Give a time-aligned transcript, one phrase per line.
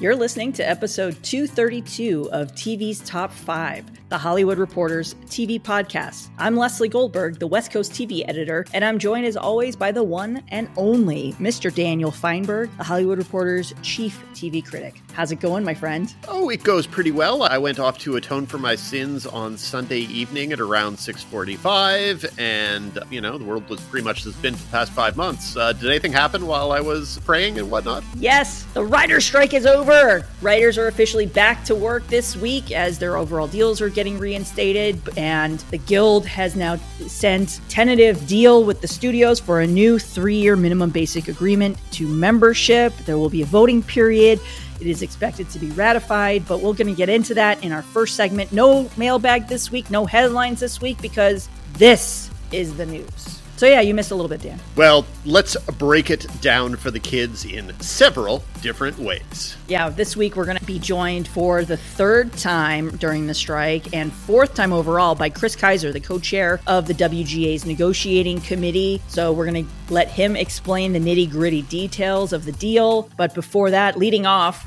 [0.00, 6.30] You're listening to episode 232 of TV's Top 5, the Hollywood Reporters TV podcast.
[6.36, 10.02] I'm Lesley Goldberg, the West Coast TV editor, and I'm joined as always by the
[10.02, 11.72] one and only Mr.
[11.72, 15.00] Daniel Feinberg, the Hollywood Reporter's chief TV critic.
[15.12, 16.12] How's it going, my friend?
[16.26, 17.44] Oh, it goes pretty well.
[17.44, 22.98] I went off to atone for my sins on Sunday evening at around 6:45, and
[23.10, 25.56] you know the world was pretty much as it's been for the past five months.
[25.56, 28.02] Uh, did anything happen while I was praying and whatnot?
[28.16, 29.83] Yes, the writer's strike is over.
[29.84, 34.98] Writers are officially back to work this week as their overall deals are getting reinstated,
[35.18, 40.56] and the Guild has now sent tentative deal with the studios for a new three-year
[40.56, 42.96] minimum basic agreement to membership.
[43.04, 44.40] There will be a voting period.
[44.80, 47.82] It is expected to be ratified, but we're going to get into that in our
[47.82, 48.52] first segment.
[48.52, 53.42] No mailbag this week, no headlines this week because this is the news.
[53.56, 54.58] So, yeah, you missed a little bit, Dan.
[54.74, 59.56] Well, let's break it down for the kids in several different ways.
[59.68, 63.94] Yeah, this week we're going to be joined for the third time during the strike
[63.94, 69.00] and fourth time overall by Chris Keyser, the co chair of the WGA's negotiating committee.
[69.06, 73.08] So, we're going to let him explain the nitty gritty details of the deal.
[73.16, 74.66] But before that, leading off,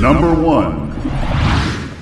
[0.00, 0.92] Number one.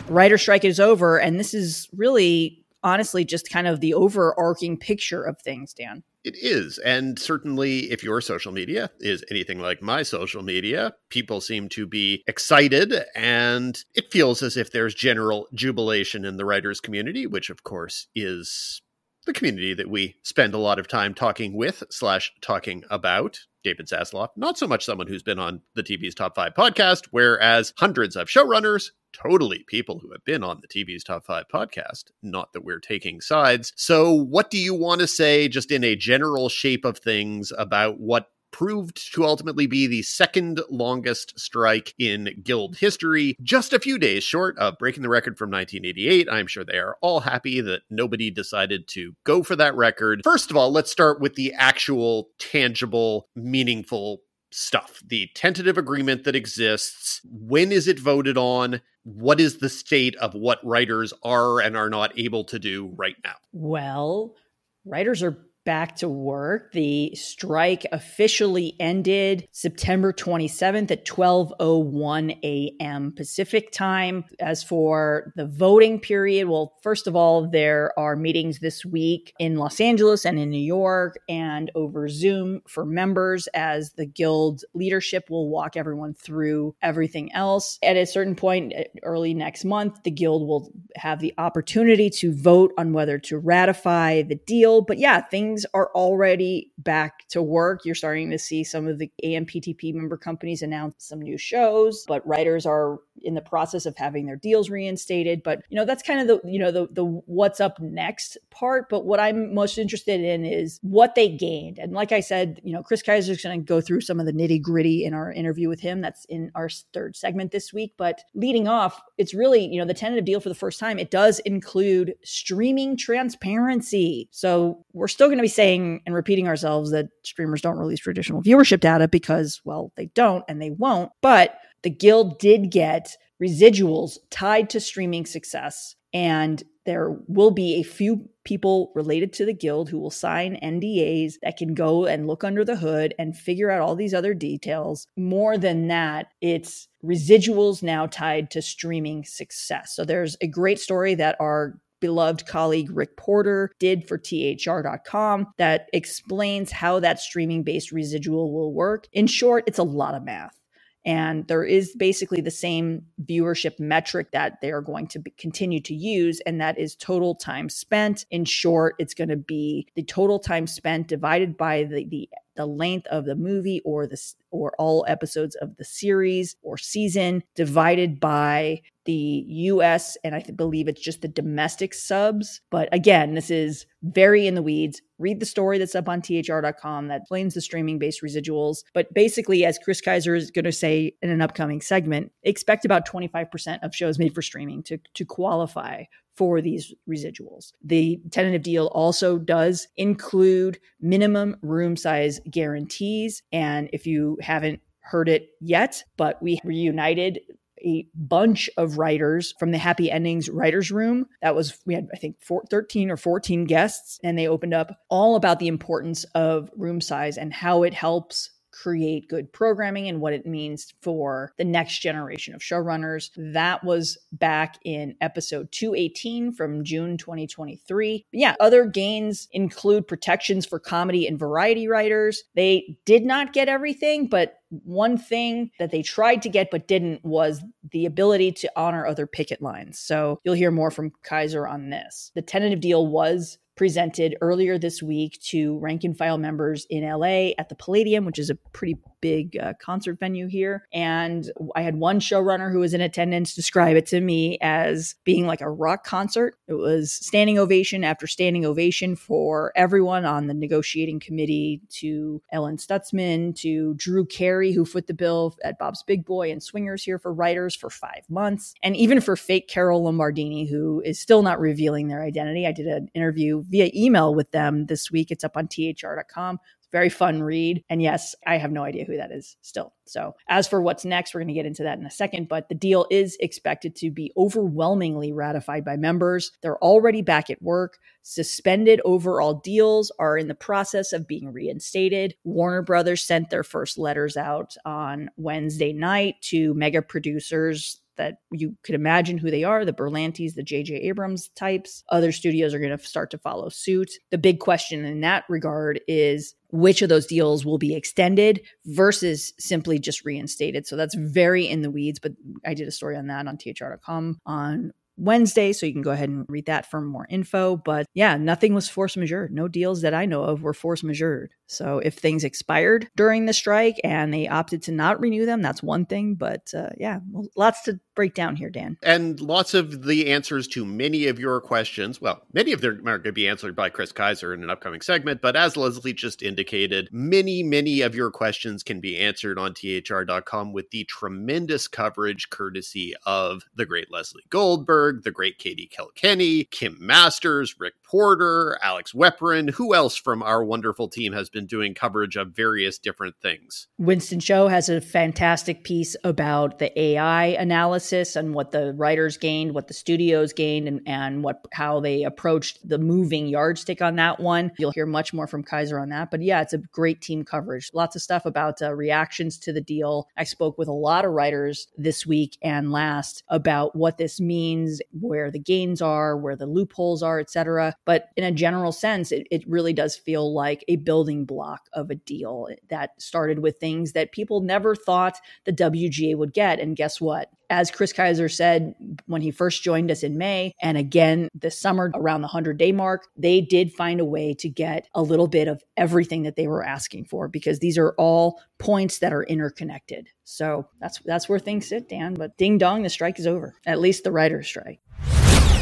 [0.08, 5.22] writer strike is over, and this is really honestly just kind of the overarching picture
[5.22, 6.02] of things, Dan.
[6.24, 6.78] It is.
[6.78, 11.86] And certainly, if your social media is anything like my social media, people seem to
[11.86, 12.94] be excited.
[13.16, 18.06] And it feels as if there's general jubilation in the writers' community, which, of course,
[18.14, 18.82] is
[19.26, 23.40] the community that we spend a lot of time talking with slash talking about.
[23.64, 27.72] David Zaslav, not so much someone who's been on the TV's Top 5 podcast, whereas
[27.76, 32.52] hundreds of showrunners, totally people who have been on the TV's Top 5 podcast, not
[32.52, 33.72] that we're taking sides.
[33.76, 38.00] So, what do you want to say, just in a general shape of things, about
[38.00, 43.98] what proved to ultimately be the second longest strike in Guild history, just a few
[43.98, 46.28] days short of breaking the record from 1988.
[46.30, 50.20] I'm sure they are all happy that nobody decided to go for that record.
[50.22, 54.20] First of all, let's start with the actual, tangible, meaningful
[54.52, 55.02] stuff.
[55.04, 57.22] The tentative agreement that exists.
[57.24, 58.82] When is it voted on?
[59.04, 63.16] What is the state of what writers are and are not able to do right
[63.24, 63.34] now?
[63.52, 64.36] Well,
[64.84, 66.72] writers are back to work.
[66.72, 73.12] The strike officially ended September 27th at 12:01 a.m.
[73.16, 74.24] Pacific time.
[74.40, 79.56] As for the voting period, well, first of all, there are meetings this week in
[79.56, 85.30] Los Angeles and in New York and over Zoom for members as the guild leadership
[85.30, 87.78] will walk everyone through everything else.
[87.82, 92.34] At a certain point eh, early next month, the guild will have the opportunity to
[92.34, 94.80] vote on whether to ratify the deal.
[94.82, 97.84] But yeah, things are already back to work.
[97.84, 102.26] You're starting to see some of the AMPTP member companies announce some new shows, but
[102.26, 105.42] writers are in the process of having their deals reinstated.
[105.42, 108.88] But you know, that's kind of the you know the the what's up next part.
[108.88, 111.78] But what I'm most interested in is what they gained.
[111.78, 114.26] And like I said, you know, Chris Keyser is going to go through some of
[114.26, 116.00] the nitty gritty in our interview with him.
[116.00, 117.94] That's in our third segment this week.
[117.96, 120.98] But leading off, it's really you know the tentative deal for the first time.
[120.98, 124.28] It does include streaming transparency.
[124.30, 128.42] So we're still going to be saying and repeating ourselves that streamers don't release traditional
[128.42, 131.10] viewership data because well they don't and they won't.
[131.20, 137.84] But the guild did get residuals tied to streaming success and there will be a
[137.84, 142.42] few people related to the guild who will sign NDAs that can go and look
[142.42, 145.06] under the hood and figure out all these other details.
[145.16, 149.94] More than that, it's residuals now tied to streaming success.
[149.94, 155.88] So there's a great story that our beloved colleague Rick Porter did for THR.com that
[155.92, 159.06] explains how that streaming based residual will work.
[159.12, 160.58] In short, it's a lot of math.
[161.04, 165.80] And there is basically the same viewership metric that they are going to be, continue
[165.80, 168.24] to use, and that is total time spent.
[168.30, 172.66] In short, it's going to be the total time spent divided by the, the the
[172.66, 174.20] length of the movie or the
[174.50, 180.86] or all episodes of the series or season divided by the US and I believe
[180.86, 182.60] it's just the domestic subs.
[182.70, 185.00] But again, this is very in the weeds.
[185.18, 188.78] Read the story that's up on thr.com that explains the streaming based residuals.
[188.94, 193.08] But basically, as Chris Keyser is going to say in an upcoming segment, expect about
[193.08, 196.04] 25% of shows made for streaming to, to qualify
[196.36, 197.72] for these residuals.
[197.84, 203.42] The tentative deal also does include minimum room size guarantees.
[203.52, 207.40] And if you haven't heard it yet, but we reunited
[207.84, 211.26] a bunch of writers from the Happy Endings writers room.
[211.42, 214.96] That was we had I think four, 13 or 14 guests and they opened up
[215.10, 220.20] all about the importance of room size and how it helps create good programming and
[220.20, 223.30] what it means for the next generation of showrunners.
[223.36, 228.26] That was back in episode 218 from June 2023.
[228.32, 232.42] Yeah, other gains include protections for comedy and variety writers.
[232.54, 234.54] They did not get everything, but
[234.84, 239.26] one thing that they tried to get but didn't was the ability to honor other
[239.26, 239.98] picket lines.
[239.98, 242.32] So you'll hear more from Keyser on this.
[242.34, 247.50] The tentative deal was presented earlier this week to rank and file members in LA
[247.58, 250.86] at the Palladium, which is a pretty big uh, concert venue here.
[250.92, 255.46] And I had one showrunner who was in attendance describe it to me as being
[255.46, 256.56] like a rock concert.
[256.68, 262.76] It was standing ovation after standing ovation for everyone on the negotiating committee to Ellen
[262.76, 267.18] Stutzman, to Drew Carey, who foot the bill at Bob's Big Boy and Swingers here
[267.18, 271.60] for writers for five months, and even for fake Carol Lombardini, who is still not
[271.60, 272.66] revealing their identity.
[272.66, 275.30] I did an interview via email with them this week.
[275.30, 276.58] It's up on thr.com
[276.92, 277.82] very fun read.
[277.88, 279.94] And yes, I have no idea who that is still.
[280.04, 282.48] So, as for what's next, we're going to get into that in a second.
[282.48, 286.52] But the deal is expected to be overwhelmingly ratified by members.
[286.60, 287.98] They're already back at work.
[288.22, 292.34] Suspended overall deals are in the process of being reinstated.
[292.44, 298.76] Warner Brothers sent their first letters out on Wednesday night to mega producers that you
[298.84, 300.94] could imagine who they are the Berlantis, the J.J.
[300.94, 302.04] Abrams types.
[302.08, 304.12] Other studios are going to start to follow suit.
[304.30, 309.52] The big question in that regard is which of those deals will be extended versus
[309.58, 310.86] simply just reinstated.
[310.86, 312.32] So that's very in the weeds, but
[312.64, 316.30] I did a story on that on thr.com on Wednesday, so you can go ahead
[316.30, 317.76] and read that for more info.
[317.76, 319.48] But yeah, nothing was force majeure.
[319.52, 321.50] No deals that I know of were force majeure.
[321.72, 325.82] So if things expired during the strike and they opted to not renew them, that's
[325.82, 326.34] one thing.
[326.34, 327.20] But uh, yeah,
[327.56, 328.98] lots to break down here, Dan.
[329.02, 332.20] And lots of the answers to many of your questions.
[332.20, 335.00] Well, many of them are going to be answered by Chris Keyser in an upcoming
[335.00, 335.40] segment.
[335.40, 340.72] But as Lesley just indicated, many, many of your questions can be answered on thr.com
[340.72, 346.96] with the tremendous coverage courtesy of the great Lesley Goldberg, the great Katie Kilkenny, Kim
[347.00, 349.70] Masters, Rick Porter, Alex Weprin.
[349.70, 353.88] Who else from our wonderful team has been doing coverage of various different things?
[353.98, 359.74] Winston Cho has a fantastic piece about the AI analysis and what the writers gained,
[359.74, 364.40] what the studios gained, and, and what how they approached the moving yardstick on that
[364.40, 364.72] one.
[364.78, 366.30] You'll hear much more from Keyser on that.
[366.30, 367.90] But yeah, it's a great team coverage.
[367.92, 370.28] Lots of stuff about uh, reactions to the deal.
[370.36, 375.00] I spoke with a lot of writers this week and last about what this means,
[375.20, 377.94] where the gains are, where the loopholes are, etc.
[378.04, 382.10] But in a general sense, it, it really does feel like a building block of
[382.10, 386.80] a deal that started with things that people never thought the WGA would get.
[386.80, 387.50] And guess what?
[387.68, 388.94] As Chris Keyser said
[389.26, 392.92] when he first joined us in May, and again this summer around the 100 day
[392.92, 396.66] mark, they did find a way to get a little bit of everything that they
[396.66, 400.28] were asking for because these are all points that are interconnected.
[400.44, 402.34] So that's that's where things sit, Dan.
[402.34, 403.74] But ding dong, the strike is over.
[403.86, 405.00] At least the writer's strike.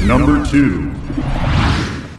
[0.05, 0.95] Number two.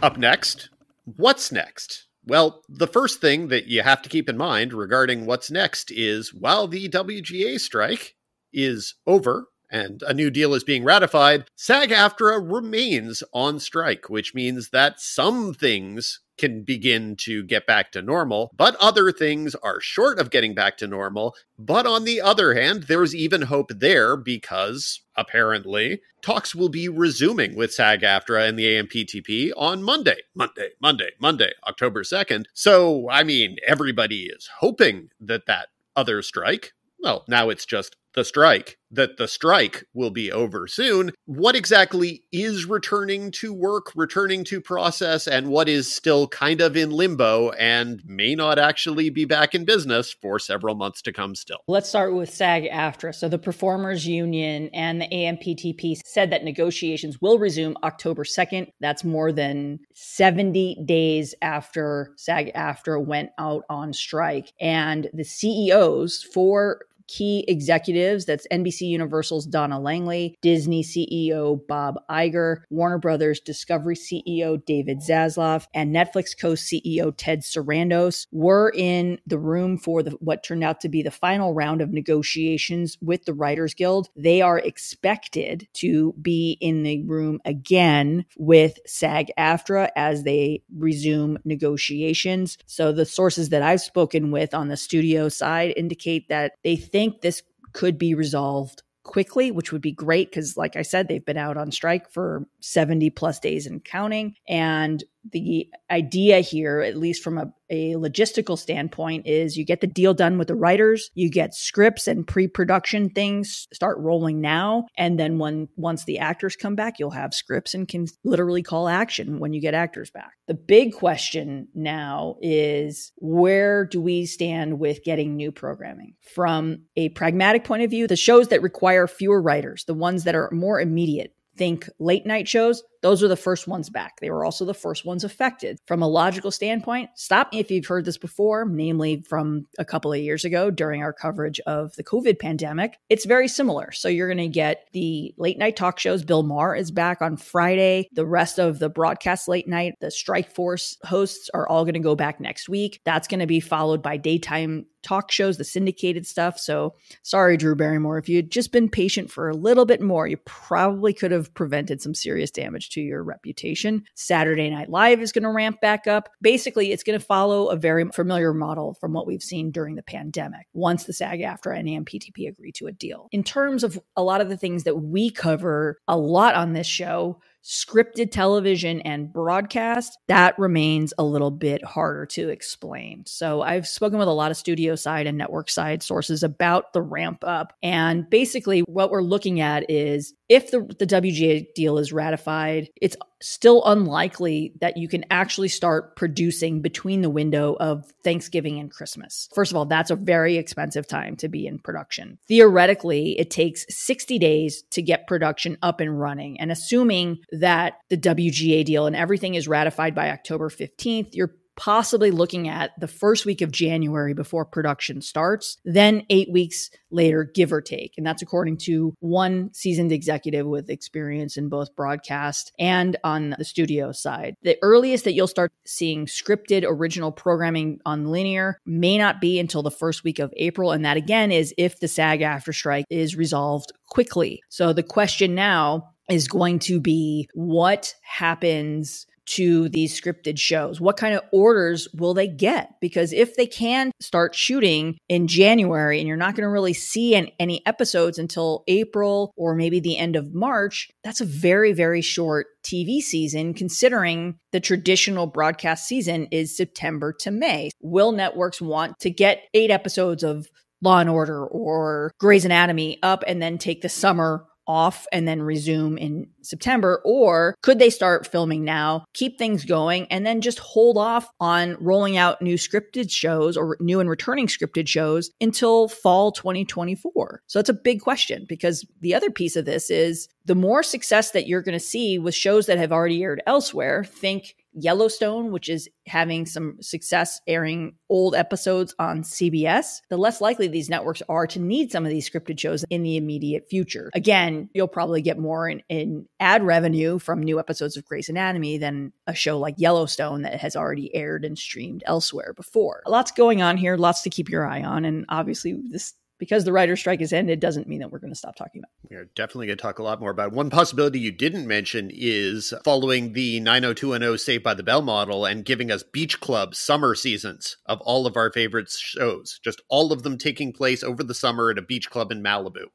[0.02, 0.70] Up next,
[1.16, 2.08] what's next?
[2.26, 6.34] Well, the first thing that you have to keep in mind regarding what's next is
[6.34, 8.16] while the WGA strike
[8.54, 14.36] is over and a new deal is being ratified, SAG AFTRA remains on strike, which
[14.36, 19.80] means that some things can begin to get back to normal, but other things are
[19.80, 21.36] short of getting back to normal.
[21.58, 27.56] But on the other hand, there's even hope there because apparently talks will be resuming
[27.56, 32.46] with SAG AFTRA and the AMPTP on Monday, Monday, Monday, Monday, October 2nd.
[32.54, 38.26] So, I mean, everybody is hoping that that other strike, well, now it's just the
[38.26, 41.12] strike, that the strike will be over soon.
[41.26, 46.76] What exactly is returning to work, returning to process, and what is still kind of
[46.76, 51.36] in limbo and may not actually be back in business for several months to come
[51.36, 51.60] still?
[51.68, 53.16] Let's start with SAG AFTRA.
[53.16, 58.68] So, the Performers Union and the AMPTP said that negotiations will resume October 2nd.
[58.80, 64.52] That's more than 70 days after SAG AFTRA went out on strike.
[64.60, 72.62] And the CEOs for key executives that's NBC Universal's Donna Langley, Disney CEO Bob Iger,
[72.70, 79.40] Warner Brothers Discovery CEO David Zaslav, and Netflix co CEO Ted Sarandos were in the
[79.40, 83.34] room for the, what turned out to be the final round of negotiations with the
[83.34, 84.10] Writers Guild.
[84.16, 91.38] They are expected to be in the room again with SAG AFTRA as they resume
[91.46, 92.58] negotiations.
[92.66, 97.01] So the sources that I've spoken with on the studio side indicate that they think
[97.02, 97.42] think this
[97.74, 101.58] could be resolved quickly, which would be great because, like I said, they've been out
[101.58, 104.36] on strike for 70 plus days and counting.
[104.48, 109.88] And the idea here, at least from a, a, logistical standpoint, is you get the
[109.88, 115.20] deal done with the writers, you get scripts and pre-production things start rolling now, and
[115.20, 119.40] then when once the actors come back, you'll have scripts and can literally call action
[119.40, 120.34] when you get actors back.
[120.48, 126.16] The big question now is where do we stand with getting new programming?
[126.34, 130.36] From a pragmatic point of view, the shows that require fewer writers, the ones that
[130.36, 134.20] are more immediate, think late night shows, those were the first ones back.
[134.20, 135.80] They were also the first ones affected.
[135.86, 140.14] From a logical standpoint, stop me if you've heard this before, namely from a couple
[140.14, 142.98] of years ago during our coverage of the COVID pandemic.
[143.10, 143.92] It's very similar.
[143.92, 146.24] So you're going to get the late night talk shows.
[146.24, 148.08] Bill Maher is back on Friday.
[148.14, 152.00] The rest of the broadcast late night, the Strike Force hosts are all going to
[152.00, 153.02] go back next week.
[153.06, 156.60] That's going to be followed by daytime talk shows, the syndicated stuff.
[156.60, 158.18] So sorry, Drew Barrymore.
[158.18, 161.54] If you had just been patient for a little bit more, you probably could have
[161.54, 164.04] prevented some serious damage to your reputation.
[164.16, 166.30] Saturday Night Live is going to ramp back up.
[166.42, 170.04] Basically, it's going to follow a very familiar model from what we've seen during the
[170.04, 173.28] pandemic once the SAG AFTRA and AMPTP agree to a deal.
[173.32, 176.88] In terms of a lot of the things that we cover a lot on this
[176.88, 183.24] show, scripted television and broadcast, that remains a little bit harder to explain.
[183.28, 187.02] So I've spoken with a lot of studio side and network side sources about the
[187.02, 187.74] ramp up.
[187.84, 193.16] And basically, what we're looking at is if the, the WGA deal is ratified, it's
[193.40, 199.48] still unlikely that you can actually start producing between the window of Thanksgiving and Christmas.
[199.56, 202.38] First of all, that's a very expensive time to be in production.
[202.50, 206.60] Theoretically, it takes 60 days to get production up and running.
[206.60, 212.30] And assuming that the WGA deal and everything is ratified by October 15th, you're possibly
[212.30, 217.74] looking at the first week of January before production starts, then eight weeks later, give
[217.74, 218.14] or take.
[218.18, 223.66] And that's according to one seasoned executive with experience in both broadcast and on the
[223.66, 224.54] studio side.
[224.62, 229.82] The earliest that you'll start seeing scripted original programming on linear may not be until
[229.82, 230.92] the first week of April.
[230.92, 234.62] And that again is if the SAG AFTRA strike is resolved quickly.
[234.70, 241.02] So the question now is going to be what happens to these scripted shows?
[241.02, 242.96] What kind of orders will they get?
[243.02, 247.36] Because if they can start shooting in January and you're not going to really see
[247.36, 252.22] an, any episodes until April or maybe the end of March, that's a very, very
[252.22, 257.92] short TV season considering the traditional broadcast season is September to May.
[258.02, 260.68] Will networks want to get eight episodes of
[261.02, 265.62] Law and Order or Grey's Anatomy up and then take the summer off and then
[265.62, 267.22] resume in September?
[267.26, 271.98] Or could they start filming now, keep things going, and then just hold off on
[272.00, 277.64] rolling out new scripted shows or new and returning scripted shows until fall 2024?
[277.68, 281.52] So that's a big question because the other piece of this is the more success
[281.52, 285.90] that you're going to see with shows that have already aired elsewhere, think Yellowstone, which
[285.90, 291.68] is having some success airing old episodes on CBS, the less likely these networks are
[291.68, 294.30] to need some of these scripted shows in the immediate future.
[294.34, 298.98] Again, you'll probably get more in, in ad revenue from new episodes of Grey's Anatomy
[298.98, 303.24] than a show like Yellowstone that has already aired and streamed elsewhere before.
[303.28, 305.26] Lots going on here, lots to keep your eye on.
[305.26, 308.56] And obviously, this because the writer's strike has ended doesn't mean that we're going to
[308.56, 309.34] stop talking about it.
[309.34, 310.74] We're definitely going to talk a lot more about it.
[310.74, 315.84] One possibility you didn't mention is following the 90210 Saved by the Bell model and
[315.84, 320.44] giving us beach club summer seasons of all of our favorite shows, just all of
[320.44, 323.06] them taking place over the summer at a beach club in Malibu.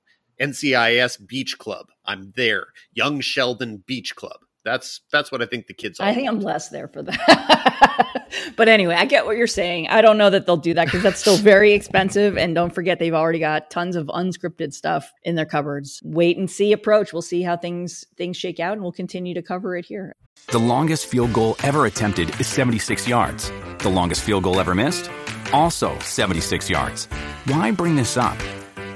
[0.40, 2.66] NCIS Beach Club, I'm there.
[2.92, 4.40] Young Sheldon Beach Club.
[4.66, 6.00] That's that's what I think the kids.
[6.00, 6.08] Are.
[6.08, 6.38] I think want.
[6.38, 8.32] I'm less there for that.
[8.56, 9.86] but anyway, I get what you're saying.
[9.86, 12.36] I don't know that they'll do that because that's still very expensive.
[12.36, 16.02] And don't forget, they've already got tons of unscripted stuff in their cupboards.
[16.04, 17.12] Wait and see approach.
[17.12, 20.16] We'll see how things things shake out, and we'll continue to cover it here.
[20.48, 23.52] The longest field goal ever attempted is 76 yards.
[23.78, 25.08] The longest field goal ever missed,
[25.52, 27.06] also 76 yards.
[27.44, 28.36] Why bring this up?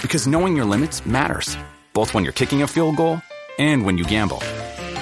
[0.02, 1.56] Because knowing your limits matters,
[1.92, 3.22] both when you're kicking a field goal
[3.60, 4.42] and when you gamble.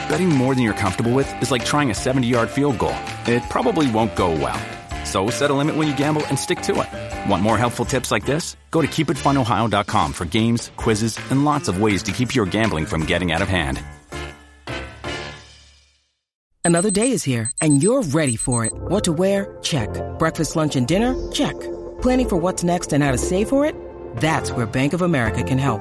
[0.08, 2.96] Betting more than you're comfortable with is like trying a 70 yard field goal.
[3.26, 4.58] It probably won't go well.
[5.04, 7.30] So set a limit when you gamble and stick to it.
[7.30, 8.56] Want more helpful tips like this?
[8.70, 13.06] Go to keepitfunohio.com for games, quizzes, and lots of ways to keep your gambling from
[13.06, 13.82] getting out of hand.
[16.64, 18.74] Another day is here, and you're ready for it.
[18.74, 19.56] What to wear?
[19.62, 19.88] Check.
[20.18, 21.14] Breakfast, lunch, and dinner?
[21.32, 21.58] Check.
[22.02, 23.74] Planning for what's next and how to save for it?
[24.16, 25.80] That's where Bank of America can help.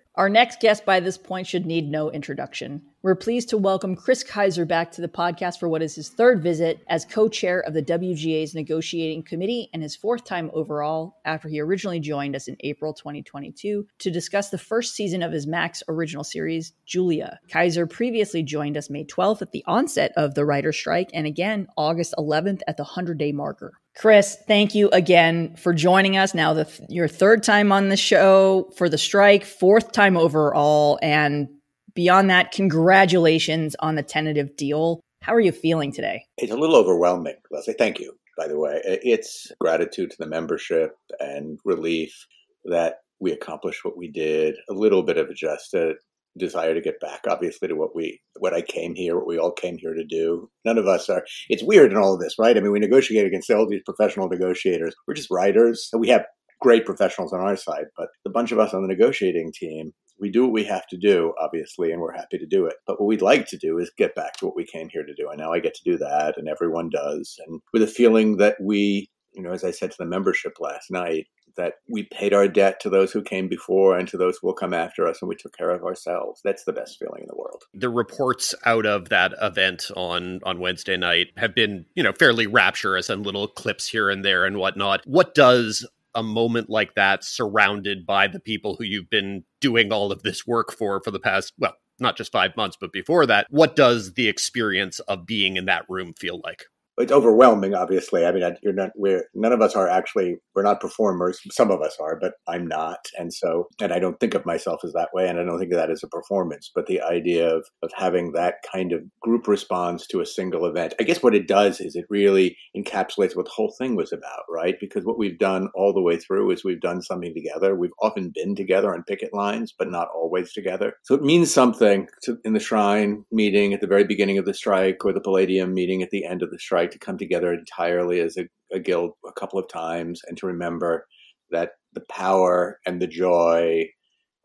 [0.21, 2.83] our next guest by this point should need no introduction.
[3.01, 6.43] We're pleased to welcome Chris Keyser back to the podcast for what is his third
[6.43, 11.49] visit as co chair of the WGA's negotiating committee and his fourth time overall after
[11.49, 15.81] he originally joined us in April 2022 to discuss the first season of his Max
[15.87, 17.39] original series, Julia.
[17.49, 21.65] Keyser previously joined us May 12th at the onset of the writer's strike and again
[21.75, 23.80] August 11th at the 100 day marker.
[23.95, 26.33] Chris, thank you again for joining us.
[26.33, 31.49] Now, the, your third time on the show for the strike, fourth time overall, and
[31.93, 35.01] beyond that, congratulations on the tentative deal.
[35.21, 36.25] How are you feeling today?
[36.37, 37.75] It's a little overwhelming, Lesley.
[37.77, 38.81] Thank you, by the way.
[38.85, 42.27] It's gratitude to the membership and relief
[42.65, 45.93] that we accomplished what we did, a little bit of a just a
[46.37, 49.51] desire to get back, obviously, to what we what I came here, what we all
[49.51, 50.49] came here to do.
[50.65, 51.23] None of us are.
[51.49, 52.57] It's weird in all of this, right?
[52.57, 54.95] I mean, we negotiate against all these professional negotiators.
[55.07, 56.25] We're just writers, we have
[56.61, 60.29] great professionals on our side, but the bunch of us on the negotiating team we
[60.29, 62.75] do what we have to do, obviously, and we're happy to do it.
[62.85, 65.15] But what we'd like to do is get back to what we came here to
[65.15, 65.27] do.
[65.29, 67.35] And now I get to do that, and everyone does.
[67.47, 70.91] And with a feeling that we, you know, as I said to the membership last
[70.91, 71.25] night,
[71.57, 74.53] that we paid our debt to those who came before and to those who will
[74.53, 76.41] come after us, and we took care of ourselves.
[76.43, 77.63] That's the best feeling in the world.
[77.73, 82.47] The reports out of that event on on Wednesday night have been, you know, fairly
[82.47, 85.01] rapturous and little clips here and there and whatnot.
[85.05, 90.11] What does a moment like that surrounded by the people who you've been doing all
[90.11, 93.47] of this work for for the past well not just 5 months but before that
[93.49, 96.65] what does the experience of being in that room feel like
[97.01, 98.25] it's overwhelming obviously.
[98.25, 101.39] I mean you're not we're none of us are actually we're not performers.
[101.51, 103.05] Some of us are but i'm not.
[103.17, 105.71] And so and i don't think of myself as that way and i don't think
[105.71, 106.71] of that as a performance.
[106.73, 110.93] But the idea of of having that kind of group response to a single event
[110.99, 114.43] i guess what it does is it really encapsulates what the whole thing was about
[114.49, 114.75] right?
[114.79, 117.75] Because what we've done all the way through is we've done something together.
[117.75, 120.93] We've often been together on picket lines but not always together.
[121.03, 124.53] So it means something to, in the shrine meeting at the very beginning of the
[124.53, 128.19] strike or the palladium meeting at the end of the strike to come together entirely
[128.19, 131.05] as a, a guild a couple of times and to remember
[131.51, 133.85] that the power and the joy,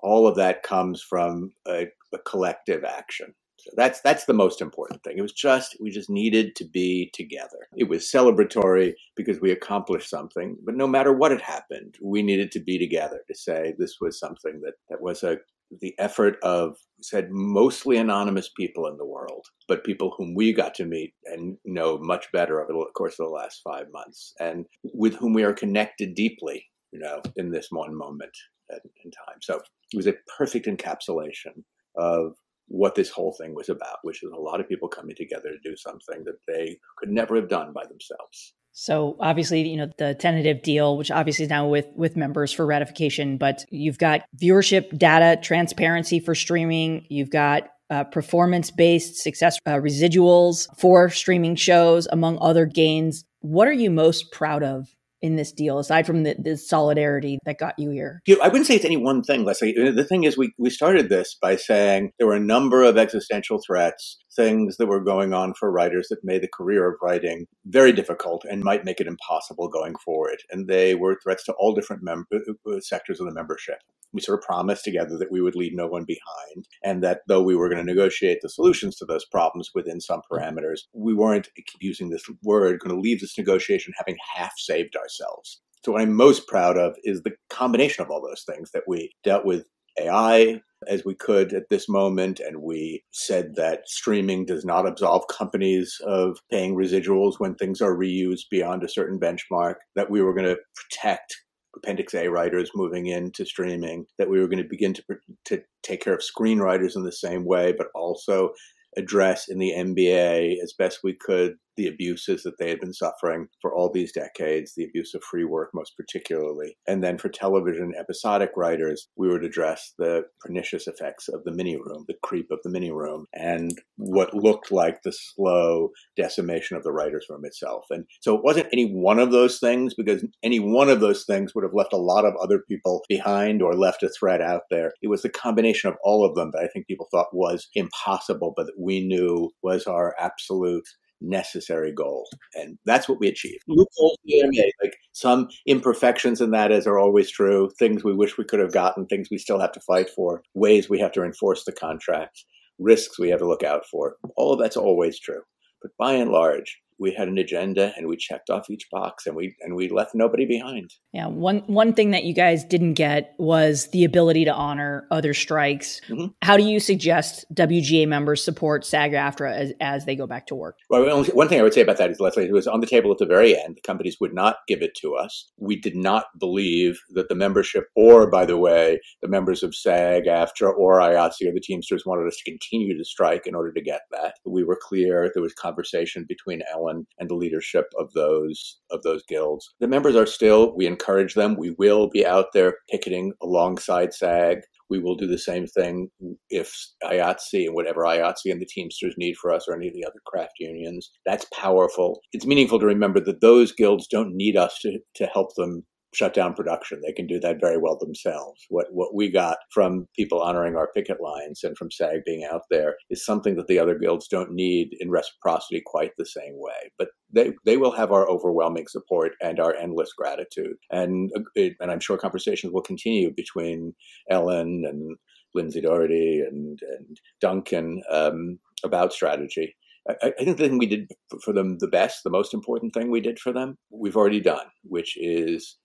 [0.01, 3.35] all of that comes from a, a collective action.
[3.59, 5.17] So that's that's the most important thing.
[5.19, 7.67] It was just we just needed to be together.
[7.77, 12.53] It was celebratory because we accomplished something, but no matter what had happened, we needed
[12.53, 15.39] to be together to say this was something that that was a
[15.81, 20.75] the effort of said mostly anonymous people in the world, but people whom we got
[20.75, 24.67] to meet and know much better over the course of the last five months, and
[24.95, 28.33] with whom we are connected deeply, you know, in this one moment
[28.71, 29.39] in time.
[29.43, 29.57] So
[29.93, 31.63] it was a perfect encapsulation
[31.97, 32.35] of
[32.69, 35.71] what this whole thing was about, which is a lot of people coming together to
[35.71, 38.55] do something that they could never have done by themselves.
[38.79, 42.67] So obviously, you know, the tentative deal, which obviously is now with with members for
[42.67, 47.07] ratification, but you've got viewership data transparency for streaming.
[47.09, 53.25] You've got uh, performance based success uh, residuals for streaming shows, among other gains.
[53.41, 54.89] What are you most proud of
[55.23, 58.21] in this deal, aside from the, the solidarity that got you here?
[58.43, 59.73] I wouldn't say it's any one thing, Lesley.
[59.73, 63.59] The thing is, we, we started this by saying there were a number of existential
[63.67, 67.93] threats, things that were going on for writers that made the career of writing very
[67.93, 70.39] difficult and might make it impossible going forward.
[70.51, 73.79] And they were threats to all different mem- uh, uh, sectors of the membership.
[74.13, 77.43] We sort of promised together that we would leave no one behind, and that though
[77.43, 81.49] we were going to negotiate the solutions to those problems within some parameters, we weren't,
[81.59, 85.61] I keep using this word, going to leave this negotiation having half saved ourselves.
[85.85, 89.13] So, what I'm most proud of is the combination of all those things that we
[89.23, 89.67] dealt with
[89.99, 92.41] AI as we could at this moment.
[92.41, 97.97] And we said that streaming does not absolve companies of paying residuals when things are
[97.97, 101.37] reused beyond a certain benchmark, that we were going to protect
[101.77, 105.03] Appendix A writers moving into streaming, that we were going to begin to,
[105.47, 108.51] to take care of screenwriters in the same way, but also
[108.97, 113.49] address in the MBA as best we could the abuses that they had been suffering
[113.61, 116.77] for all these decades, the abuse of free work most particularly.
[116.87, 121.77] And then for television episodic writers, we would address the pernicious effects of the mini
[121.77, 126.83] room, the creep of the mini room, and what looked like the slow decimation of
[126.83, 127.85] the writer's room itself.
[127.91, 131.55] And so it wasn't any one of those things because any one of those things
[131.55, 134.93] would have left a lot of other people behind or left a threat out there.
[135.03, 138.53] It was the combination of all of them that I think people thought was impossible,
[138.57, 140.87] but that we knew was our absolute
[141.21, 142.29] necessary goal.
[142.55, 143.63] And that's what we achieved.
[143.69, 148.45] Loopholes made, like some imperfections in that, as are always true, things we wish we
[148.45, 151.65] could have gotten, things we still have to fight for, ways we have to enforce
[151.65, 152.45] the contract,
[152.79, 154.17] risks we have to look out for.
[154.37, 155.43] All of that's always true.
[155.83, 159.37] But by and large, we had an agenda and we checked off each box and
[159.37, 160.91] we and we left nobody behind.
[161.13, 165.35] Yeah, one one thing that you guys didn't get was the ability to honor other
[165.35, 166.01] strikes.
[166.09, 166.27] Mm-hmm.
[166.43, 170.79] How do you suggest WGA members support SAG-AFTRA as, as they go back to work?
[170.91, 173.11] Well, one thing I would say about that is, Lesley, it was on the table
[173.13, 173.77] at the very end.
[173.77, 175.51] The companies would not give it to us.
[175.59, 180.77] We did not believe that the membership, or by the way, the members of SAG-AFTRA
[180.77, 184.03] or IATSE or the Teamsters wanted us to continue to strike in order to get
[184.13, 184.35] that.
[184.45, 185.31] We were clear.
[185.33, 189.75] There was conversation between Ellen and the leadership of those of those guilds.
[189.81, 190.75] The members are still.
[190.77, 191.57] We encourage them.
[191.57, 194.61] We will be out there picketing alongside SAG.
[194.89, 196.11] We will do the same thing
[196.49, 196.73] if
[197.03, 200.21] IATSE and whatever IATSE and the Teamsters need for us or any of the other
[200.27, 201.11] craft unions.
[201.25, 202.21] That's powerful.
[202.33, 205.85] It's meaningful to remember that those guilds don't need us to, to help them
[206.17, 207.01] shut down production.
[207.05, 208.65] They can do that very well themselves.
[208.71, 212.63] What what we got from people honoring our picket lines and from SAG being out
[212.71, 216.91] there is something that the other guilds don't need in reciprocity quite the same way.
[216.99, 220.77] But they they will have our overwhelming support and our endless gratitude.
[220.91, 223.95] And and I'm sure conversations will continue between
[224.31, 225.17] Ellen and
[225.55, 229.77] Lindsay Dougherty and and Duncan um, about strategy.
[230.23, 231.11] I think the thing we did
[231.43, 234.67] for them the best, the most important thing we did for them, we've already done,
[234.85, 235.77] which is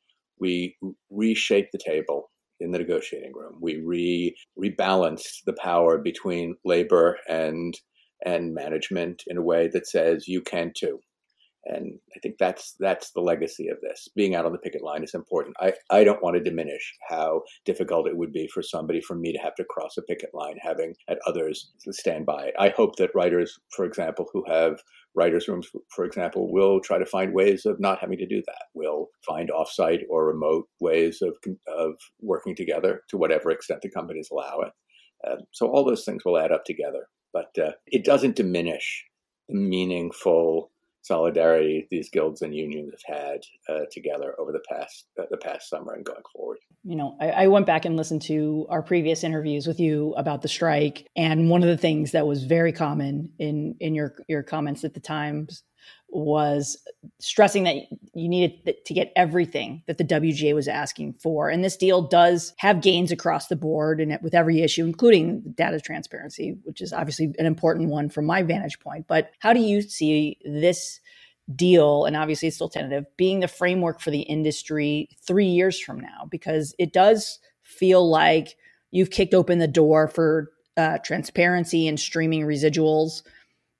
[0.41, 0.77] we
[1.09, 3.57] reshaped the table in the negotiating room.
[3.61, 7.73] We re rebalanced the power between labor and
[8.25, 10.99] and management in a way that says you can too.
[11.65, 14.07] And I think that's that's the legacy of this.
[14.15, 15.55] Being out on the picket line is important.
[15.59, 19.31] I, I don't want to diminish how difficult it would be for somebody from me
[19.31, 22.51] to have to cross a picket line, having at others stand by.
[22.57, 24.81] I hope that writers, for example, who have
[25.13, 28.63] writers' rooms, for example, will try to find ways of not having to do that.
[28.73, 31.35] We'll find offsite or remote ways of
[31.67, 34.71] of working together to whatever extent the companies allow it.
[35.27, 39.05] Uh, so all those things will add up together, but uh, it doesn't diminish
[39.47, 40.71] the meaningful
[41.03, 45.69] solidarity these guilds and unions have had uh, together over the past uh, the past
[45.69, 46.57] summer and going forward.
[46.83, 50.41] You know, I, I, went back and listened to our previous interviews with you about
[50.41, 54.43] the strike, and one of the things that was very common in in your your
[54.43, 55.63] comments at the times
[56.11, 56.77] was
[57.19, 57.75] stressing that
[58.13, 61.49] you needed to get everything that the WGA was asking for.
[61.49, 65.79] And this deal does have gains across the board and with every issue, including data
[65.79, 69.07] transparency, which is obviously an important one from my vantage point.
[69.07, 70.99] But how do you see this
[71.55, 75.99] deal, and obviously it's still tentative, being the framework for the industry three years from
[75.99, 76.27] now?
[76.29, 78.57] Because it does feel like
[78.91, 83.23] you've kicked open the door for uh, transparency and streaming residuals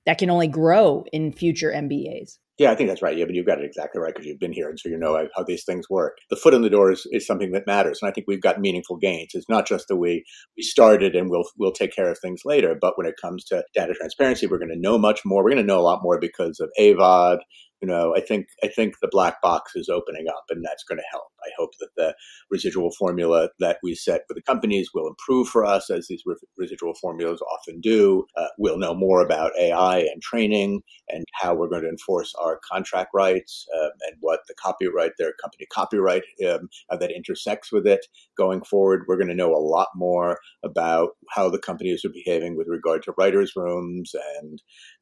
[0.06, 2.38] that can only grow in future MBAs.
[2.58, 3.18] Yeah, I think that's right.
[3.18, 5.28] Yeah, but you've got it exactly right because you've been here and so you know
[5.36, 6.20] how these things work.
[6.30, 8.60] The foot in the door is, is something that matters, and I think we've got
[8.60, 9.32] meaningful gains.
[9.34, 10.24] It's not just that we
[10.56, 13.64] we started and we'll we'll take care of things later, but when it comes to
[13.74, 15.44] data transparency, we're going to know much more.
[15.44, 17.40] We're going to know a lot more because of AVOD,
[17.82, 21.00] You know, I think I think the black box is opening up, and that's going
[21.00, 21.28] to help.
[21.42, 22.16] I hope that the
[22.52, 26.36] residual formula that we set for the companies will improve for us, as these re-
[26.58, 28.26] residual formulas often do.
[28.38, 32.60] Uh, we'll know more about AI and training, and how we're going to enforce our
[32.72, 38.06] contract rights, um, and what the copyright, their company copyright, um, that intersects with it.
[38.38, 42.56] Going forward, we're going to know a lot more about how the companies are behaving
[42.56, 44.62] with regard to writers' rooms, and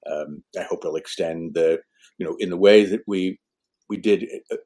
[0.10, 1.80] um, I hope it'll extend the
[2.18, 3.40] you know, in the way that we
[3.90, 4.26] we did.
[4.52, 4.58] Uh,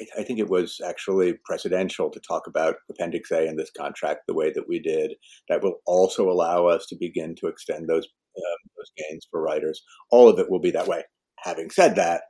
[0.00, 4.22] I, I think it was actually presidential to talk about Appendix A in this contract
[4.26, 5.14] the way that we did.
[5.48, 9.82] That will also allow us to begin to extend those um, those gains for writers.
[10.10, 11.04] All of it will be that way.
[11.44, 12.22] Having said that,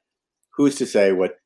[0.56, 1.36] who's to say what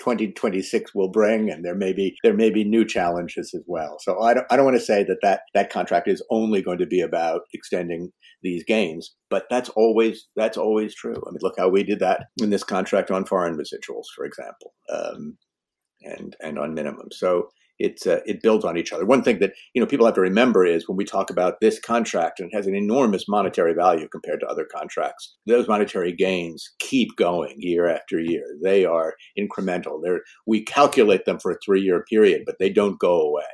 [0.00, 3.96] 2026 will bring, and there may be there may be new challenges as well.
[4.00, 6.78] So I don't I don't want to say that that that contract is only going
[6.78, 11.22] to be about extending these gains, but that's always that's always true.
[11.26, 14.74] I mean, look how we did that in this contract on foreign residuals, for example,
[14.92, 15.36] um,
[16.02, 17.08] and and on minimum.
[17.12, 19.04] So it uh, it builds on each other.
[19.04, 21.78] One thing that you know people have to remember is when we talk about this
[21.78, 26.72] contract and it has an enormous monetary value compared to other contracts, those monetary gains
[26.78, 28.44] keep going year after year.
[28.62, 30.00] They are incremental.
[30.02, 33.44] They're we calculate them for a three year period, but they don't go away.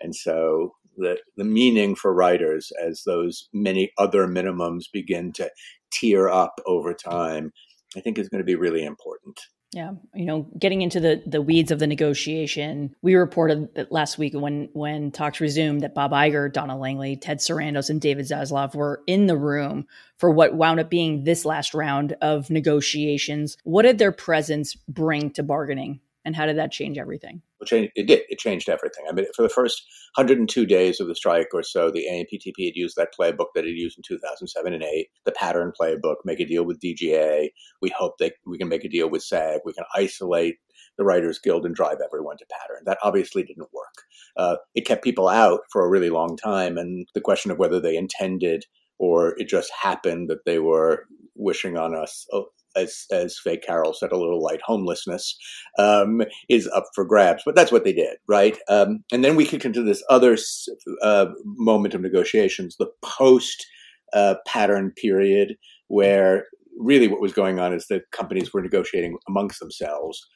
[0.00, 5.50] And so the the meaning for writers as those many other minimums begin to
[5.90, 7.52] tier up over time,
[7.96, 9.40] I think is going to be really important.
[9.74, 14.32] Yeah, you know, getting into the the weeds of the negotiation, we reported last week
[14.32, 19.02] when when talks resumed that Bob Iger, Donna Langley, Ted Sarandos, and David Zaslav were
[19.08, 23.56] in the room for what wound up being this last round of negotiations.
[23.64, 27.42] What did their presence bring to bargaining, and how did that change everything?
[27.72, 28.22] It did.
[28.28, 29.04] It changed everything.
[29.08, 29.82] I mean, for the first
[30.16, 33.76] 102 days of the strike or so, the AMPTP had used that playbook that it
[33.76, 37.48] used in 2007 and 8, the pattern playbook, make a deal with DGA.
[37.82, 39.60] We hope that we can make a deal with SAG.
[39.64, 40.56] We can isolate
[40.96, 42.82] the Writers Guild and drive everyone to pattern.
[42.86, 44.04] That obviously didn't work.
[44.36, 47.80] Uh, it kept people out for a really long time, and the question of whether
[47.80, 48.64] they intended
[48.98, 53.94] or it just happened that they were wishing on us oh, as as Fake Carol
[53.94, 55.36] said, a little light homelessness
[55.78, 57.42] um, is up for grabs.
[57.44, 58.58] But that's what they did, right?
[58.68, 60.36] Um, and then we kick into this other
[61.02, 63.66] uh, moment of negotiations, the post
[64.12, 65.56] uh, pattern period,
[65.88, 66.46] where
[66.78, 70.26] really what was going on is that companies were negotiating amongst themselves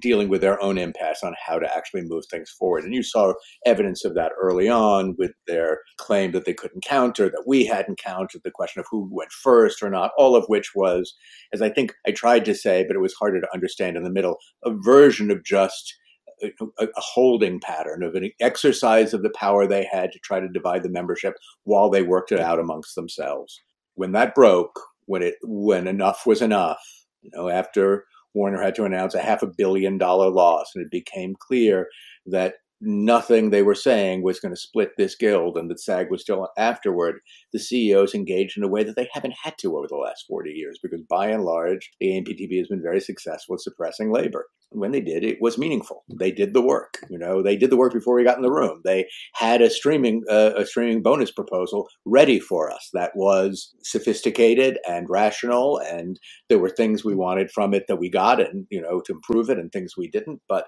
[0.00, 2.84] dealing with their own impasse on how to actually move things forward.
[2.84, 7.28] And you saw evidence of that early on with their claim that they couldn't counter,
[7.28, 10.74] that we hadn't countered, the question of who went first or not, all of which
[10.74, 11.14] was,
[11.52, 14.10] as I think I tried to say, but it was harder to understand in the
[14.10, 15.94] middle, a version of just
[16.42, 20.48] a, a, holding pattern of an exercise of the power they had to try to
[20.48, 23.62] divide the membership while they worked it out amongst themselves.
[23.94, 26.82] When that broke, when it when enough was enough,
[27.22, 28.04] you know, after
[28.36, 31.88] Warner had to announce a half a billion dollar loss, and it became clear
[32.26, 36.22] that nothing they were saying was going to split this guild and that SAG was
[36.22, 37.20] still afterward,
[37.52, 40.50] the CEOs engaged in a way that they haven't had to over the last 40
[40.50, 44.46] years because by and large, the AMPTP has been very successful at suppressing labor.
[44.70, 46.04] When they did, it was meaningful.
[46.18, 46.98] They did the work.
[47.08, 48.82] You know, they did the work before we got in the room.
[48.84, 54.78] They had a streaming uh, a streaming bonus proposal ready for us that was sophisticated
[54.86, 58.82] and rational, and there were things we wanted from it that we got, and you
[58.82, 60.40] know, to improve it, and things we didn't.
[60.48, 60.66] But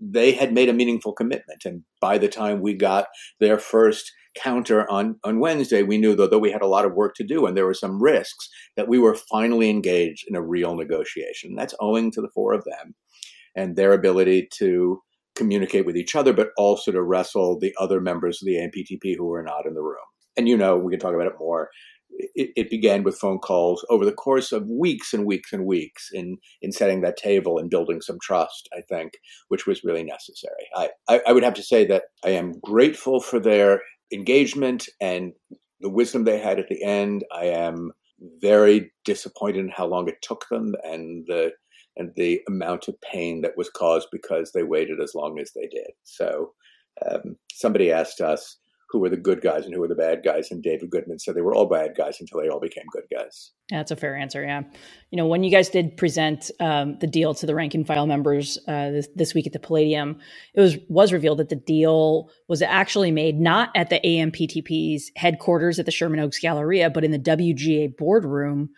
[0.00, 1.27] they had made a meaningful commitment,
[1.64, 3.06] and by the time we got
[3.40, 6.94] their first counter on, on Wednesday, we knew though that we had a lot of
[6.94, 10.42] work to do and there were some risks that we were finally engaged in a
[10.42, 11.54] real negotiation.
[11.56, 12.94] That's owing to the four of them
[13.56, 15.00] and their ability to
[15.34, 19.26] communicate with each other, but also to wrestle the other members of the AMPTP who
[19.26, 19.96] were not in the room.
[20.36, 21.68] And you know, we can talk about it more.
[22.34, 26.10] It, it, began with phone calls over the course of weeks and weeks and weeks
[26.12, 28.68] in in setting that table and building some trust.
[28.76, 29.12] I think,
[29.48, 30.66] which was really necessary.
[30.74, 35.32] I, I, I would have to say that I am grateful for their engagement and
[35.80, 37.24] the wisdom they had at the end.
[37.32, 37.92] I am
[38.40, 41.52] very disappointed in how long it took them and the
[41.96, 45.66] and the amount of pain that was caused because they waited as long as they
[45.66, 45.90] did.
[46.04, 46.52] So
[47.10, 48.56] um, somebody asked us,
[48.90, 50.50] who were the good guys and who were the bad guys.
[50.50, 53.52] And David Goodman said they were all bad guys until they all became good guys.
[53.68, 54.42] That's a fair answer.
[54.42, 54.62] Yeah.
[55.10, 58.06] You know, when you guys did present um, the deal to the rank and file
[58.06, 60.18] members uh, this, this, week at the Palladium,
[60.54, 65.78] it was was revealed that the deal was actually made not at the AMPTP's headquarters
[65.78, 68.70] at the Sherman Oaks Galleria, but in the WGA boardroom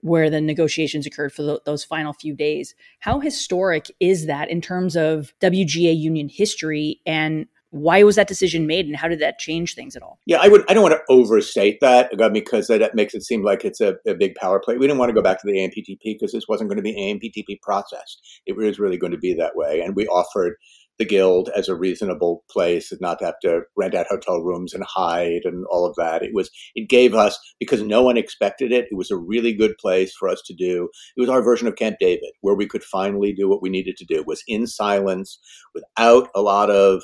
[0.00, 2.74] where the negotiations occurred for the, those final few days.
[3.00, 8.66] How historic is that in terms of WGA union history and why was that decision
[8.66, 10.18] made and how did that change things at all?
[10.26, 10.64] Yeah, I would.
[10.70, 13.96] I don't want to overstate that uh, because that makes it seem like it's a,
[14.06, 14.76] a big power play.
[14.76, 16.94] We didn't want to go back to the AMPTP because this wasn't going to be
[16.94, 18.16] AMPTP process.
[18.46, 20.54] It was really going to be that way, and we offered
[20.98, 24.74] the guild as a reasonable place and not to have to rent out hotel rooms
[24.74, 26.22] and hide and all of that.
[26.22, 28.86] It was it gave us because no one expected it.
[28.90, 30.88] It was a really good place for us to do.
[31.16, 33.96] It was our version of Camp David, where we could finally do what we needed
[33.98, 34.24] to do.
[34.26, 35.38] Was in silence,
[35.74, 37.02] without a lot of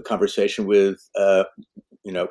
[0.00, 1.44] conversation with uh,
[2.04, 2.28] you know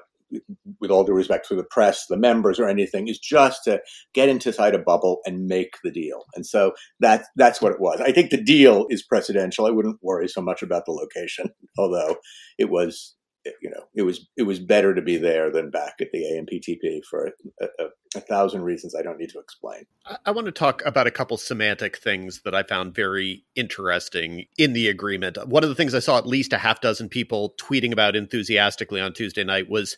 [0.80, 3.82] with all due respect to the press, the members, or anything, is just to
[4.14, 6.26] get inside a bubble and make the deal.
[6.36, 8.00] And so that that's what it was.
[8.02, 9.66] I think the deal is presidential.
[9.66, 12.16] I wouldn't worry so much about the location, although
[12.58, 13.16] it was
[13.62, 17.04] you know, it was it was better to be there than back at the AMPTP
[17.04, 19.86] for a, a, a thousand reasons I don't need to explain.
[20.06, 24.46] I, I, want to talk about a couple semantic things that I found very interesting
[24.58, 25.38] in the agreement.
[25.48, 29.02] One of the things I saw at least a half dozen people tweeting about enthusiastically
[29.02, 29.96] on Tuesday night was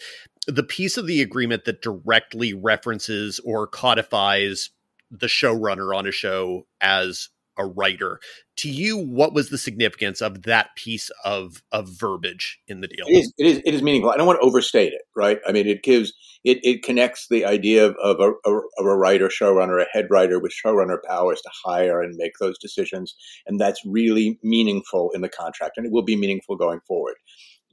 [0.47, 4.69] the piece of the agreement that directly references or codifies
[5.11, 8.19] the showrunner on a show as a writer.
[8.57, 13.05] To you, what was the significance of that piece of of verbiage in the deal?
[13.07, 14.11] It is, it is, it is meaningful.
[14.11, 15.39] I don't want to overstate it, right?
[15.47, 16.13] I mean, it gives
[16.43, 20.39] it, it connects the idea of, of, a, of a writer, showrunner, a head writer
[20.39, 23.15] with showrunner powers to hire and make those decisions,
[23.47, 27.15] and that's really meaningful in the contract, and it will be meaningful going forward.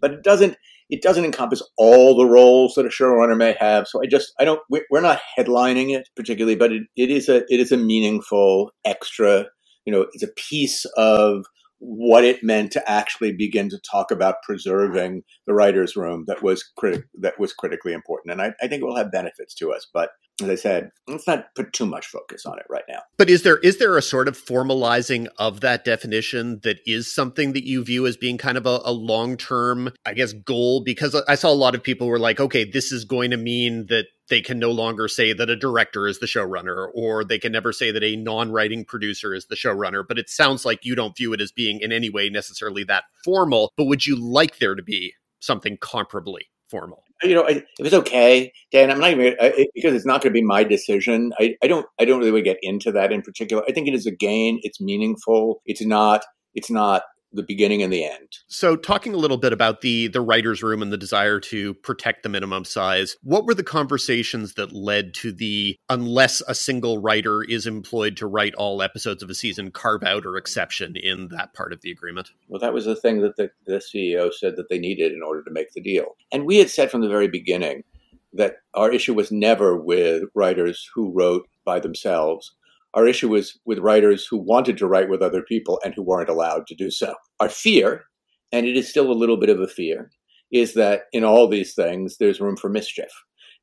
[0.00, 0.56] But it doesn't
[0.90, 3.86] it doesn't encompass all the roles that a showrunner may have.
[3.86, 7.38] So I just I don't we're not headlining it particularly, but it, it is a
[7.48, 9.46] it is a meaningful extra
[9.90, 11.44] you know, it's a piece of
[11.80, 16.62] what it meant to actually begin to talk about preserving the writers' room that was
[16.78, 19.88] crit- that was critically important, and I, I think it will have benefits to us.
[19.92, 20.10] But
[20.42, 23.00] as I said, let's not put too much focus on it right now.
[23.18, 27.52] But is there is there a sort of formalizing of that definition that is something
[27.52, 30.82] that you view as being kind of a, a long term, I guess, goal?
[30.82, 33.86] Because I saw a lot of people were like, okay, this is going to mean
[33.86, 37.52] that they can no longer say that a director is the showrunner, or they can
[37.52, 40.04] never say that a non writing producer is the showrunner.
[40.06, 43.04] But it sounds like you don't view it as being in any way necessarily that
[43.24, 43.72] formal.
[43.76, 47.04] But would you like there to be something comparably formal?
[47.22, 50.38] You know, if it's okay, Dan, I'm not even I, because it's not going to
[50.38, 51.32] be my decision.
[51.38, 53.62] I, I don't, I don't really get into that in particular.
[53.68, 54.60] I think it is a gain.
[54.62, 55.62] It's meaningful.
[55.66, 58.38] It's not, it's not the beginning and the end.
[58.48, 62.22] So talking a little bit about the the writers room and the desire to protect
[62.22, 67.42] the minimum size, what were the conversations that led to the unless a single writer
[67.42, 71.54] is employed to write all episodes of a season carve out or exception in that
[71.54, 72.30] part of the agreement?
[72.48, 75.42] Well, that was the thing that the, the CEO said that they needed in order
[75.44, 76.16] to make the deal.
[76.32, 77.84] And we had said from the very beginning
[78.32, 82.54] that our issue was never with writers who wrote by themselves
[82.94, 86.28] our issue was with writers who wanted to write with other people and who weren't
[86.28, 87.14] allowed to do so.
[87.38, 88.04] Our fear,
[88.52, 90.10] and it is still a little bit of a fear,
[90.50, 93.10] is that in all these things, there's room for mischief.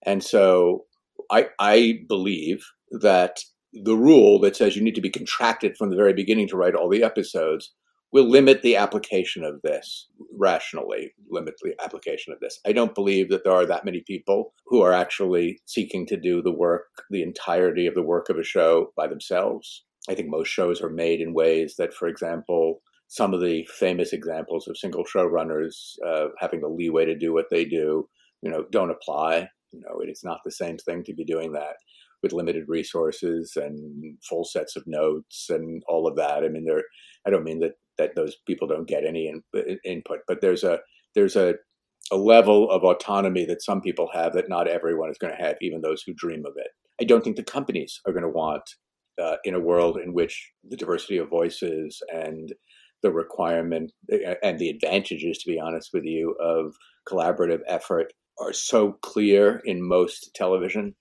[0.06, 0.86] And so
[1.30, 3.40] I, I believe that
[3.74, 6.76] the rule that says you need to be contracted from the very beginning to write
[6.76, 7.74] all the episodes
[8.14, 12.60] will limit the application of this rationally, limit the application of this.
[12.66, 16.42] I don't believe that there are that many people who are actually seeking to do
[16.42, 19.84] the work, the entirety of the work of a show by themselves.
[20.10, 24.14] I think most shows are made in ways that, for example, some of the famous
[24.14, 28.08] examples of single showrunners uh, having the leeway to do what they do,
[28.42, 29.50] you know, don't apply.
[29.72, 31.76] You know, it is not the same thing to be doing that
[32.24, 36.44] with limited resources and full sets of notes and all of that.
[36.44, 36.84] I mean, there.
[37.26, 40.20] I don't mean that that those people don't get any in, input.
[40.28, 40.80] But there's a
[41.16, 41.56] there's a
[42.12, 45.56] a level of autonomy that some people have that not everyone is going to have,
[45.62, 46.70] even those who dream of it.
[47.02, 48.64] I don't think the companies are going to want
[49.22, 52.54] uh, in a world in which the diversity of voices and
[53.04, 56.76] the requirement uh, and the advantages, to be honest with you, of
[57.08, 60.96] collaborative effort are so clear in most television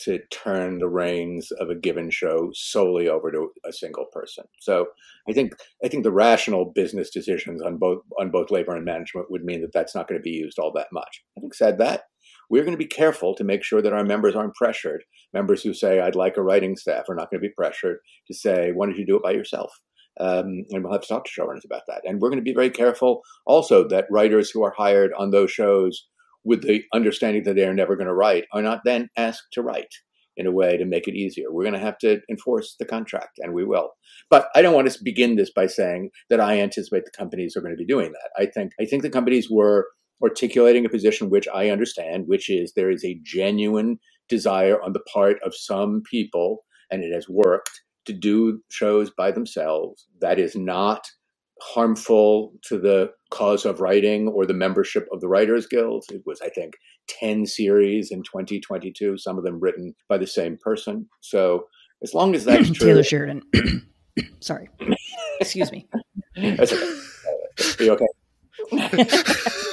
[0.00, 4.44] to turn the reins of a given show solely over to a single person.
[4.60, 4.88] So
[5.28, 5.52] I think
[5.84, 9.60] I think the rational business decisions on both on both labor and management would mean
[9.62, 11.22] that that's not going to be used all that much.
[11.36, 12.04] Having said that,
[12.50, 15.04] we're going to be careful to make sure that our members aren't pressured.
[15.32, 18.34] Members who say I'd like a writing staff are not going to be pressured to
[18.34, 19.72] say why don't you do it by yourself.
[20.20, 22.02] Um, and we'll have to talk to showrunners about that.
[22.04, 25.50] And we're going to be very careful also that writers who are hired on those
[25.50, 26.06] shows
[26.44, 29.62] with the understanding that they are never going to write are not then asked to
[29.62, 29.94] write
[30.36, 31.46] in a way to make it easier.
[31.50, 33.90] We're going to have to enforce the contract, and we will.
[34.30, 37.60] But I don't want to begin this by saying that I anticipate the companies are
[37.60, 38.30] going to be doing that.
[38.36, 39.88] I think I think the companies were
[40.22, 45.02] articulating a position which I understand, which is there is a genuine desire on the
[45.12, 50.06] part of some people, and it has worked to do shows by themselves.
[50.20, 51.06] That is not
[51.62, 56.04] harmful to the cause of writing or the membership of the Writers Guild.
[56.10, 56.74] It was, I think,
[57.08, 61.08] 10 series in 2022, some of them written by the same person.
[61.20, 61.66] So
[62.02, 62.86] as long as that's true.
[62.86, 63.42] Taylor Sheridan.
[64.40, 64.68] Sorry.
[65.40, 65.88] Excuse me.
[66.36, 67.00] That's okay.
[67.80, 69.06] Are you okay?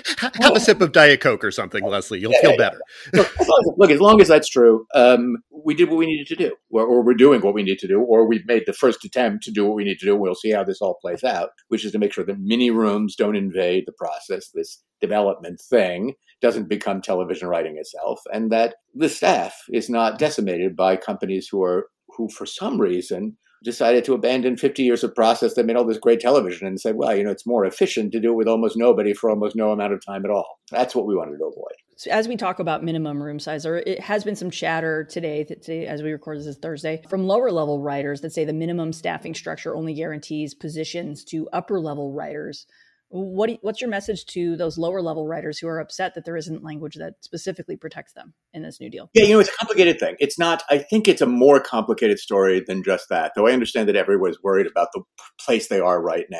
[0.18, 2.20] Have a sip of Diet Coke or something, Lesley.
[2.20, 2.80] You'll feel better.
[3.12, 6.06] look, as long as, look, as long as that's true, um, we did what we
[6.06, 8.64] needed to do, or, or, we're doing what we need to do, or we've made
[8.66, 10.16] the first attempt to do what we need to do.
[10.16, 13.16] We'll see how this all plays out, which is to make sure that mini rooms
[13.16, 14.50] don't invade the process.
[14.54, 20.76] This development thing doesn't become television writing itself, and that the staff is not decimated
[20.76, 25.54] by companies who are who, for some reason, decided to abandon 50 years of process
[25.54, 28.20] that made all this great television and said, well, you know, it's more efficient to
[28.20, 30.58] do it with almost nobody for almost no amount of time at all.
[30.70, 31.74] That's what we wanted to avoid.
[31.96, 35.46] So as we talk about minimum room size, or it has been some chatter today,
[35.60, 38.92] say, as we record this is Thursday, from lower level writers that say the minimum
[38.92, 42.66] staffing structure only guarantees positions to upper level writers.
[43.12, 46.36] What you, what's your message to those lower level writers who are upset that there
[46.36, 49.10] isn't language that specifically protects them in this new deal?
[49.12, 50.16] Yeah, you know, it's a complicated thing.
[50.18, 50.62] It's not.
[50.70, 53.32] I think it's a more complicated story than just that.
[53.36, 55.02] Though I understand that everyone's worried about the
[55.38, 56.38] place they are right now.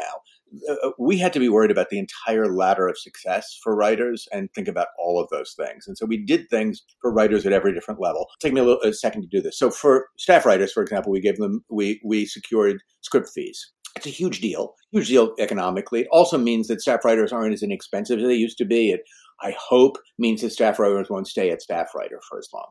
[0.69, 4.51] Uh, we had to be worried about the entire ladder of success for writers and
[4.55, 5.87] think about all of those things.
[5.87, 8.29] And so we did things for writers at every different level.
[8.41, 9.59] Take me a, little, a second to do this.
[9.59, 14.07] So for staff writers, for example, we gave them we we secured script fees it's
[14.07, 16.03] a huge deal, huge deal economically.
[16.03, 18.91] It also means that staff writers aren't as inexpensive as they used to be.
[18.91, 19.03] It,
[19.41, 22.69] I hope, means that staff writers won't stay at staff writer for as long.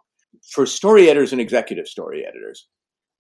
[0.52, 2.68] For story editors and executive story editors,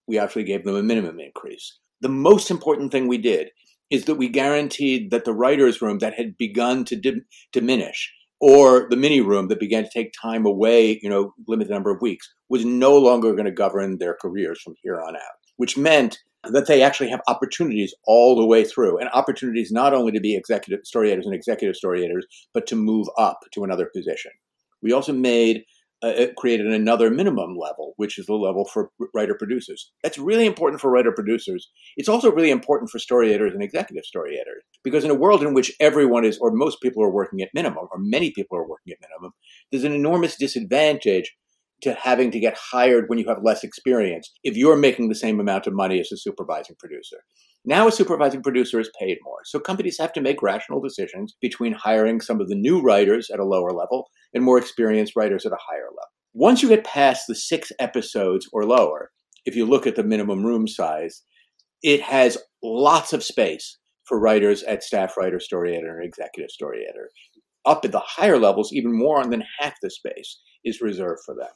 [0.08, 1.78] we actually gave them a minimum increase.
[2.02, 3.50] The most important thing we did
[3.90, 8.88] is that we guaranteed that the writer's room that had begun to dim- diminish or
[8.90, 12.34] the mini room that began to take time away, you know, limited number of weeks,
[12.50, 16.18] was no longer going to govern their careers from here on out, which meant
[16.50, 18.98] that they actually have opportunities all the way through.
[18.98, 22.76] And opportunities not only to be executive story editors and executive story editors but to
[22.76, 24.32] move up to another position.
[24.82, 25.64] We also made
[26.04, 29.92] uh, created another minimum level which is the level for writer producers.
[30.02, 31.70] That's really important for writer producers.
[31.96, 35.44] It's also really important for story editors and executive story editors because in a world
[35.44, 38.68] in which everyone is or most people are working at minimum or many people are
[38.68, 39.34] working at minimum
[39.72, 41.36] there's an enormous disadvantage
[41.82, 45.40] to having to get hired when you have less experience if you're making the same
[45.40, 47.18] amount of money as a supervising producer.
[47.64, 49.40] Now, a supervising producer is paid more.
[49.46, 53.40] So companies have to make rational decisions between hiring some of the new writers at
[53.40, 56.10] a lower level and more experienced writers at a higher level.
[56.34, 59.12] Once you get past the six episodes or lower,
[59.46, 61.24] if you look at the minimum room size,
[61.84, 66.84] it has lots of space for writers at staff writer, story editor, and executive story
[66.88, 67.10] editor.
[67.66, 71.50] Up at the higher levels, even more than half the space is reserved for them.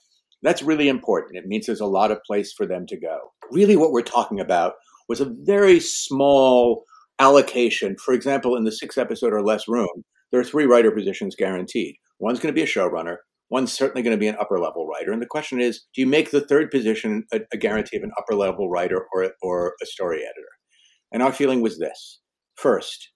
[0.45, 1.37] That's really important.
[1.37, 3.31] It means there's a lot of place for them to go.
[3.51, 4.73] Really, what we're talking about
[5.09, 6.83] was a very small
[7.19, 7.95] allocation.
[7.97, 11.95] For example, in the six episode or less room, there are three writer positions guaranteed.
[12.19, 13.17] One's going to be a showrunner.
[13.49, 15.11] One's certainly going to be an upper level writer.
[15.11, 18.11] And the question is, do you make the third position a, a guarantee of an
[18.17, 20.49] upper level writer or, or a story editor?
[21.11, 22.19] And our feeling was this.
[22.55, 23.11] First,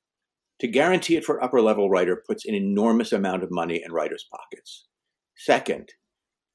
[0.59, 4.27] to guarantee it for upper level writer puts an enormous amount of money in writers'
[4.31, 4.85] pockets.
[5.37, 5.89] Second,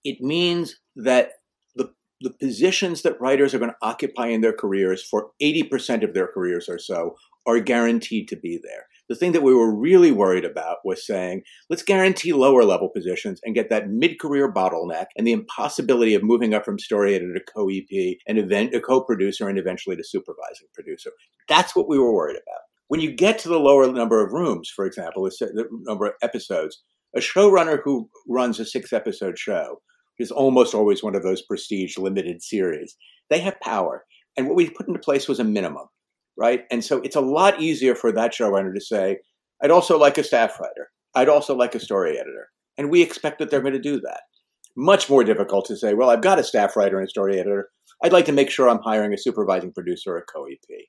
[0.05, 1.33] it means that
[1.75, 1.91] the,
[2.21, 6.29] the positions that writers are going to occupy in their careers for 80% of their
[6.29, 8.87] careers or so are guaranteed to be there.
[9.09, 13.39] The thing that we were really worried about was saying, let's guarantee lower level positions
[13.45, 17.35] and get that mid career bottleneck and the impossibility of moving up from story editor
[17.35, 21.11] to co EP and event, a co producer and eventually to supervising producer.
[21.49, 22.63] That's what we were worried about.
[22.89, 26.83] When you get to the lower number of rooms, for example, the number of episodes,
[27.15, 29.81] a showrunner who runs a six episode show
[30.19, 32.97] is almost always one of those prestige limited series.
[33.31, 34.05] They have power.
[34.37, 35.87] And what we put into place was a minimum,
[36.37, 36.65] right?
[36.71, 39.19] And so it's a lot easier for that showrunner to say,
[39.63, 40.89] I'd also like a staff writer.
[41.15, 42.49] I'd also like a story editor.
[42.77, 44.23] And we expect that they're going to do that.
[44.77, 47.69] Much more difficult to say, well, I've got a staff writer and a story editor.
[48.03, 50.81] I'd like to make sure I'm hiring a supervising producer or a co-EP.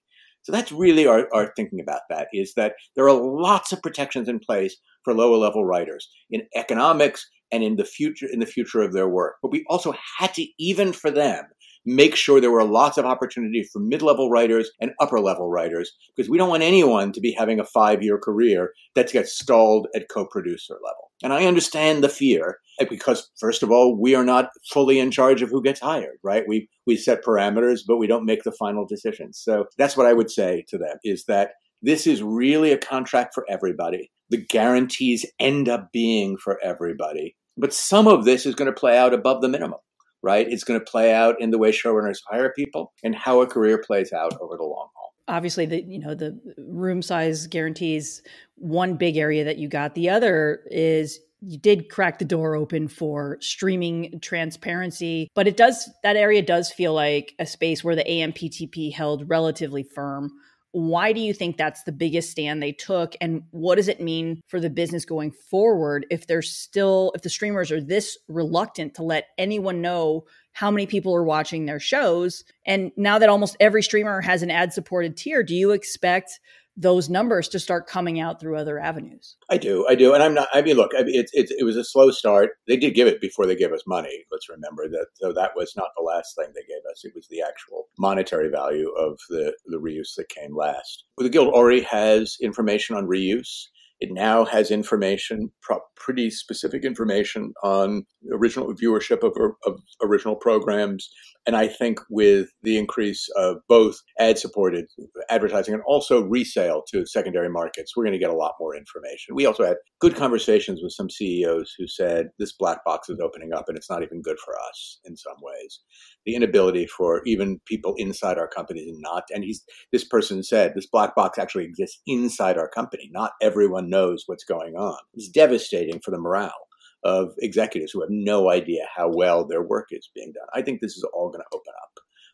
[0.42, 4.30] So that's really our, our thinking about that is that there are lots of protections
[4.30, 8.82] in place for lower level writers in economics, and in the future in the future
[8.82, 9.36] of their work.
[9.42, 11.46] But we also had to even for them
[11.86, 16.38] make sure there were lots of opportunities for mid-level writers and upper-level writers because we
[16.38, 21.12] don't want anyone to be having a five-year career that gets stalled at co-producer level.
[21.24, 22.58] And I understand the fear
[22.90, 26.44] because first of all, we are not fully in charge of who gets hired, right?
[26.48, 29.40] We we set parameters, but we don't make the final decisions.
[29.42, 33.34] So that's what I would say to them is that this is really a contract
[33.34, 34.12] for everybody.
[34.30, 37.36] The guarantees end up being for everybody.
[37.58, 39.80] But some of this is going to play out above the minimum,
[40.22, 40.48] right?
[40.50, 43.82] It's going to play out in the way showrunners hire people and how a career
[43.86, 48.22] plays out over the long haul obviously the you know the room size guarantees
[48.56, 49.96] one big area that you got.
[49.96, 55.90] The other is you did crack the door open for streaming transparency, but it does
[56.04, 60.32] that area does feel like a space where the AMPTP held relatively firm.
[60.78, 63.16] Why do you think that's the biggest stand they took?
[63.22, 67.30] And what does it mean for the business going forward if they're still if the
[67.30, 72.44] streamers are this reluctant to let anyone know how many people are watching their shows?
[72.66, 76.42] And now that almost every streamer has an ad supported tier, do you expect
[76.78, 79.38] those numbers to start coming out through other avenues.
[79.50, 80.50] I do, I do, and I'm not.
[80.54, 82.52] I mean, look, I mean, it, it, it was a slow start.
[82.68, 84.26] They did give it before they gave us money.
[84.32, 85.08] Let's remember that.
[85.16, 87.06] So that was not the last thing they gave us.
[87.06, 91.06] It was the actual monetary value of the the reuse that came last.
[91.18, 93.68] Well, the guild already has information on reuse.
[94.02, 95.52] It now has information,
[95.96, 99.34] pretty specific information on original viewership of,
[99.66, 101.10] of original programs.
[101.48, 104.86] And I think with the increase of both ad supported
[105.30, 109.36] advertising and also resale to secondary markets, we're going to get a lot more information.
[109.36, 113.54] We also had good conversations with some CEOs who said this black box is opening
[113.54, 115.82] up and it's not even good for us in some ways.
[116.26, 120.74] The inability for even people inside our companies and not, and he's, this person said
[120.74, 123.10] this black box actually exists inside our company.
[123.12, 124.98] Not everyone knows what's going on.
[125.14, 126.65] It's devastating for the morale
[127.06, 130.48] of executives who have no idea how well their work is being done.
[130.54, 131.92] I think this is all going to open up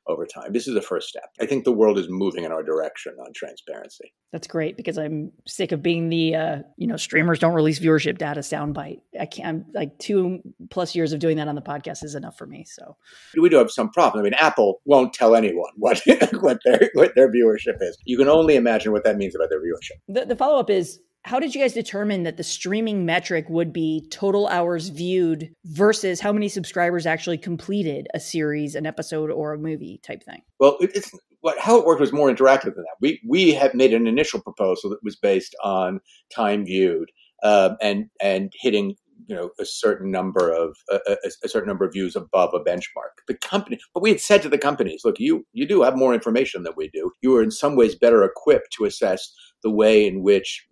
[0.07, 0.53] over time.
[0.53, 1.29] This is the first step.
[1.39, 4.13] I think the world is moving in our direction on transparency.
[4.31, 8.17] That's great because I'm sick of being the uh, you know streamers don't release viewership
[8.17, 9.01] data soundbite.
[9.19, 12.37] I can't I'm, like two plus years of doing that on the podcast is enough
[12.37, 12.65] for me.
[12.65, 12.95] So
[13.37, 14.21] we do have some problem.
[14.21, 16.01] I mean, Apple won't tell anyone what
[16.39, 17.97] what their what their viewership is.
[18.05, 19.99] You can only imagine what that means about their viewership.
[20.07, 23.71] The, the follow up is how did you guys determine that the streaming metric would
[23.71, 29.53] be total hours viewed versus how many subscribers actually completed a series, an episode, or
[29.53, 30.41] a movie type thing?
[30.59, 31.11] Well, it's
[31.41, 32.95] what how it worked was more interactive than that.
[33.01, 35.99] We we had made an initial proposal that was based on
[36.33, 37.11] time viewed
[37.43, 38.95] uh, and and hitting
[39.27, 43.13] you know a certain number of a, a, certain number of views above a benchmark.
[43.27, 46.13] The company, but we had said to the companies, look, you you do have more
[46.13, 47.11] information than we do.
[47.21, 49.31] You are in some ways better equipped to assess
[49.63, 50.65] the way in which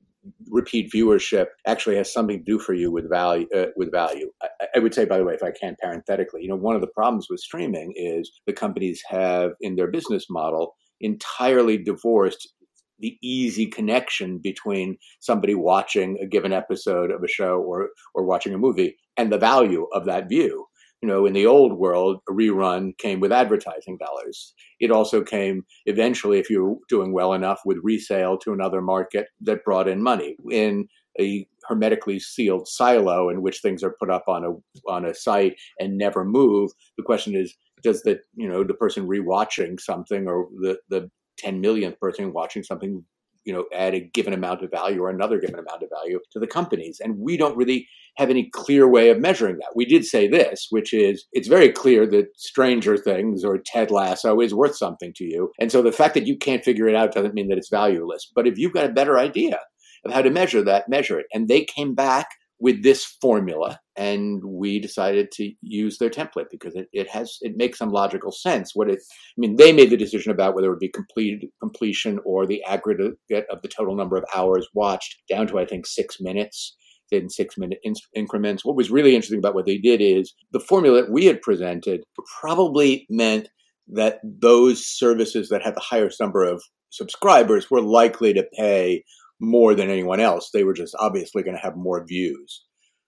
[0.49, 3.47] repeat viewership actually has something to do for you with value.
[3.55, 6.49] Uh, with value, I, I, would say, by the way, if I can parenthetically, you
[6.49, 10.75] know, one of the problems with streaming is the companies have in their business model
[11.01, 12.47] entirely divorced
[12.99, 18.53] the easy connection between somebody watching a given episode of a show or or watching
[18.53, 20.65] a movie and the value of that view
[21.01, 24.53] you know, in the old world, a rerun came with advertising dollars.
[24.79, 29.27] It also came eventually, if you were doing well enough, with resale to another market
[29.41, 30.35] that brought in money.
[30.51, 30.87] In
[31.19, 35.55] a hermetically sealed silo in which things are put up on a on a site
[35.79, 40.47] and never move, the question is, does the you know the person rewatching something or
[40.61, 43.05] the the 10 millionth person watching something
[43.49, 46.39] you know add a given amount of value or another given amount of value to
[46.39, 46.99] the companies.
[47.03, 47.87] And we don't really
[48.17, 49.71] have any clear way of measuring that.
[49.75, 54.39] We did say this which is it's very clear that stranger things or ted lasso
[54.39, 55.51] is worth something to you.
[55.59, 58.31] And so the fact that you can't figure it out doesn't mean that it's valueless.
[58.35, 59.57] But if you've got a better idea
[60.05, 61.25] of how to measure that measure it.
[61.33, 62.27] And they came back
[62.59, 67.53] with this formula and we decided to use their template because it, it has it
[67.55, 68.71] makes some logical sense.
[68.73, 72.19] What it i mean they made the decision about whether it would be complete completion
[72.25, 73.15] or the aggregate
[73.49, 76.75] of the total number of hours watched down to i think six minutes
[77.11, 78.63] in six minute in- increments.
[78.63, 82.03] What was really interesting about what they did is the formula that we had presented
[82.39, 83.49] probably meant
[83.87, 89.03] that those services that had the highest number of subscribers were likely to pay
[89.39, 90.49] more than anyone else.
[90.51, 92.63] They were just obviously going to have more views.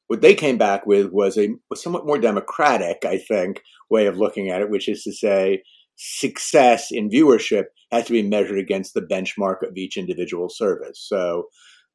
[0.08, 4.50] What they came back with was a, somewhat more democratic, I think, way of looking
[4.50, 5.64] at it, which is to say
[5.96, 11.00] success in viewership has to be measured against the benchmark of each individual service.
[11.08, 11.46] So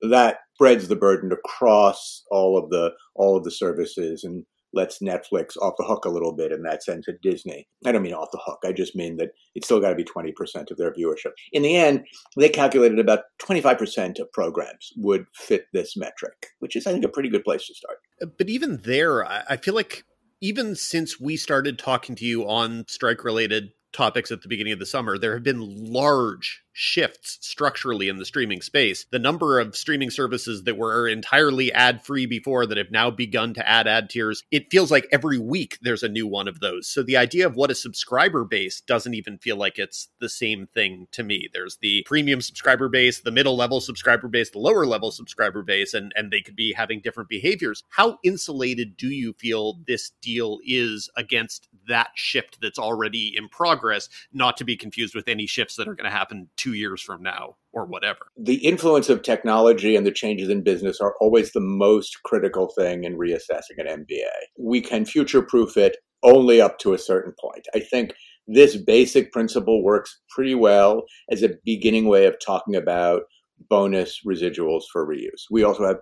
[0.03, 4.45] that spreads the burden across all of the all of the services and
[4.77, 7.67] lets Netflix off the hook a little bit in that sense at Disney.
[7.85, 8.61] I don't mean off the hook.
[8.65, 11.33] I just mean that it's still got to be 20% of their viewership.
[11.53, 12.05] In the end,
[12.37, 17.09] they calculated about 25% of programs would fit this metric, which is, I think, a
[17.09, 17.99] pretty good place to start.
[18.23, 20.05] Uh, but even there, I feel like
[20.41, 24.79] even since we started talking to you on strike related topics at the beginning of
[24.79, 29.07] the summer, there have been large shifts structurally in the streaming space.
[29.11, 33.55] The number of streaming services that were entirely ad free before that have now begun
[33.55, 36.87] to add ad tiers, it feels like every week there's a new one of those.
[36.87, 40.67] So the idea of what a subscriber base doesn't even feel like it's the same
[40.67, 41.49] thing to me.
[41.53, 45.95] There's the premium subscriber base, the middle level subscriber base, the lower level subscriber base,
[45.95, 47.85] and, and they could be having different behaviors.
[47.89, 54.09] How insulated do you feel this deal is against that shift that's already in progress?
[54.33, 57.23] not to be confused with any shifts that are going to happen two years from
[57.23, 58.27] now or whatever.
[58.37, 63.05] The influence of technology and the changes in business are always the most critical thing
[63.05, 64.31] in reassessing an MBA.
[64.59, 67.67] We can future proof it only up to a certain point.
[67.73, 68.15] I think
[68.49, 73.23] this basic principle works pretty well as a beginning way of talking about
[73.71, 75.45] bonus residuals for reuse.
[75.51, 75.99] We also have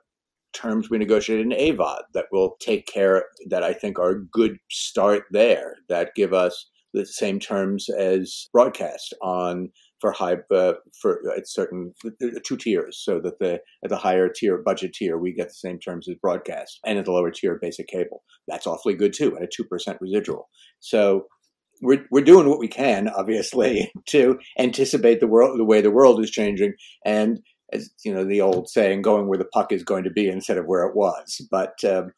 [0.54, 4.56] terms we negotiated in AVOD that will take care that I think are a good
[4.70, 9.68] start there that give us the same terms as broadcast on
[10.04, 14.28] for high uh, for at certain uh, two tiers so that the at the higher
[14.28, 17.58] tier budget tier we get the same terms as broadcast and at the lower tier
[17.58, 18.22] basic cable.
[18.46, 20.50] That's awfully good too at a 2% residual.
[20.78, 21.28] So
[21.80, 26.22] we're, we're doing what we can obviously to anticipate the world the way the world
[26.22, 26.74] is changing
[27.06, 27.40] and
[27.72, 30.58] as you know the old saying going where the puck is going to be instead
[30.58, 31.40] of where it was.
[31.50, 32.12] But um,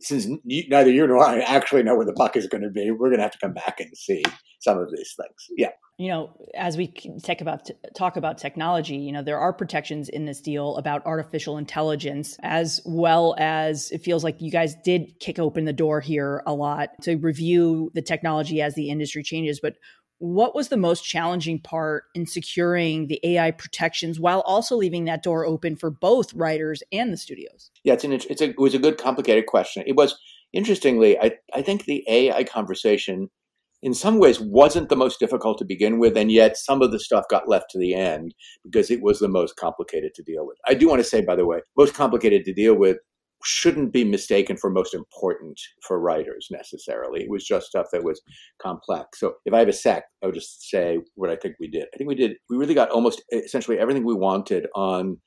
[0.00, 3.08] since neither you nor I actually know where the puck is going to be, we're
[3.08, 4.22] going to have to come back and see
[4.60, 5.46] some of these things.
[5.56, 5.70] Yeah.
[5.98, 6.88] You know, as we
[7.22, 11.56] talk about talk about technology, you know, there are protections in this deal about artificial
[11.56, 16.42] intelligence, as well as it feels like you guys did kick open the door here
[16.46, 19.58] a lot to review the technology as the industry changes.
[19.62, 19.76] But
[20.18, 25.22] what was the most challenging part in securing the AI protections while also leaving that
[25.22, 27.70] door open for both writers and the studios?
[27.84, 29.84] Yeah, it's an it's a, it was a good complicated question.
[29.86, 30.18] It was
[30.52, 33.28] interestingly, I I think the AI conversation
[33.82, 36.98] in some ways wasn't the most difficult to begin with, and yet some of the
[36.98, 40.56] stuff got left to the end because it was the most complicated to deal with.
[40.66, 42.96] I do want to say, by the way, most complicated to deal with
[43.44, 47.22] shouldn't be mistaken for most important for writers necessarily.
[47.22, 48.20] It was just stuff that was
[48.60, 49.20] complex.
[49.20, 51.86] So if I have a sec, I would just say what I think we did.
[51.94, 55.18] I think we did, we really got almost essentially everything we wanted on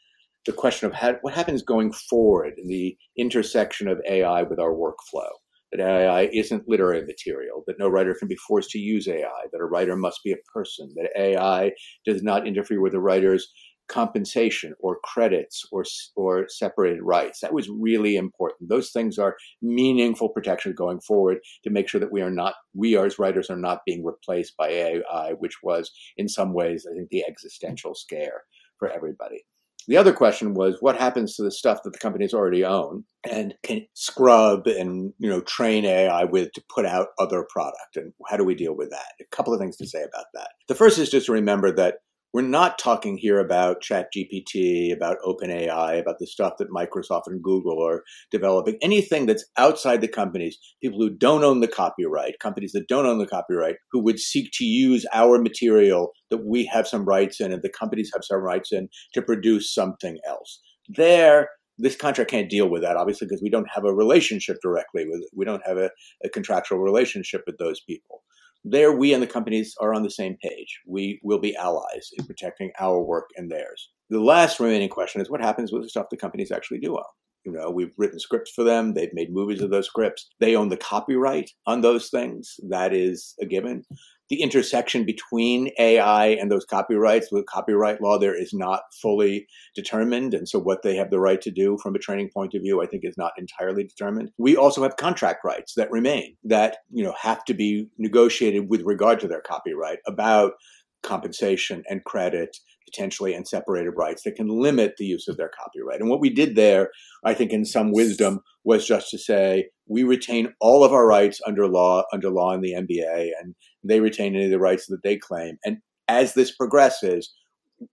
[0.45, 4.73] the question of how, what happens going forward in the intersection of AI with our
[4.73, 5.29] workflow.
[5.71, 9.61] That AI isn't literary material, that no writer can be forced to use AI, that
[9.61, 11.71] a writer must be a person, that AI
[12.07, 13.53] does not interfere with the writer's
[13.89, 15.83] compensation or credits or
[16.15, 17.39] or separated rights.
[17.41, 18.69] That was really important.
[18.69, 22.97] Those things are meaningful protection going forward to make sure that we are not we
[22.97, 27.09] as writers are not being replaced by AI, which was in some ways I think
[27.09, 28.43] the existential scare
[28.77, 29.43] for everybody.
[29.87, 33.55] The other question was what happens to the stuff that the companies already own and
[33.63, 38.37] can scrub and you know train AI with to put out other product and how
[38.37, 39.13] do we deal with that?
[39.19, 40.49] A couple of things to say about that.
[40.67, 41.95] The first is just to remember that
[42.33, 47.83] we're not talking here about ChatGPT, about OpenAI, about the stuff that Microsoft and Google
[47.83, 48.77] are developing.
[48.81, 53.17] Anything that's outside the companies, people who don't own the copyright, companies that don't own
[53.17, 57.51] the copyright, who would seek to use our material that we have some rights in
[57.51, 60.61] and the companies have some rights in to produce something else.
[60.87, 61.49] There,
[61.79, 65.23] this contract can't deal with that, obviously, because we don't have a relationship directly with,
[65.35, 65.89] we don't have a,
[66.23, 68.21] a contractual relationship with those people
[68.63, 70.79] there we and the companies are on the same page.
[70.87, 73.89] We will be allies in protecting our work and theirs.
[74.09, 77.05] The last remaining question is what happens with the stuff the companies actually do own?
[77.45, 78.93] You know, we've written scripts for them.
[78.93, 80.27] They've made movies of those scripts.
[80.39, 82.55] They own the copyright on those things.
[82.67, 83.83] That is a given
[84.29, 90.33] the intersection between AI and those copyrights with copyright law there is not fully determined.
[90.33, 92.81] And so what they have the right to do from a training point of view,
[92.81, 94.29] I think is not entirely determined.
[94.37, 98.81] We also have contract rights that remain that, you know, have to be negotiated with
[98.83, 100.53] regard to their copyright about
[101.01, 102.57] compensation and credit
[102.89, 105.99] potentially and separated rights that can limit the use of their copyright.
[105.99, 106.89] And what we did there,
[107.23, 111.39] I think in some wisdom, was just to say we retain all of our rights
[111.45, 115.03] under law, under law in the MBA, and they retain any of the rights that
[115.03, 115.57] they claim.
[115.65, 115.77] And
[116.07, 117.33] as this progresses,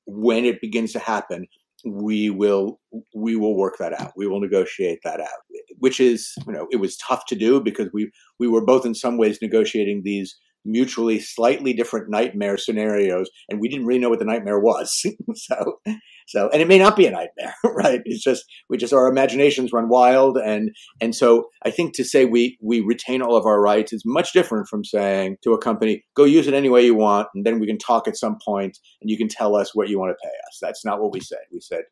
[0.06, 1.46] when it begins to happen,
[1.84, 2.80] we will
[3.14, 4.12] we will work that out.
[4.16, 5.44] We will negotiate that out,
[5.78, 8.94] which is you know it was tough to do because we we were both in
[8.94, 10.36] some ways negotiating these
[10.66, 15.04] mutually slightly different nightmare scenarios, and we didn't really know what the nightmare was.
[15.34, 15.80] so,
[16.26, 18.00] so, and it may not be a nightmare, right?
[18.04, 22.24] It's just we just our imaginations run wild, and and so I think to say
[22.24, 26.04] we we retain all of our rights is much different from saying to a company,
[26.14, 28.78] go use it any way you want, and then we can talk at some point,
[29.00, 30.58] and you can tell us what you want to pay us.
[30.60, 31.38] That's not what we said.
[31.52, 31.82] We said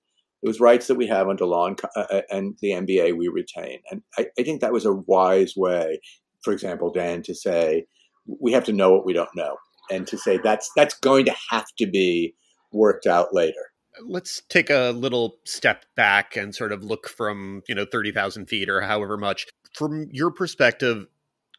[0.45, 3.29] it was rights that we have under law and, uh, uh and the MBA we
[3.29, 3.79] retain.
[3.91, 6.01] And I, I, think that was a wise way,
[6.43, 7.87] for example, Dan, to say,
[8.27, 9.57] we have to know what we don't know.
[9.91, 12.35] And to say that's that's going to have to be
[12.72, 13.72] worked out later.
[14.03, 18.68] Let's take a little step back and sort of look from you know 30,000 feet
[18.68, 19.47] or however much.
[19.75, 21.07] From your perspective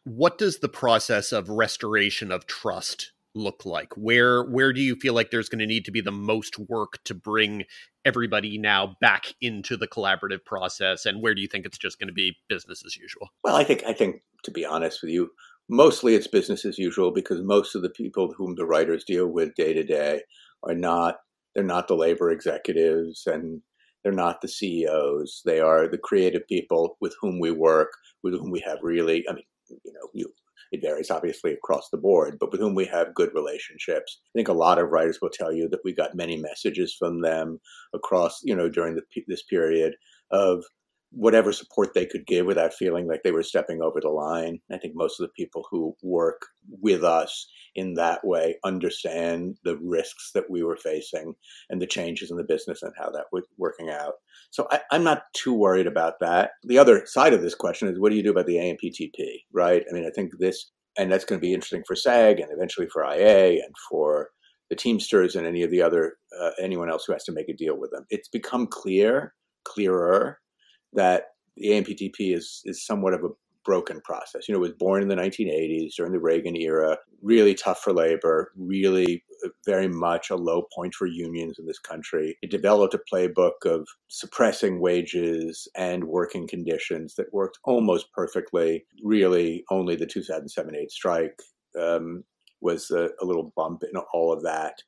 [0.06, 3.92] what does the process of restoration of trust look like?
[3.96, 7.02] Where where do you feel like there's going to need to be the most work
[7.04, 7.64] to bring
[8.04, 11.06] everybody now back into the collaborative process?
[11.06, 13.30] And where do you think it's just going to be business as usual?
[13.42, 15.30] Well i think i think to be honest with you
[15.68, 19.54] mostly it's business as usual because most of the people whom the writers deal with
[19.54, 20.22] day to day
[20.62, 21.16] are not
[21.54, 23.62] they're not the labor executives and
[24.06, 25.42] they're not the CEOs.
[25.44, 27.88] They are the creative people with whom we work,
[28.22, 30.32] with whom we have really, I mean, you know, you,
[30.70, 34.20] it varies obviously across the board, but with whom we have good relationships.
[34.26, 37.22] I think a lot of writers will tell you that we got many messages from
[37.22, 37.58] them
[37.94, 39.96] across, you know, during the, this period
[40.30, 40.62] of
[41.16, 44.58] whatever support they could give without feeling like they were stepping over the line.
[44.70, 46.42] I think most of the people who work
[46.82, 51.34] with us in that way understand the risks that we were facing
[51.70, 54.14] and the changes in the business and how that was working out.
[54.50, 56.50] So I, am not too worried about that.
[56.64, 59.84] The other side of this question is what do you do about the AMPTP, right?
[59.88, 62.88] I mean, I think this, and that's going to be interesting for SAG and eventually
[62.92, 64.28] for IA and for
[64.68, 67.56] the Teamsters and any of the other, uh, anyone else who has to make a
[67.56, 68.04] deal with them.
[68.10, 69.32] It's become clear,
[69.64, 70.40] clearer
[70.96, 73.28] that the AMPTP is is somewhat of a
[73.66, 74.48] broken process.
[74.48, 77.92] You know, it was born in the 1980s during the Reagan era, really tough for
[77.92, 82.38] labor, really uh, very much a low point for unions in this country.
[82.42, 88.86] It developed a playbook of suppressing wages and working conditions that worked almost perfectly.
[89.02, 91.42] Really, only the 2007 8 strike
[91.78, 92.22] um,
[92.60, 94.80] was a, a little bump in all of that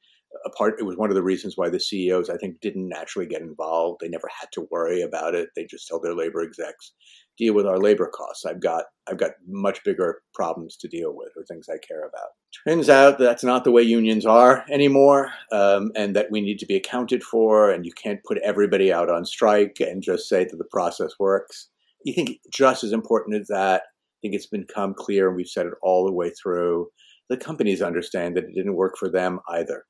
[0.45, 3.27] a part it was one of the reasons why the CEOs I think didn't naturally
[3.27, 4.01] get involved.
[4.01, 5.49] They never had to worry about it.
[5.55, 6.93] They just tell their labor execs,
[7.37, 8.45] deal with our labor costs.
[8.45, 12.29] I've got I've got much bigger problems to deal with or things I care about.
[12.67, 16.67] Turns out that's not the way unions are anymore, um, and that we need to
[16.67, 17.71] be accounted for.
[17.71, 21.69] And you can't put everybody out on strike and just say that the process works.
[22.05, 23.83] You think just as important as that.
[23.83, 26.89] I think it's become clear, and we've said it all the way through.
[27.29, 29.85] The companies understand that it didn't work for them either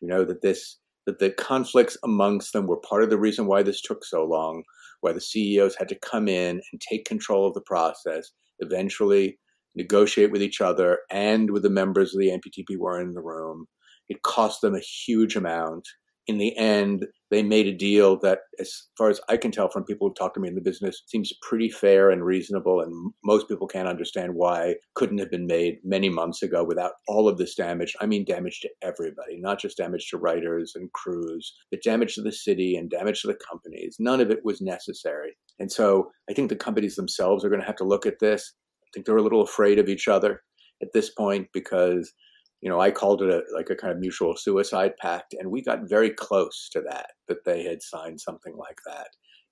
[0.00, 3.62] you know, that this that the conflicts amongst them were part of the reason why
[3.62, 4.62] this took so long,
[5.00, 9.38] why the CEOs had to come in and take control of the process, eventually
[9.74, 13.22] negotiate with each other and with the members of the AMPTP who were in the
[13.22, 13.66] room.
[14.08, 15.88] It cost them a huge amount
[16.26, 19.84] in the end, they made a deal that, as far as I can tell from
[19.84, 22.80] people who've talked to me in the business, seems pretty fair and reasonable.
[22.80, 27.28] And most people can't understand why couldn't have been made many months ago without all
[27.28, 27.94] of this damage.
[28.00, 32.22] I mean, damage to everybody, not just damage to writers and crews, but damage to
[32.22, 33.96] the city and damage to the companies.
[33.98, 35.36] None of it was necessary.
[35.58, 38.52] And so I think the companies themselves are going to have to look at this.
[38.84, 40.42] I think they're a little afraid of each other
[40.82, 42.12] at this point because
[42.60, 45.62] you know, I called it a, like a kind of mutual suicide pact, and we
[45.62, 49.08] got very close to that, that they had signed something like that.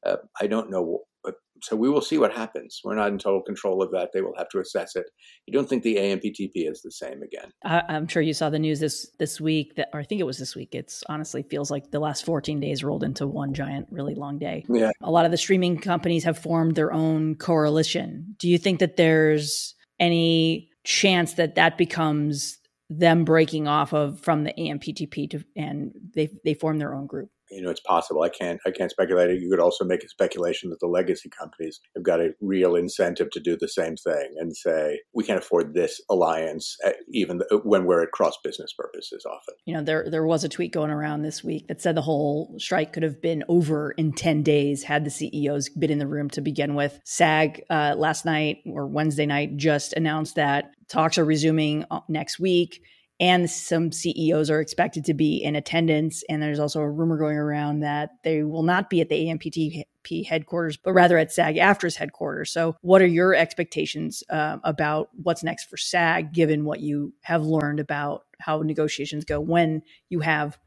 [0.06, 2.80] Uh, I don't know, but so we will see what happens.
[2.84, 4.10] We're not in total control of that.
[4.12, 5.06] They will have to assess it.
[5.46, 7.50] You don't think the AMPTP is the same again?
[7.64, 10.24] I, am sure you saw the news this this week that, or I think it
[10.24, 10.74] was this week.
[10.74, 14.64] It's honestly feels like the last 14 days rolled into one giant, really long day.
[14.68, 18.36] Yeah, a lot of the streaming companies have formed their own coalition.
[18.38, 22.57] Do you think that there's any chance that that becomes
[22.90, 27.30] them breaking off of from the AMPTP to, and they they form their own group
[27.50, 28.22] you know, it's possible.
[28.22, 29.40] I can't, I can't speculate.
[29.40, 33.30] You could also make a speculation that the legacy companies have got a real incentive
[33.30, 37.84] to do the same thing and say we can't afford this alliance, uh, even when
[37.84, 39.24] we're at cross business purposes.
[39.26, 42.02] Often, you know, there there was a tweet going around this week that said the
[42.02, 46.06] whole strike could have been over in ten days had the CEOs been in the
[46.06, 47.00] room to begin with.
[47.04, 52.38] SAG uh, last night or Wednesday night just announced that talks are resuming uh, next
[52.38, 52.80] week
[53.20, 56.22] and some CEOs are expected to be in attendance.
[56.28, 60.26] And there's also a rumor going around that they will not be at the AMPTP
[60.26, 62.52] headquarters, but rather at SAG AFTRA's headquarters.
[62.52, 67.44] So, what are your expectations uh, about what's next for SAG, given what you have
[67.44, 70.58] learned about how negotiations go when you have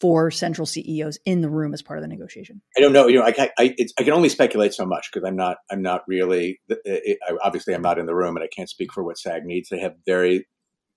[0.00, 2.60] four central CEOs in the room as part of the negotiation?
[2.76, 3.06] I don't know.
[3.06, 6.02] You know, I, I, I can only speculate so much because I'm not I'm not
[6.08, 9.44] really it, obviously I'm not in the room and I can't speak for what SAG
[9.44, 9.68] needs.
[9.68, 10.46] They have very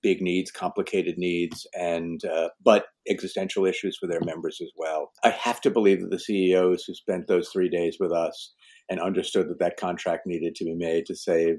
[0.05, 5.11] big needs, complicated needs, and uh, but existential issues for their members as well.
[5.23, 8.53] I have to believe that the CEOs who spent those three days with us
[8.87, 11.55] and understood that that contract needed to be made to save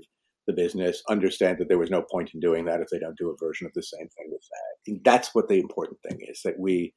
[0.46, 3.30] the business understand that there was no point in doing that if they don't do
[3.30, 5.00] a version of the same thing with that.
[5.04, 6.94] That's what the important thing is that we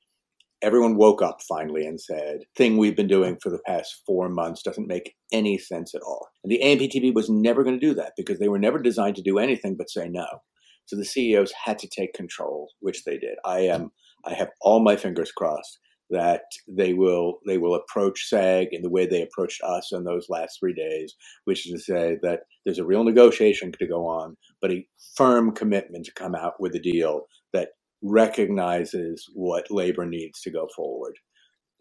[0.62, 4.62] everyone woke up finally and said, thing we've been doing for the past four months
[4.62, 6.28] doesn't make any sense at all.
[6.44, 9.24] And the AMPTP was never going to do that because they were never designed to
[9.24, 10.28] do anything but say no.
[10.90, 13.38] So the CEOs had to take control, which they did.
[13.46, 13.92] I am.
[14.26, 15.78] I have all my fingers crossed
[16.10, 20.26] that they will they will approach SAG in the way they approached us in those
[20.30, 21.14] last three days,
[21.46, 24.84] which is to say that there's a real negotiation to go on, but a
[25.16, 27.70] firm commitment to come out with a deal that
[28.02, 31.14] recognizes what labor needs to go forward.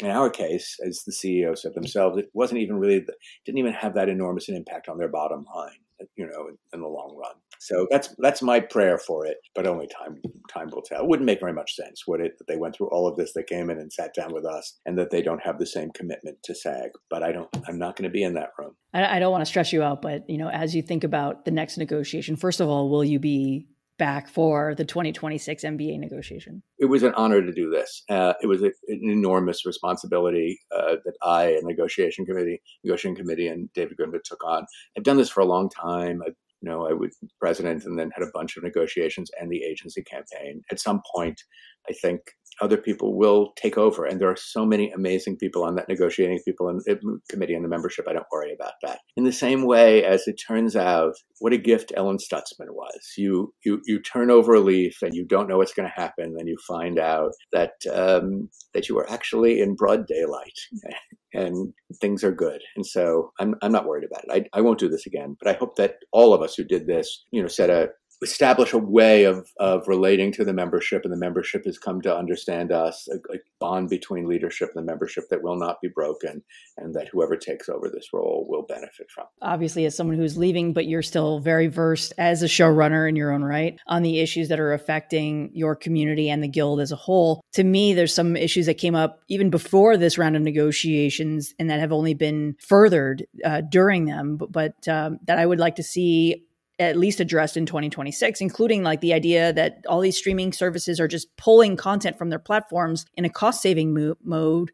[0.00, 3.06] In our case, as the CEO said themselves, it wasn't even really
[3.46, 5.80] didn't even have that enormous an impact on their bottom line,
[6.14, 7.36] you know, in, in the long run.
[7.60, 10.20] So that's that's my prayer for it, but only time
[10.52, 11.02] time will tell.
[11.02, 12.38] It wouldn't make very much sense, would it?
[12.38, 14.78] That they went through all of this, they came in and sat down with us,
[14.86, 16.90] and that they don't have the same commitment to SAG.
[17.10, 17.48] But I don't.
[17.66, 18.76] I'm not going to be in that room.
[18.94, 21.44] I, I don't want to stress you out, but you know, as you think about
[21.44, 23.66] the next negotiation, first of all, will you be
[23.98, 26.62] back for the 2026 MBA negotiation?
[26.78, 28.04] It was an honor to do this.
[28.08, 33.48] Uh, it was a, an enormous responsibility uh, that I and negotiation committee, negotiating committee,
[33.48, 34.66] and David Goodman took on.
[34.96, 36.22] I've done this for a long time.
[36.24, 39.62] I've you know, I was president and then had a bunch of negotiations and the
[39.62, 40.62] agency campaign.
[40.70, 41.40] At some point,
[41.88, 42.20] I think
[42.60, 44.04] other people will take over.
[44.04, 46.80] And there are so many amazing people on that negotiating people and
[47.28, 48.06] committee and the membership.
[48.08, 49.00] I don't worry about that.
[49.16, 53.12] In the same way as it turns out, what a gift Ellen Stutzman was.
[53.16, 56.34] You you you turn over a leaf and you don't know what's going to happen.
[56.36, 60.58] Then you find out that um, that you are actually in broad daylight.
[61.34, 62.60] and things are good.
[62.76, 64.48] And so I'm, I'm not worried about it.
[64.54, 66.86] I, I won't do this again, but I hope that all of us who did
[66.86, 67.88] this, you know, set a,
[68.22, 72.16] establish a way of, of relating to the membership and the membership has come to
[72.16, 76.42] understand us a, a, bond between leadership and the membership that will not be broken
[76.76, 79.24] and that whoever takes over this role will benefit from.
[79.42, 83.32] Obviously as someone who's leaving but you're still very versed as a showrunner in your
[83.32, 86.96] own right on the issues that are affecting your community and the guild as a
[86.96, 87.42] whole.
[87.54, 91.68] To me there's some issues that came up even before this round of negotiations and
[91.68, 95.76] that have only been furthered uh, during them but, but um, that i would like
[95.76, 96.44] to see
[96.78, 101.08] at least addressed in 2026, including like the idea that all these streaming services are
[101.08, 104.70] just pulling content from their platforms in a cost saving mo- mode.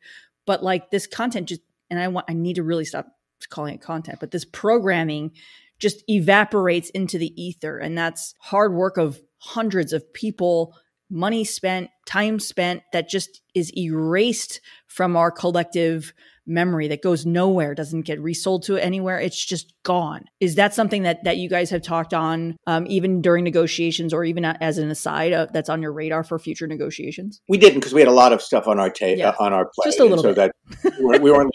[0.47, 3.07] But like this content just, and I want, I need to really stop
[3.49, 5.33] calling it content, but this programming
[5.79, 7.79] just evaporates into the ether.
[7.79, 10.77] And that's hard work of hundreds of people,
[11.11, 16.13] money spent, time spent that just is erased from our collective
[16.47, 19.19] memory that goes nowhere, doesn't get resold to anywhere.
[19.19, 20.25] It's just gone.
[20.41, 24.25] Is that something that that you guys have talked on, um, even during negotiations, or
[24.25, 27.41] even as an aside uh, that's on your radar for future negotiations?
[27.49, 29.31] We didn't because we had a lot of stuff on our tape yeah.
[29.31, 30.53] uh, on our plate, just a little so bit.
[30.83, 31.51] That we weren't.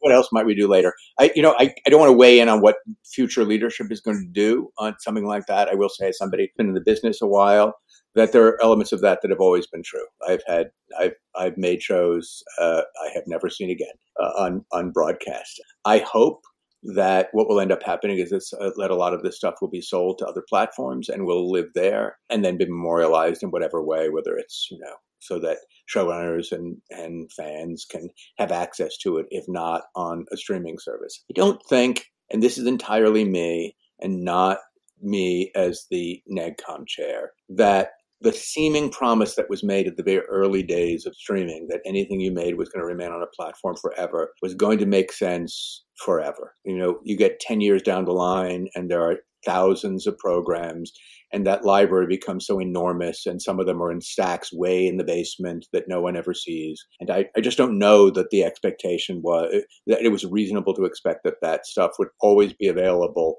[0.00, 0.94] what else might we do later?
[1.18, 4.00] I, you know, I, I don't want to weigh in on what future leadership is
[4.00, 5.68] going to do on something like that.
[5.68, 7.74] I will say, as somebody who's been in the business a while,
[8.14, 10.06] that there are elements of that that have always been true.
[10.26, 13.88] I've had I've I've made shows uh, I have never seen again
[14.20, 15.60] uh, on on broadcast.
[15.84, 16.42] I hope
[16.82, 19.56] that what will end up happening is this, uh, that a lot of this stuff
[19.60, 23.50] will be sold to other platforms and will live there and then be memorialized in
[23.50, 25.58] whatever way, whether it's you know so that
[25.94, 28.08] showrunners and and fans can
[28.38, 31.22] have access to it, if not on a streaming service.
[31.30, 34.58] I don't think, and this is entirely me and not
[35.02, 37.90] me as the NEGCOM chair, that
[38.22, 42.20] the seeming promise that was made at the very early days of streaming that anything
[42.20, 45.84] you made was going to remain on a platform forever was going to make sense
[46.04, 46.54] forever.
[46.64, 50.92] You know, you get 10 years down the line and there are thousands of programs
[51.32, 54.96] and that library becomes so enormous and some of them are in stacks way in
[54.96, 58.44] the basement that no one ever sees and i, I just don't know that the
[58.44, 63.38] expectation was that it was reasonable to expect that that stuff would always be available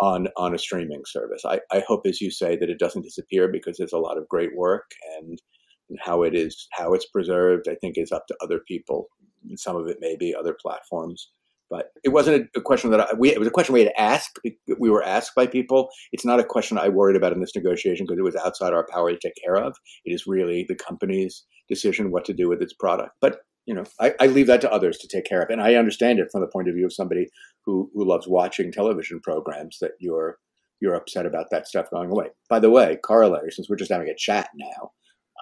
[0.00, 1.42] on on a streaming service.
[1.44, 4.28] I, I hope, as you say, that it doesn't disappear because there's a lot of
[4.28, 5.40] great work and,
[5.88, 7.68] and how it is how it's preserved.
[7.68, 9.08] I think is up to other people.
[9.56, 11.30] Some of it may be other platforms,
[11.68, 13.30] but it wasn't a, question that I, we.
[13.30, 14.38] It was a question we had asked.
[14.78, 15.88] We were asked by people.
[16.12, 18.86] It's not a question I worried about in this negotiation because it was outside our
[18.90, 19.76] power to take care of.
[20.04, 23.12] It is really the company's decision what to do with its product.
[23.20, 25.50] But you know, I, I, leave that to others to take care of.
[25.50, 27.28] And I understand it from the point of view of somebody
[27.70, 30.38] who, who loves watching television programs that you're
[30.80, 32.28] you're upset about that stuff going away.
[32.48, 34.92] By the way, corollary, since we're just having a chat now,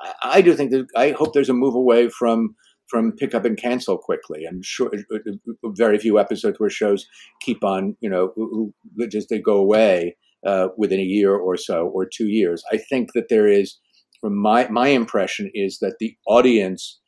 [0.02, 2.54] I, I do think that I hope there's a move away from
[2.88, 4.44] from pick up and cancel quickly.
[4.48, 7.06] I'm sure uh, uh, very few episodes where shows
[7.40, 8.72] keep on, you know,
[9.10, 10.16] just they go away
[10.46, 12.62] uh, within a year or so or two years.
[12.72, 13.78] I think that there is,
[14.20, 17.00] from my my impression, is that the audience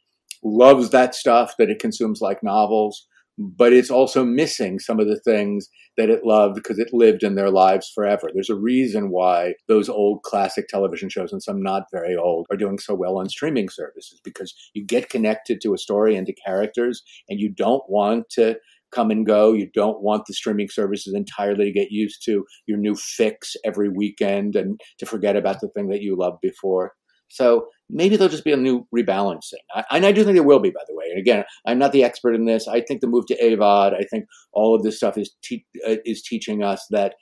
[0.42, 3.06] loves that stuff that it consumes like novels,
[3.38, 7.34] but it's also missing some of the things that it loved because it lived in
[7.34, 8.30] their lives forever.
[8.32, 12.56] There's a reason why those old classic television shows and some not very old are
[12.56, 16.34] doing so well on streaming services because you get connected to a story and to
[16.34, 18.56] characters and you don't want to
[18.92, 19.52] come and go.
[19.52, 23.88] You don't want the streaming services entirely to get used to your new fix every
[23.88, 26.92] weekend and to forget about the thing that you loved before.
[27.30, 29.62] So maybe there'll just be a new rebalancing.
[29.74, 31.06] I, and I do think there will be, by the way.
[31.08, 32.68] And again, I'm not the expert in this.
[32.68, 35.96] I think the move to AVOD, I think all of this stuff is te- uh,
[36.04, 37.14] is teaching us that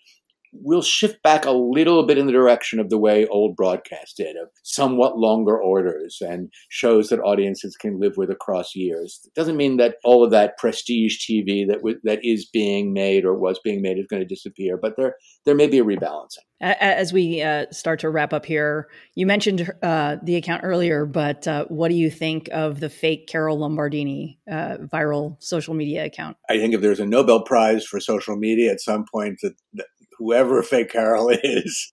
[0.53, 4.37] we'll shift back a little bit in the direction of the way old broadcast did,
[4.37, 9.21] of somewhat longer orders and shows that audiences can live with across years.
[9.25, 13.25] It doesn't mean that all of that prestige TV that w- that is being made
[13.25, 16.45] or was being made is going to disappear, but there there may be a rebalancing.
[16.61, 21.47] As we uh, start to wrap up here, you mentioned uh, the account earlier, but
[21.47, 26.37] uh, what do you think of the fake Carol Lombardini uh, viral social media account?
[26.51, 29.87] I think if there's a Nobel Prize for social media at some point, that, that
[30.19, 31.93] whoever fake Carol is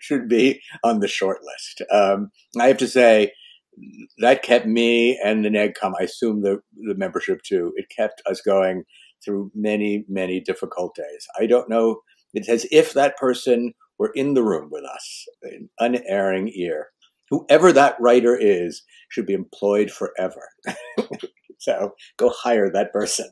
[0.00, 1.82] should be on the short list.
[1.90, 3.32] Um, I have to say
[4.18, 8.40] that kept me and the NEGCOM, I assume the, the membership too, it kept us
[8.40, 8.84] going
[9.24, 11.26] through many, many difficult days.
[11.38, 12.00] I don't know.
[12.34, 16.88] It's as if that person were in the room with us, an unerring ear.
[17.30, 20.48] Whoever that writer is should be employed forever.
[21.58, 23.30] so go hire that person.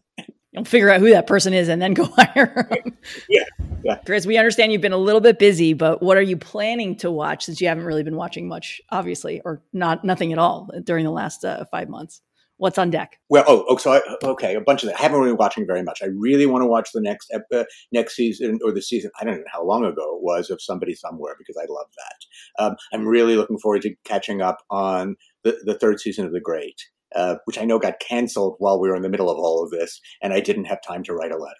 [0.52, 2.96] You'll figure out who that person is and then go hire them.
[3.28, 3.44] Yeah.
[3.84, 3.96] Yeah.
[4.04, 7.10] Chris, we understand you've been a little bit busy, but what are you planning to
[7.10, 11.04] watch since you haven't really been watching much, obviously, or not nothing at all during
[11.04, 12.20] the last uh, five months?
[12.58, 13.18] What's on deck?
[13.30, 14.98] Well, oh, oh so I, okay, a bunch of that.
[14.98, 16.00] I haven't really been watching very much.
[16.02, 19.10] I really want to watch the next uh, next season or the season.
[19.18, 22.62] I don't know how long ago it was of Somebody Somewhere because I love that.
[22.62, 26.40] Um, I'm really looking forward to catching up on the, the third season of The
[26.40, 26.82] Great.
[27.14, 29.70] Uh, which I know got canceled while we were in the middle of all of
[29.70, 31.54] this, and I didn't have time to write a letter.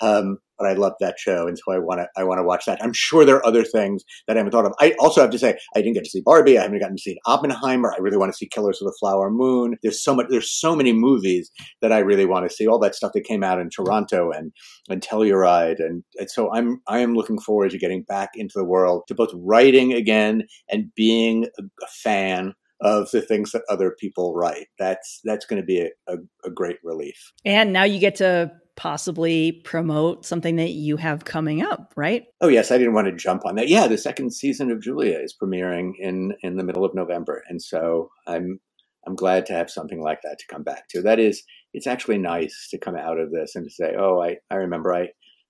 [0.00, 2.66] Um, but I love that show, and so I want to I want to watch
[2.66, 2.82] that.
[2.82, 4.74] I'm sure there are other things that I haven't thought of.
[4.78, 6.56] I also have to say I didn't get to see Barbie.
[6.56, 7.92] I haven't gotten to see Oppenheimer.
[7.92, 9.76] I really want to see Killers of the Flower Moon.
[9.82, 10.26] There's so much.
[10.28, 11.50] There's so many movies
[11.80, 12.68] that I really want to see.
[12.68, 14.52] All that stuff that came out in Toronto and
[14.88, 18.64] and Telluride, and, and so I'm I am looking forward to getting back into the
[18.64, 23.94] world to both writing again and being a, a fan of the things that other
[23.98, 24.66] people write.
[24.78, 27.32] That's that's going to be a, a, a, great relief.
[27.44, 32.24] And now you get to possibly promote something that you have coming up, right?
[32.40, 33.68] Oh yes, I didn't want to jump on that.
[33.68, 37.62] Yeah, the second season of Julia is premiering in in the middle of November, and
[37.62, 38.60] so I'm
[39.06, 41.02] I'm glad to have something like that to come back to.
[41.02, 44.36] That is, it's actually nice to come out of this and to say, oh, I
[44.50, 45.08] I remember I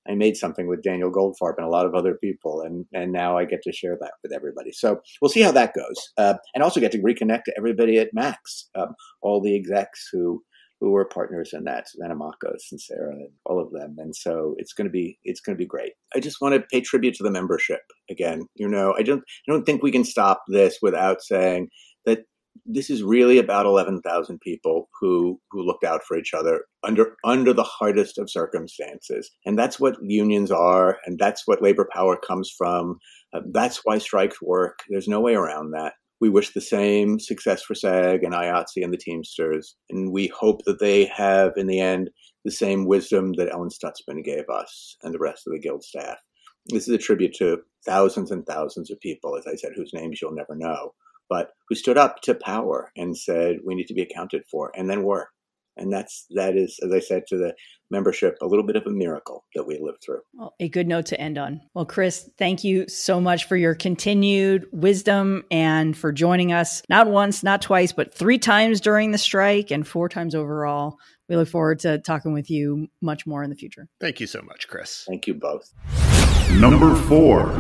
[0.09, 3.39] I made something with Daniel Goldfarb and a lot of other people, and and now
[3.39, 4.73] I get to share that with everybody.
[4.73, 8.15] So we'll see how that goes, uh, and also get to reconnect to everybody at
[8.15, 10.43] Max, um, all the execs who
[10.83, 13.95] who were partners in that, Makos and Sarah and all of them.
[13.99, 15.93] And so it's going to be it's going to be great.
[16.13, 18.47] I just want to pay tribute to the membership again.
[18.57, 21.69] You know, I don't I don't think we can stop this without saying
[22.05, 22.25] that
[22.67, 27.53] this is really about 11,000 people who who looked out for each other under under
[27.53, 29.31] the hardest of circumstances.
[29.45, 32.99] And that's what unions are and that's what labor power comes from.
[33.33, 34.81] Uh, that's why strikes work.
[34.89, 35.95] There's no way around that.
[36.21, 40.65] We wish the same success for SAG and IATSE and the Teamsters and we hope
[40.67, 42.11] that they have in the end
[42.45, 46.19] the same wisdom that Ellen Stutzman gave us and the rest of the guild staff.
[46.67, 50.21] This is a tribute to thousands and thousands of people as i said whose names
[50.21, 50.93] you'll never know
[51.33, 54.91] but who stood up to power and said we need to be accounted for, and
[54.91, 55.31] then were.
[55.79, 57.55] And that's that is, as I said to the
[57.91, 60.21] membership, a little bit of a miracle that we lived through.
[60.35, 61.63] Well, a good note to end on.
[61.73, 67.09] Well, Chris, thank you so much for your continued wisdom and for joining us not
[67.09, 70.99] once, not twice, but three times during the strike and four times overall.
[71.31, 73.89] We look forward to talking with you much more in the future.
[74.03, 75.05] Thank you so much, Chris.
[75.09, 75.73] Thank you both.
[76.61, 77.59] Number four.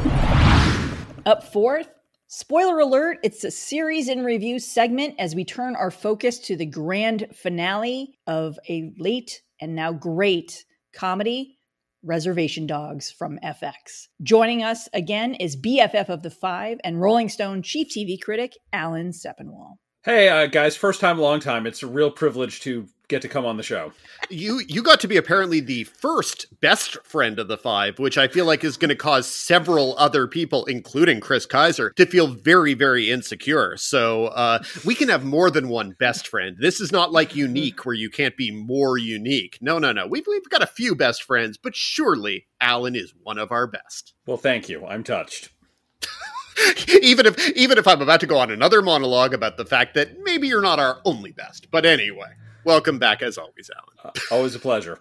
[1.24, 1.88] Up fourth,
[2.34, 6.64] Spoiler alert, it's a series in review segment as we turn our focus to the
[6.64, 10.64] grand finale of a late and now great
[10.94, 11.58] comedy,
[12.02, 14.08] Reservation Dogs from FX.
[14.22, 19.10] Joining us again is BFF of the Five and Rolling Stone chief TV critic Alan
[19.10, 19.76] Sepinwall.
[20.04, 21.64] Hey uh, guys, first time, long time.
[21.64, 23.92] It's a real privilege to get to come on the show.
[24.30, 28.26] You you got to be apparently the first best friend of the five, which I
[28.26, 32.74] feel like is going to cause several other people, including Chris Keyser, to feel very
[32.74, 33.76] very insecure.
[33.76, 36.56] So uh, we can have more than one best friend.
[36.58, 39.58] This is not like unique where you can't be more unique.
[39.60, 40.08] No no no.
[40.08, 44.14] We've we've got a few best friends, but surely Alan is one of our best.
[44.26, 44.84] Well, thank you.
[44.84, 45.50] I'm touched.
[47.02, 50.18] even if even if I'm about to go on another monologue about the fact that
[50.20, 51.70] maybe you're not our only best.
[51.70, 52.32] But anyway,
[52.64, 54.14] welcome back as always, Alan.
[54.14, 54.98] Uh, always a pleasure.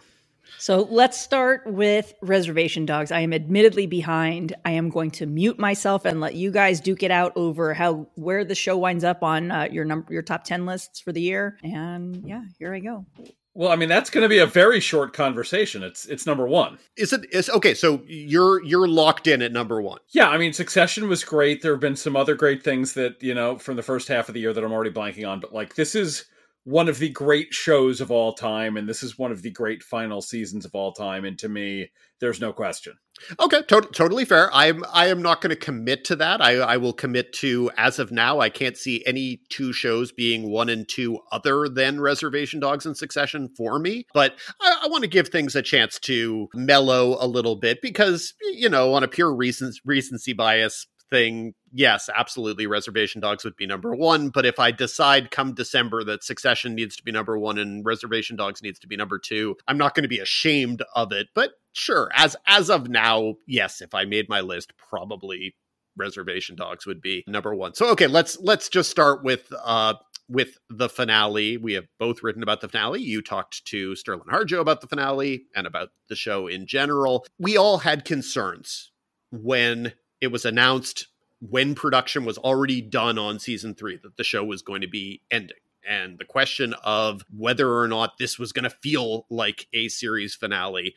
[0.57, 3.11] So let's start with reservation dogs.
[3.11, 4.55] I am admittedly behind.
[4.63, 8.07] I am going to mute myself and let you guys duke it out over how
[8.13, 11.21] where the show winds up on uh, your number your top 10 lists for the
[11.21, 11.57] year.
[11.63, 13.05] And yeah, here I go.
[13.53, 15.83] Well, I mean that's going to be a very short conversation.
[15.83, 16.79] It's it's number one.
[16.95, 17.25] Is it?
[17.33, 17.73] Is okay.
[17.73, 19.99] So you're you're locked in at number one.
[20.09, 21.61] Yeah, I mean Succession was great.
[21.61, 24.35] There have been some other great things that you know from the first half of
[24.35, 25.41] the year that I'm already blanking on.
[25.41, 26.25] But like this is
[26.63, 29.81] one of the great shows of all time, and this is one of the great
[29.81, 31.25] final seasons of all time.
[31.25, 32.93] And to me, there's no question.
[33.39, 34.49] Okay, to- totally fair.
[34.53, 36.41] I'm I am not going to commit to that.
[36.41, 38.39] I, I will commit to as of now.
[38.39, 42.95] I can't see any two shows being one and two other than Reservation Dogs and
[42.95, 44.05] Succession for me.
[44.13, 48.33] But I, I want to give things a chance to mellow a little bit because
[48.53, 53.93] you know on a pure recency bias thing, yes, absolutely, Reservation Dogs would be number
[53.95, 54.29] one.
[54.29, 58.35] But if I decide come December that Succession needs to be number one and Reservation
[58.35, 61.27] Dogs needs to be number two, I'm not going to be ashamed of it.
[61.35, 65.55] But sure, as as of now, yes, if I made my list, probably
[65.95, 67.75] Reservation Dogs would be number one.
[67.75, 69.95] So okay, let's let's just start with uh
[70.29, 71.57] with the finale.
[71.57, 73.01] We have both written about the finale.
[73.01, 77.25] You talked to Sterling Harjo about the finale and about the show in general.
[77.37, 78.91] We all had concerns
[79.31, 81.07] when it was announced
[81.41, 85.21] when production was already done on season three that the show was going to be
[85.31, 85.57] ending.
[85.87, 90.35] And the question of whether or not this was going to feel like a series
[90.35, 90.93] finale,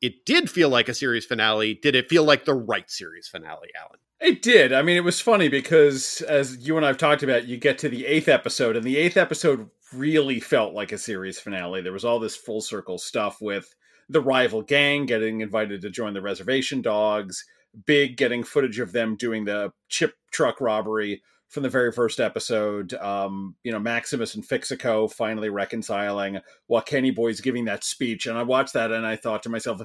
[0.00, 1.74] it did feel like a series finale.
[1.74, 4.00] Did it feel like the right series finale, Alan?
[4.20, 4.72] It did.
[4.72, 7.88] I mean, it was funny because, as you and I've talked about, you get to
[7.88, 11.82] the eighth episode, and the eighth episode really felt like a series finale.
[11.82, 13.74] There was all this full circle stuff with
[14.08, 17.44] the rival gang getting invited to join the reservation dogs
[17.86, 22.94] Big getting footage of them doing the chip truck robbery from the very first episode.
[22.94, 28.26] Um, you know, Maximus and Fixico finally reconciling while Kenny Boy's giving that speech.
[28.26, 29.82] And I watched that and I thought to myself,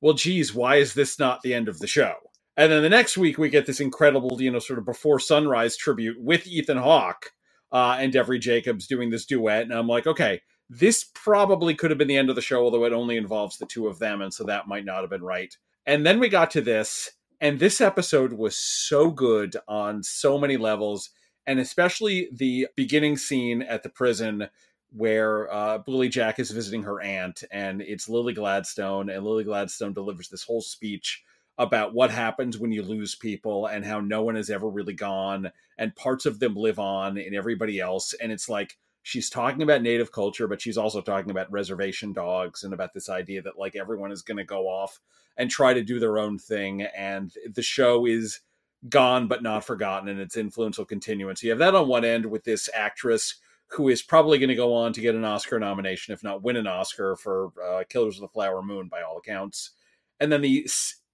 [0.00, 2.14] well, geez, why is this not the end of the show?
[2.56, 5.76] And then the next week we get this incredible, you know, sort of before sunrise
[5.76, 7.32] tribute with Ethan Hawke
[7.70, 9.62] uh, and Devery Jacobs doing this duet.
[9.62, 12.84] And I'm like, okay, this probably could have been the end of the show, although
[12.84, 14.20] it only involves the two of them.
[14.20, 15.54] And so that might not have been right.
[15.86, 17.10] And then we got to this,
[17.40, 21.10] and this episode was so good on so many levels,
[21.46, 24.48] and especially the beginning scene at the prison
[24.92, 29.92] where uh, Willie Jack is visiting her aunt, and it's Lily Gladstone, and Lily Gladstone
[29.92, 31.22] delivers this whole speech
[31.58, 35.50] about what happens when you lose people and how no one has ever really gone,
[35.78, 38.14] and parts of them live on in everybody else.
[38.14, 42.64] And it's like she's talking about native culture, but she's also talking about reservation dogs
[42.64, 45.00] and about this idea that like everyone is going to go off
[45.36, 46.82] and try to do their own thing.
[46.82, 48.40] And the show is
[48.88, 51.28] gone but not forgotten, and its influence will continue.
[51.28, 53.36] And so you have that on one end with this actress
[53.68, 56.56] who is probably going to go on to get an Oscar nomination, if not win
[56.56, 59.70] an Oscar for uh, Killers of the Flower Moon, by all accounts.
[60.18, 60.68] And then the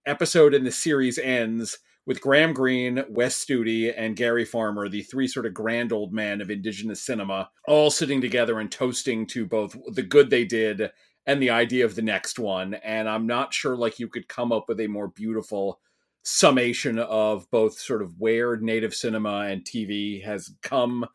[0.06, 5.26] episode in the series ends with Graham Greene, Wes Studi, and Gary Farmer, the three
[5.26, 9.76] sort of grand old men of Indigenous cinema, all sitting together and toasting to both
[9.92, 10.90] the good they did
[11.26, 12.74] and the idea of the next one.
[12.74, 15.80] And I'm not sure like you could come up with a more beautiful
[16.22, 21.06] summation of both sort of where native cinema and TV has come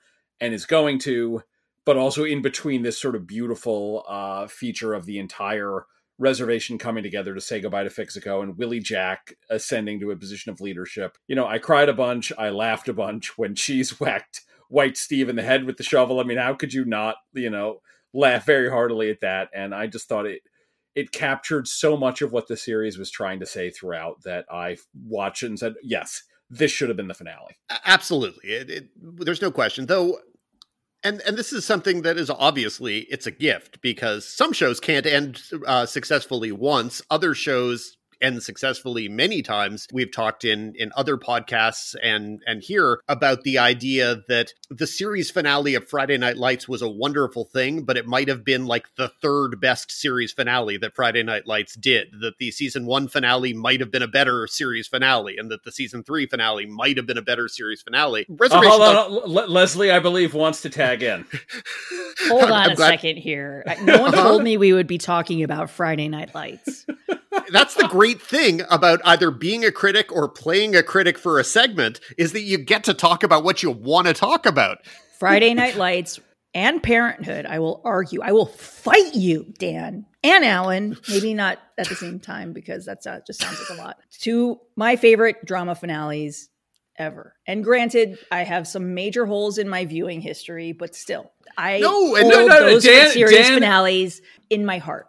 [0.41, 1.41] and is going to,
[1.85, 5.85] but also in between this sort of beautiful uh, feature of the entire
[6.21, 10.51] reservation coming together to say goodbye to Fixico and Willie Jack ascending to a position
[10.51, 11.17] of leadership.
[11.27, 15.27] You know, I cried a bunch, I laughed a bunch when Cheese whacked White Steve
[15.27, 16.19] in the head with the shovel.
[16.19, 17.81] I mean, how could you not, you know,
[18.13, 19.49] laugh very heartily at that?
[19.53, 20.41] And I just thought it
[20.93, 24.75] it captured so much of what the series was trying to say throughout that I
[25.07, 27.55] watched and said, yes, this should have been the finale.
[27.85, 28.49] Absolutely.
[28.49, 29.85] It, it, there's no question.
[29.85, 30.19] Though
[31.03, 35.05] and and this is something that is obviously it's a gift because some shows can't
[35.05, 37.01] end uh, successfully once.
[37.09, 39.87] Other shows and successfully many times.
[39.91, 45.31] We've talked in in other podcasts and and here about the idea that the series
[45.31, 48.85] finale of Friday Night Lights was a wonderful thing, but it might have been like
[48.97, 52.07] the third best series finale that Friday Night Lights did.
[52.21, 55.71] That the season one finale might have been a better series finale, and that the
[55.71, 58.25] season three finale might have been a better series finale.
[58.29, 58.71] Reservation.
[58.81, 61.25] Uh, hold on, Lesley, I believe wants to tag in.
[62.27, 63.63] hold on I'm a glad- second here.
[63.83, 66.85] No one told me we would be talking about Friday Night Lights.
[67.51, 71.43] That's the great thing about either being a critic or playing a critic for a
[71.43, 74.79] segment is that you get to talk about what you want to talk about.
[75.17, 76.19] Friday Night Lights
[76.53, 78.21] and Parenthood, I will argue.
[78.21, 80.97] I will fight you, Dan and Alan.
[81.09, 83.97] Maybe not at the same time because that uh, just sounds like a lot.
[84.11, 86.49] Two my favorite drama finales
[86.97, 87.35] ever.
[87.47, 91.89] And granted, I have some major holes in my viewing history, but still, I no,
[91.89, 95.07] hold no, no, no, those Dan, series Dan, finales in my heart.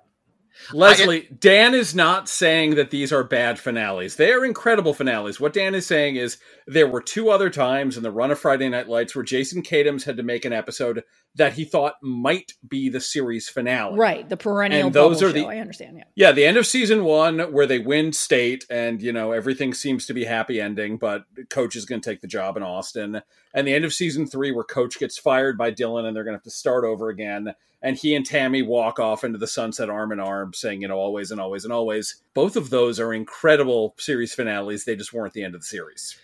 [0.72, 4.16] Lesley, Dan is not saying that these are bad finales.
[4.16, 5.40] They are incredible finales.
[5.40, 8.68] What Dan is saying is there were two other times in the run of Friday
[8.68, 11.04] Night Lights where Jason Katims had to make an episode
[11.34, 13.98] that he thought might be the series finale.
[13.98, 15.96] Right, the perennial And those are the- I understand.
[15.96, 16.04] Yeah.
[16.14, 20.06] Yeah, the end of season one where they win state and you know everything seems
[20.06, 23.22] to be happy ending, but coach is going to take the job in Austin.
[23.54, 26.32] And the end of season three where coach gets fired by Dylan and they're going
[26.34, 27.54] to have to start over again.
[27.84, 30.98] And he and Tammy walk off into the sunset arm in arm, saying you know
[30.98, 32.22] always and always and always.
[32.34, 34.84] Both of those are incredible series finales.
[34.84, 36.16] They just weren't the end of the series.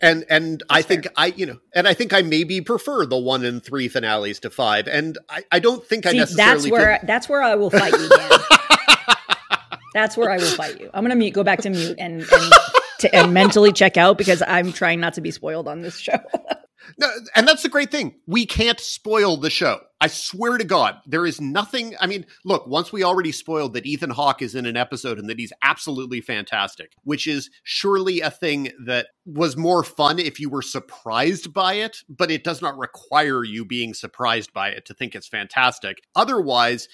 [0.00, 3.44] And and I think I you know and I think I maybe prefer the one
[3.44, 7.06] and three finales to five, and I, I don't think I necessarily that's where feel-
[7.06, 8.08] that's where I will fight you,
[9.94, 10.90] that's where I will fight you.
[10.94, 12.52] I'm gonna mute, go back to mute, and and,
[13.00, 16.18] to, and mentally check out because I'm trying not to be spoiled on this show.
[16.96, 18.14] No, and that's the great thing.
[18.26, 19.80] We can't spoil the show.
[20.00, 21.96] I swear to God, there is nothing.
[22.00, 25.28] I mean, look, once we already spoiled that Ethan Hawke is in an episode and
[25.28, 30.48] that he's absolutely fantastic, which is surely a thing that was more fun if you
[30.48, 34.94] were surprised by it, but it does not require you being surprised by it to
[34.94, 35.98] think it's fantastic.
[36.14, 36.88] Otherwise,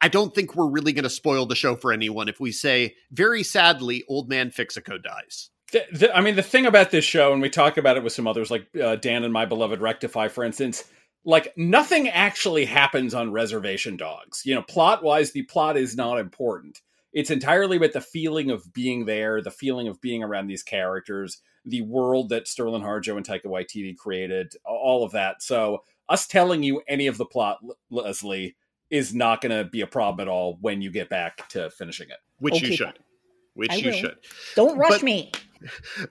[0.00, 2.94] I don't think we're really going to spoil the show for anyone if we say,
[3.10, 5.50] very sadly, Old Man Fixico dies.
[5.72, 8.12] The, the, I mean, the thing about this show, and we talk about it with
[8.12, 10.84] some others, like uh, Dan and my beloved Rectify, for instance,
[11.24, 14.42] like nothing actually happens on Reservation Dogs.
[14.46, 16.80] You know, plot wise, the plot is not important.
[17.12, 21.38] It's entirely about the feeling of being there, the feeling of being around these characters,
[21.66, 25.42] the world that Sterling Harjo and Taika Waititi created, all of that.
[25.42, 27.58] So, us telling you any of the plot,
[27.90, 28.56] Lesley,
[28.88, 32.08] is not going to be a problem at all when you get back to finishing
[32.08, 32.16] it.
[32.38, 32.86] Which Okay, you should.
[32.86, 32.94] fine.
[33.54, 33.98] Which I you will.
[33.98, 34.16] should.
[34.54, 35.32] Don't rush But- me.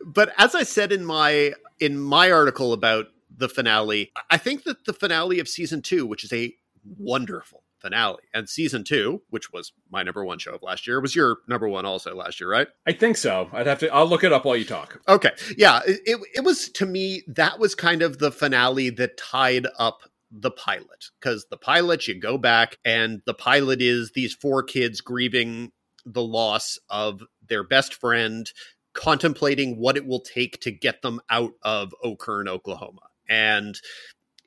[0.06, 4.86] But as I said in my in my article about the finale, I think that
[4.86, 6.54] the finale of season two, which is a
[6.98, 11.16] wonderful finale, and season two, which was my number one show of last year, was
[11.16, 12.68] your number one also last year, right?
[12.88, 13.50] I think so.
[13.54, 13.94] I'd have to.
[13.94, 15.00] I'll look it up while you talk.
[15.08, 19.68] Okay, yeah, it, it, was to me that was kind of the finale that tied
[19.78, 20.02] up
[20.32, 25.00] the pilot because the pilot you go back and the pilot is these four kids
[25.00, 25.72] grieving
[26.06, 28.52] the loss of their best friend
[28.98, 33.02] contemplating what it will take to get them out of Okern, Oklahoma.
[33.30, 33.80] And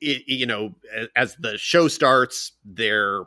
[0.01, 0.75] it, you know,
[1.15, 3.23] as the show starts, they're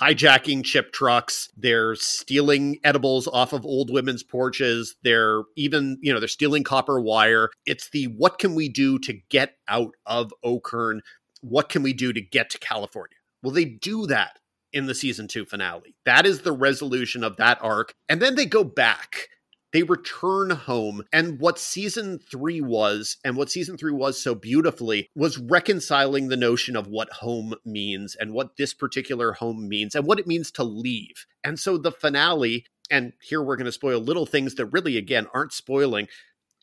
[0.00, 6.18] hijacking chip trucks, they're stealing edibles off of old women's porches, they're even, you know,
[6.18, 7.50] they're stealing copper wire.
[7.64, 10.98] It's the what can we do to get out of Okern?
[11.40, 13.16] What can we do to get to California?
[13.44, 14.40] Well, they do that
[14.72, 15.94] in the season 2 finale.
[16.04, 17.94] That is the resolution of that arc.
[18.08, 19.28] And then they go back
[19.74, 25.10] they return home and what season 3 was and what season 3 was so beautifully
[25.16, 30.06] was reconciling the notion of what home means and what this particular home means and
[30.06, 31.26] what it means to leave.
[31.42, 35.26] And so the finale and here we're going to spoil little things that really again
[35.34, 36.06] aren't spoiling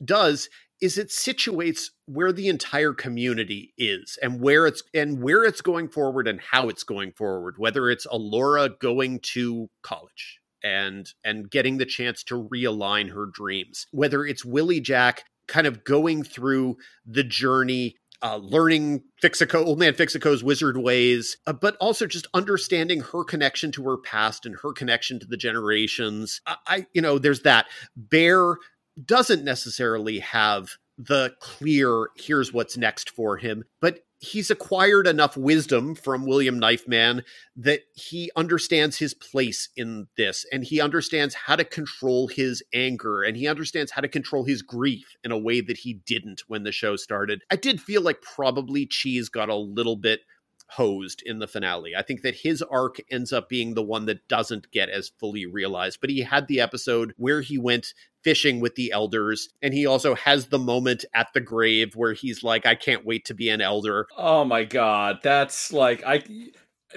[0.03, 0.47] does
[0.79, 5.89] is it situates where the entire community is and where it's and where it's going
[5.89, 11.77] forward and how it's going forward whether it's Elora going to college and and getting
[11.77, 17.23] the chance to realign her dreams whether it's willie jack kind of going through the
[17.23, 23.23] journey uh, learning Fixico, old man Fixico's wizard ways, uh, but also just understanding her
[23.23, 26.41] connection to her past and her connection to the generations.
[26.45, 27.65] I, I, you know, there's that.
[27.95, 28.57] Bear
[29.03, 35.95] doesn't necessarily have the clear here's what's next for him, but he's acquired enough wisdom
[35.95, 37.23] from William Knifeman
[37.55, 43.23] that he understands his place in this and he understands how to control his anger
[43.23, 46.63] and he understands how to control his grief in a way that he didn't when
[46.63, 47.41] the show started.
[47.49, 50.21] I did feel like probably Cheese got a little bit
[50.71, 51.95] hosed in the finale.
[51.95, 55.45] I think that his arc ends up being the one that doesn't get as fully
[55.45, 57.93] realized, but he had the episode where he went
[58.23, 62.43] fishing with the elders and he also has the moment at the grave where he's
[62.43, 64.07] like I can't wait to be an elder.
[64.15, 66.23] Oh my god, that's like I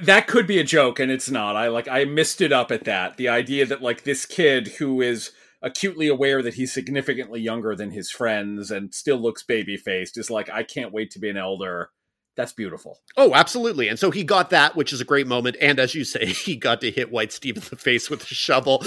[0.02, 1.56] that could be a joke and it's not.
[1.56, 3.16] I like I missed it up at that.
[3.16, 5.32] The idea that like this kid who is
[5.62, 10.30] acutely aware that he's significantly younger than his friends and still looks baby faced is
[10.30, 11.90] like I can't wait to be an elder.
[12.36, 13.00] That's beautiful.
[13.16, 13.88] Oh, absolutely.
[13.88, 15.56] And so he got that, which is a great moment.
[15.60, 18.34] And as you say, he got to hit White Steve in the face with a
[18.34, 18.84] shovel,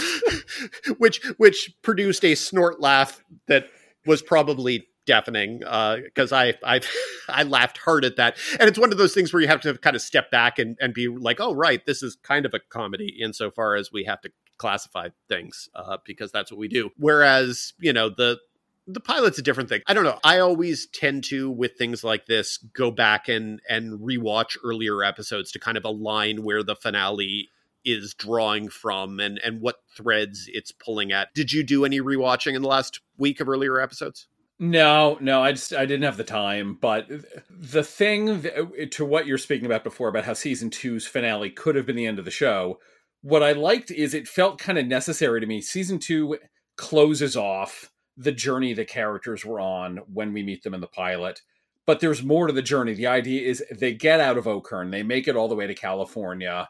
[0.98, 3.68] which which produced a snort laugh that
[4.06, 6.82] was probably deafening because I I
[7.30, 8.38] I laughed hard at that.
[8.60, 10.78] And it's one of those things where you have to kind of step back and,
[10.82, 14.22] and be like, oh right, this is kind of a comedy insofar as we have
[14.22, 16.90] to classify things uh, because that's what we do.
[16.98, 18.38] Whereas, you know, the
[18.88, 19.82] the pilot's a different thing.
[19.86, 20.20] I don't know.
[20.24, 25.52] I always tend to, with things like this, go back and and rewatch earlier episodes
[25.52, 27.50] to kind of align where the finale
[27.86, 31.34] is drawing from and and what threads it's pulling at.
[31.34, 34.28] Did you do any rewatching in the last week of earlier episodes?
[34.60, 36.78] No, no, I just I didn't have the time.
[36.80, 37.08] But
[37.50, 41.76] the thing that, to what you're speaking about before about how season two's finale could
[41.76, 42.80] have been the end of the show.
[43.22, 45.60] What I liked is it felt kind of necessary to me.
[45.60, 46.38] Season two
[46.78, 51.42] closes off the journey the characters were on when we meet them in the pilot.
[51.86, 52.94] But there's more to the journey.
[52.94, 55.76] The idea is they get out of Okern, they make it all the way to
[55.76, 56.70] California,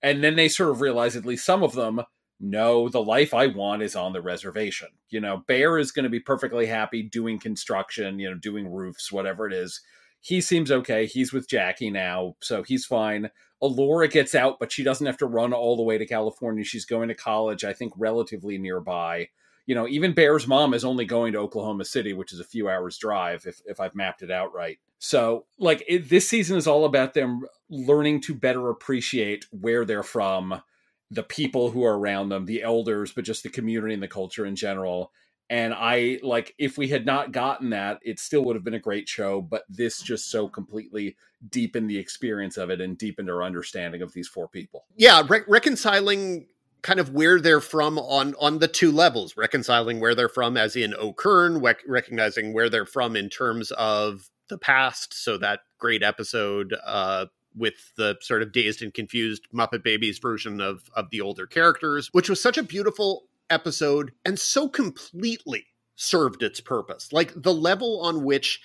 [0.00, 2.02] and then they sort of realize, at least some of them,
[2.40, 4.88] no, the life I want is on the reservation.
[5.08, 9.12] You know, Bear is going to be perfectly happy doing construction, you know, doing roofs,
[9.12, 9.80] whatever it is.
[10.20, 11.06] He seems okay.
[11.06, 13.30] He's with Jackie now, so he's fine.
[13.62, 16.64] Elora gets out, but she doesn't have to run all the way to California.
[16.64, 19.28] She's going to college, I think, relatively nearby.
[19.66, 22.68] You know, even Bear's mom is only going to Oklahoma City, which is a few
[22.68, 24.78] hours drive if, if I've mapped it out right.
[24.98, 30.02] So, like, it, this season is all about them learning to better appreciate where they're
[30.02, 30.62] from
[31.10, 34.46] the people who are around them, the elders, but just the community and the culture
[34.46, 35.12] in general.
[35.50, 38.80] And I like if we had not gotten that, it still would have been a
[38.80, 41.16] great show, but this just so completely
[41.50, 44.86] deepened the experience of it and deepened our understanding of these four people.
[44.96, 46.46] Yeah, re- reconciling
[46.84, 50.76] kind of where they're from on on the two levels, reconciling where they're from as
[50.76, 55.14] in Okern rec- recognizing where they're from in terms of the past.
[55.14, 60.60] So that great episode uh with the sort of dazed and confused Muppet Babies version
[60.60, 65.66] of of the older characters, which was such a beautiful episode and so completely
[65.96, 67.12] served its purpose.
[67.12, 68.60] Like the level on which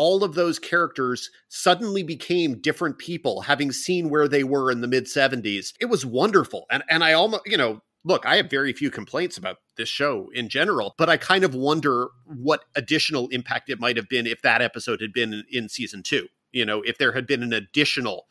[0.00, 4.88] all of those characters suddenly became different people having seen where they were in the
[4.88, 5.74] mid 70s.
[5.78, 6.64] It was wonderful.
[6.70, 10.30] And and I almost, you know, look, I have very few complaints about this show
[10.32, 14.40] in general, but I kind of wonder what additional impact it might have been if
[14.40, 17.52] that episode had been in, in season 2 you know, if there had been an
[17.52, 18.26] additional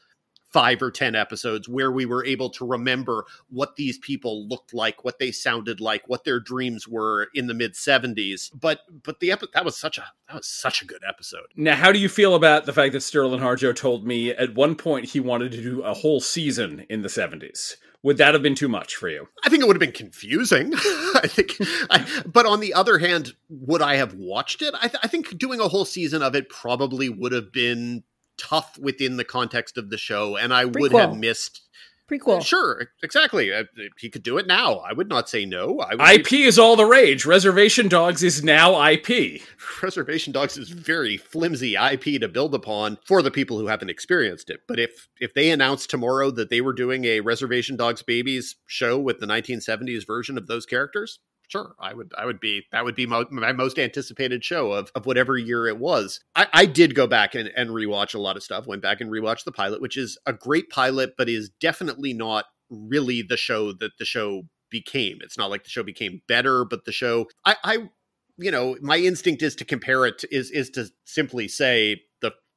[0.51, 5.03] five or 10 episodes where we were able to remember what these people looked like,
[5.03, 8.49] what they sounded like, what their dreams were in the mid 70s.
[8.59, 11.45] But, but the epi- that was such a, that was such a good episode.
[11.55, 14.76] Now, how do you feel about the fact that Sterling Harjo told me at one
[14.76, 17.76] point he wanted to do a whole season in the 70s?
[18.01, 19.27] Would that have been too much for you?
[19.43, 20.71] I think it would have been confusing.
[20.76, 21.57] I think,
[21.89, 24.73] I, but on the other hand, would I have watched it?
[24.76, 28.03] I, th- I think doing a whole season of it probably would have been
[28.40, 30.80] tough within the context of the show, and I Prequel.
[30.80, 31.61] would have missed.
[32.10, 32.44] Prequel.
[32.44, 33.53] Sure, exactly.
[33.53, 33.66] Uh,
[33.99, 34.78] he could do it now.
[34.78, 35.80] I would not say no.
[35.91, 36.44] IP be...
[36.44, 37.24] is all the rage.
[37.24, 39.44] Reservation Dogs is now IP.
[39.84, 44.49] Reservation Dogs is very flimsy IP to build upon for the people who haven't experienced
[44.49, 44.61] it.
[44.68, 48.98] But if if they announced tomorrow that they were doing a Reservation Dogs Babies show
[48.98, 52.95] with the 1970s version of those characters, sure i would i would be that would
[52.95, 56.21] be my, my most anticipated show of, of whatever year it was.
[56.35, 59.11] I, I did go back and, and rewatch a lot of stuff went back and
[59.11, 63.73] rewatched the pilot which is a great pilot but is definitely not really the show
[63.73, 65.17] that the show became.
[65.21, 67.89] It's not like the show became better but the show i i
[68.38, 72.01] you know my instinct is to compare it to, is is to simply say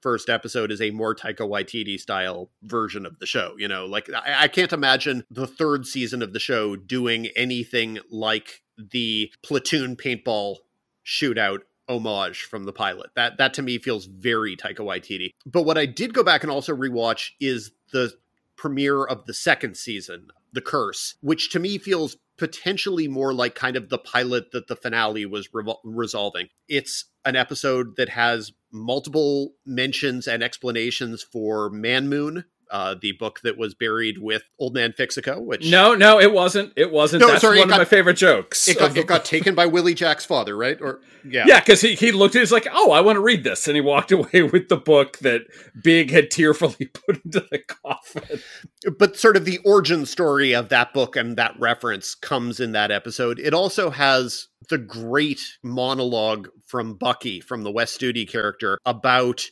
[0.02, 3.54] first episode is a more Taika Waititi style version of the show.
[3.56, 8.00] You know, like I, I, can't imagine the third season of the show doing anything
[8.10, 10.56] like the platoon paintball
[11.06, 13.10] shootout homage from the pilot.
[13.14, 15.30] That that to me feels very Taika Waititi.
[15.46, 18.12] But what I did go back and also rewatch is the
[18.56, 23.76] premiere of the second season, The Curse, which to me feels potentially more like kind
[23.76, 25.48] of the pilot that the finale was
[25.84, 26.48] resolving.
[26.68, 33.40] It's an episode that has multiple mentions and explanations for Man Moon, uh, the book
[33.44, 35.40] that was buried with Old Man Fixico.
[35.40, 36.72] Which no, no, it wasn't.
[36.74, 37.20] It wasn't.
[37.20, 38.66] No, That's sorry, one got, of my favorite jokes.
[38.66, 40.78] It got, it got taken by Willie Jack's father, right?
[40.80, 43.20] Or yeah, yeah, because he he looked at it, he's like, oh, I want to
[43.20, 45.42] read this, and he walked away with the book that
[45.82, 48.40] Big had tearfully put into the coffin.
[48.98, 52.90] But sort of the origin story of that book and that reference comes in that
[52.90, 53.38] episode.
[53.38, 59.44] It also has the great monologue from Bucky, from the Wes Studi character, about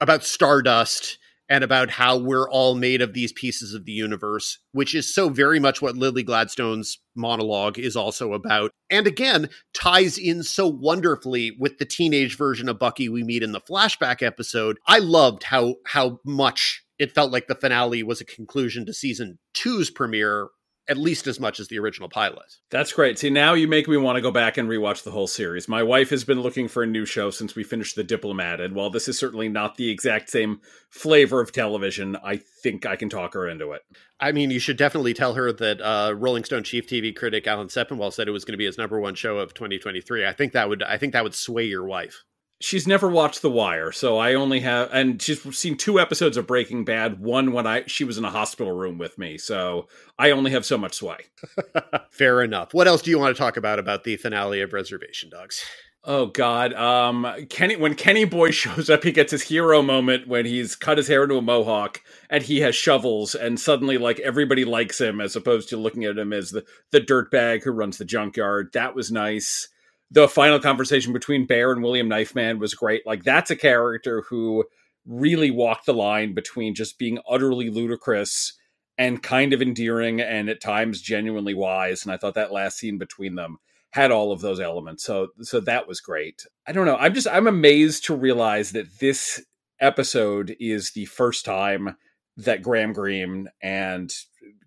[0.00, 1.17] about Stardust
[1.48, 5.28] and about how we're all made of these pieces of the universe, which is so
[5.28, 8.70] very much what Lily Gladstone's monologue is also about.
[8.90, 13.52] And again, ties in so wonderfully with the teenage version of Bucky we meet in
[13.52, 14.78] the flashback episode.
[14.86, 19.38] I loved how how much it felt like the finale was a conclusion to season
[19.54, 20.48] two's premiere
[20.88, 22.56] at least as much as the original pilot.
[22.70, 23.18] That's great.
[23.18, 25.68] See, now you make me want to go back and rewatch the whole series.
[25.68, 28.74] My wife has been looking for a new show since we finished The Diplomat, and
[28.74, 30.60] while this is certainly not the exact same
[30.90, 33.82] flavor of television, I think I can talk her into it.
[34.20, 37.68] I mean, you should definitely tell her that uh, Rolling Stone chief TV critic Alan
[37.68, 40.26] Sepinwall said it was going to be his number one show of 2023.
[40.26, 42.24] I think that would I think that would sway your wife
[42.60, 46.46] she's never watched The Wire, so I only have, and she's seen two episodes of
[46.46, 47.20] Breaking Bad.
[47.20, 50.66] One when I she was in a hospital room with me, so I only have
[50.66, 51.18] so much sway.
[52.10, 52.74] Fair enough.
[52.74, 55.64] What else do you want to talk about about the finale of Reservation Dogs?
[56.04, 57.76] Oh God, um, Kenny.
[57.76, 61.24] When Kenny Boy shows up, he gets his hero moment when he's cut his hair
[61.24, 65.68] into a mohawk and he has shovels, and suddenly, like everybody likes him as opposed
[65.68, 68.70] to looking at him as the the dirtbag who runs the junkyard.
[68.72, 69.68] That was nice.
[70.10, 73.06] The final conversation between Bear and William Knifeman was great.
[73.06, 74.64] Like that's a character who
[75.06, 78.54] really walked the line between just being utterly ludicrous
[78.96, 82.04] and kind of endearing, and at times genuinely wise.
[82.04, 83.58] And I thought that last scene between them
[83.90, 85.04] had all of those elements.
[85.04, 86.44] So so that was great.
[86.66, 86.96] I don't know.
[86.96, 89.42] I'm just I'm amazed to realize that this
[89.80, 91.96] episode is the first time
[92.36, 94.12] that Graham Greene and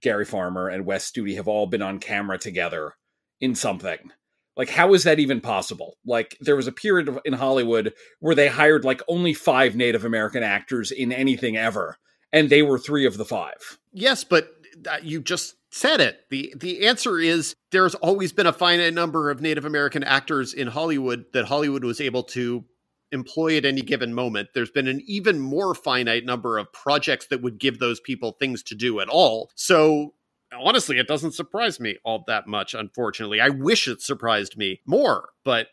[0.01, 2.95] Gary Farmer and Wes Studi have all been on camera together
[3.39, 4.11] in something.
[4.57, 5.97] Like, how is that even possible?
[6.05, 10.05] Like, there was a period of, in Hollywood where they hired like only five Native
[10.05, 11.97] American actors in anything ever,
[12.33, 13.79] and they were three of the five.
[13.93, 14.49] Yes, but
[14.89, 16.19] uh, you just said it.
[16.29, 20.67] The the answer is there's always been a finite number of Native American actors in
[20.67, 22.65] Hollywood that Hollywood was able to
[23.11, 24.49] employ at any given moment.
[24.53, 28.63] There's been an even more finite number of projects that would give those people things
[28.63, 29.49] to do at all.
[29.55, 30.13] So
[30.59, 33.39] honestly, it doesn't surprise me all that much, unfortunately.
[33.39, 35.67] I wish it surprised me more, but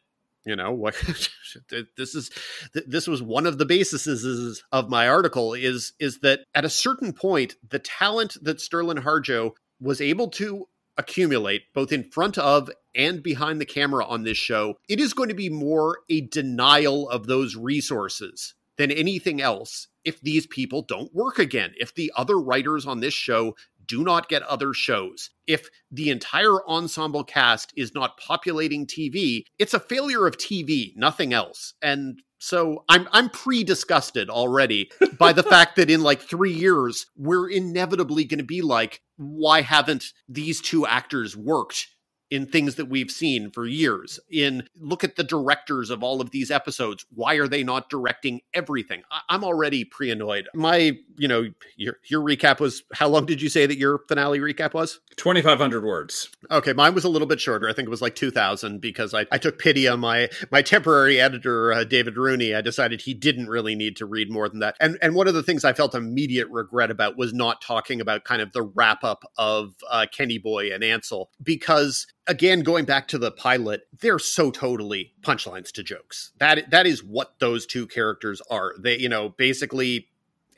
[0.45, 0.95] you know what
[1.97, 2.31] this is
[2.73, 7.13] this was one of the bases of my article is is that at a certain
[7.13, 9.51] point the talent that sterling harjo
[9.81, 14.77] was able to accumulate both in front of and behind the camera on this show,
[14.89, 20.21] it is going to be more a denial of those resources than anything else if
[20.21, 21.73] these people don't work again.
[21.79, 23.55] If the other writers on this show
[23.89, 25.31] do not get other shows.
[25.47, 31.33] If the entire ensemble cast is not populating TV, it's a failure of TV, nothing
[31.33, 31.75] else.
[31.83, 37.51] And so I'm I'm pre-disgusted already by the fact that in like 3 years we're
[37.51, 41.89] inevitably going to be like why haven't these two actors worked
[42.31, 44.21] in things that we've seen for years.
[44.31, 47.07] In look at the directors of all of these episodes.
[47.15, 49.03] Why are they not directing everything?
[49.11, 50.49] I- am already pre annoyed.
[50.55, 54.39] My, you know, your your recap was how long did you say that your finale
[54.41, 55.01] recap was?
[55.17, 56.29] 2,500 words.
[56.51, 57.69] Okay, mine was a little bit shorter.
[57.69, 61.21] I think it was like 2,000 because I, I took pity on my my temporary
[61.21, 62.55] editor, uh, David Rooney.
[62.55, 64.77] I decided he didn't really need to read more than that.
[64.81, 68.25] And and one of the things I felt immediate regret about was not talking about
[68.25, 73.09] kind of the wrap up of uh, Kenny Boy and Ansel because again going back
[73.09, 76.33] to the pilot they're so totally punchlines to jokes.
[76.39, 78.75] That that is what those two characters are.
[78.79, 80.09] They you know basically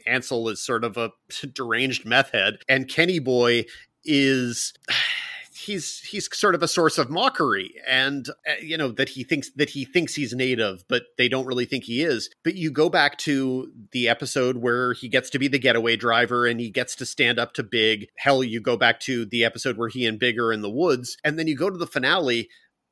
[0.07, 1.13] ansel is sort of a
[1.55, 3.65] deranged meth head and kenny boy
[4.05, 4.73] is
[5.61, 9.51] he's he's sort of a source of mockery and uh, you know that he thinks
[9.53, 12.31] that he thinks he's native but they don't really think he is.
[12.45, 16.47] But you go back to the episode where he gets to be the getaway driver
[16.47, 18.07] and he gets to stand up to big.
[18.17, 21.17] Hell you go back to the episode where he and big are in the woods
[21.25, 22.49] and then you go to the finale.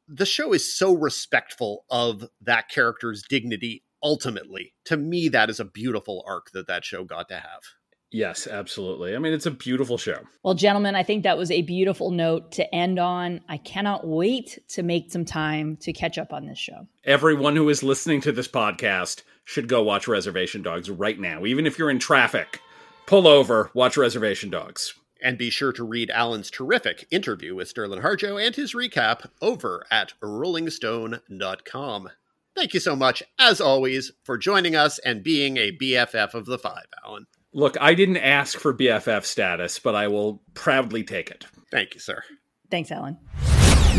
[0.06, 4.74] The show is so respectful of that character's dignity ultimately.
[4.86, 7.62] To me that is a beautiful arc that that show got to have
[8.10, 9.14] Yes, absolutely.
[9.14, 10.20] I mean, it's a beautiful show.
[10.42, 13.42] Well, gentlemen, I think that was a beautiful note to end on.
[13.48, 16.86] I cannot wait to make some time to catch up on this show.
[17.04, 21.44] Everyone who is listening to this podcast should go watch Reservation Dogs right now.
[21.44, 22.60] Even if you're in traffic,
[23.06, 24.94] pull over, watch Reservation Dogs.
[25.22, 29.84] And be sure to read Alan's terrific interview with Sterling Harjo and his recap over
[29.90, 32.08] at rollingstone.com.
[32.54, 36.58] Thank you so much, as always, for joining us and being a BFF of the
[36.58, 37.26] five, Alan.
[37.58, 41.44] Look, I didn't ask for BFF status, but I will proudly take it.
[41.72, 42.22] Thank you, sir.
[42.70, 43.18] Thanks, Alan.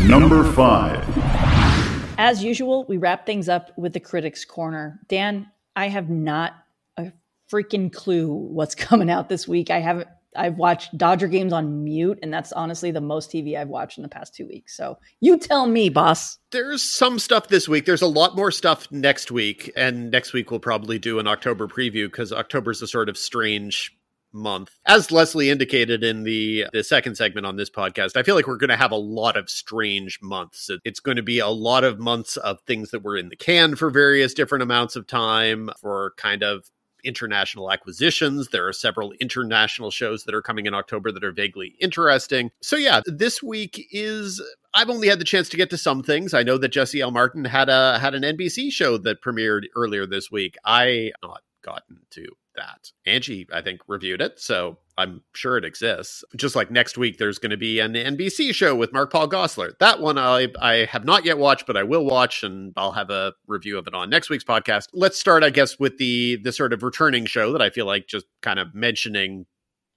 [0.06, 1.04] Number five.
[2.16, 4.98] As usual, we wrap things up with the Critics Corner.
[5.08, 5.46] Dan,
[5.76, 6.54] I have not
[6.96, 7.12] a
[7.52, 9.70] freaking clue what's coming out this week.
[9.70, 13.68] I haven't I've watched Dodger games on mute, and that's honestly the most TV I've
[13.68, 14.76] watched in the past two weeks.
[14.76, 16.38] So you tell me, boss.
[16.50, 17.86] There's some stuff this week.
[17.86, 21.66] There's a lot more stuff next week, and next week we'll probably do an October
[21.66, 23.96] preview because October's a sort of strange
[24.32, 24.78] month.
[24.86, 28.56] As Lesley indicated in the the second segment on this podcast, I feel like we're
[28.56, 30.70] going to have a lot of strange months.
[30.84, 33.76] It's going to be a lot of months of things that were in the can
[33.76, 36.70] for various different amounts of time for kind of
[37.04, 38.48] international acquisitions.
[38.48, 42.50] There are several international shows that are coming in October that are vaguely interesting.
[42.62, 44.42] So yeah, this week is
[44.74, 46.34] I've only had the chance to get to some things.
[46.34, 47.10] I know that Jesse L.
[47.10, 50.56] Martin had a had an NBC show that premiered earlier this week.
[50.64, 52.92] I not gotten to that.
[53.06, 56.22] Angie, I think, reviewed it, so I'm sure it exists.
[56.36, 59.72] Just like next week, there's going to be an NBC show with Mark Paul Gosselaar.
[59.78, 63.10] That one I I have not yet watched, but I will watch, and I'll have
[63.10, 64.88] a review of it on next week's podcast.
[64.92, 68.06] Let's start, I guess, with the the sort of returning show that I feel like
[68.06, 69.46] just kind of mentioning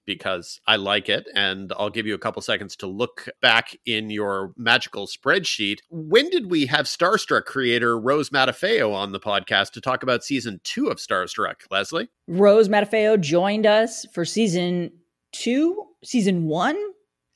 [0.06, 1.26] because I like it.
[1.34, 5.78] And I'll give you a couple seconds to look back in your magical spreadsheet.
[5.90, 10.60] When did we have Starstruck creator Rose Matafeo on the podcast to talk about season
[10.64, 12.08] two of Starstruck, Lesley?
[12.28, 14.92] Rose Matafeo joined us for season
[15.32, 16.76] two, season one.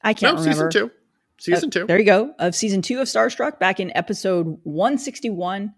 [0.02, 0.70] I can't no, remember.
[0.70, 0.94] Season two.
[1.40, 1.86] Season Uh, two.
[1.86, 2.34] There you go.
[2.38, 5.72] Of season two of Starstruck back in episode 161,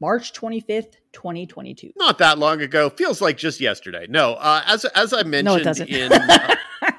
[0.00, 1.92] March 25th, 2022.
[1.96, 2.90] Not that long ago.
[2.90, 4.06] Feels like just yesterday.
[4.08, 5.88] No, uh, as as I mentioned no, it doesn't.
[5.88, 6.12] in.
[6.82, 6.92] Uh,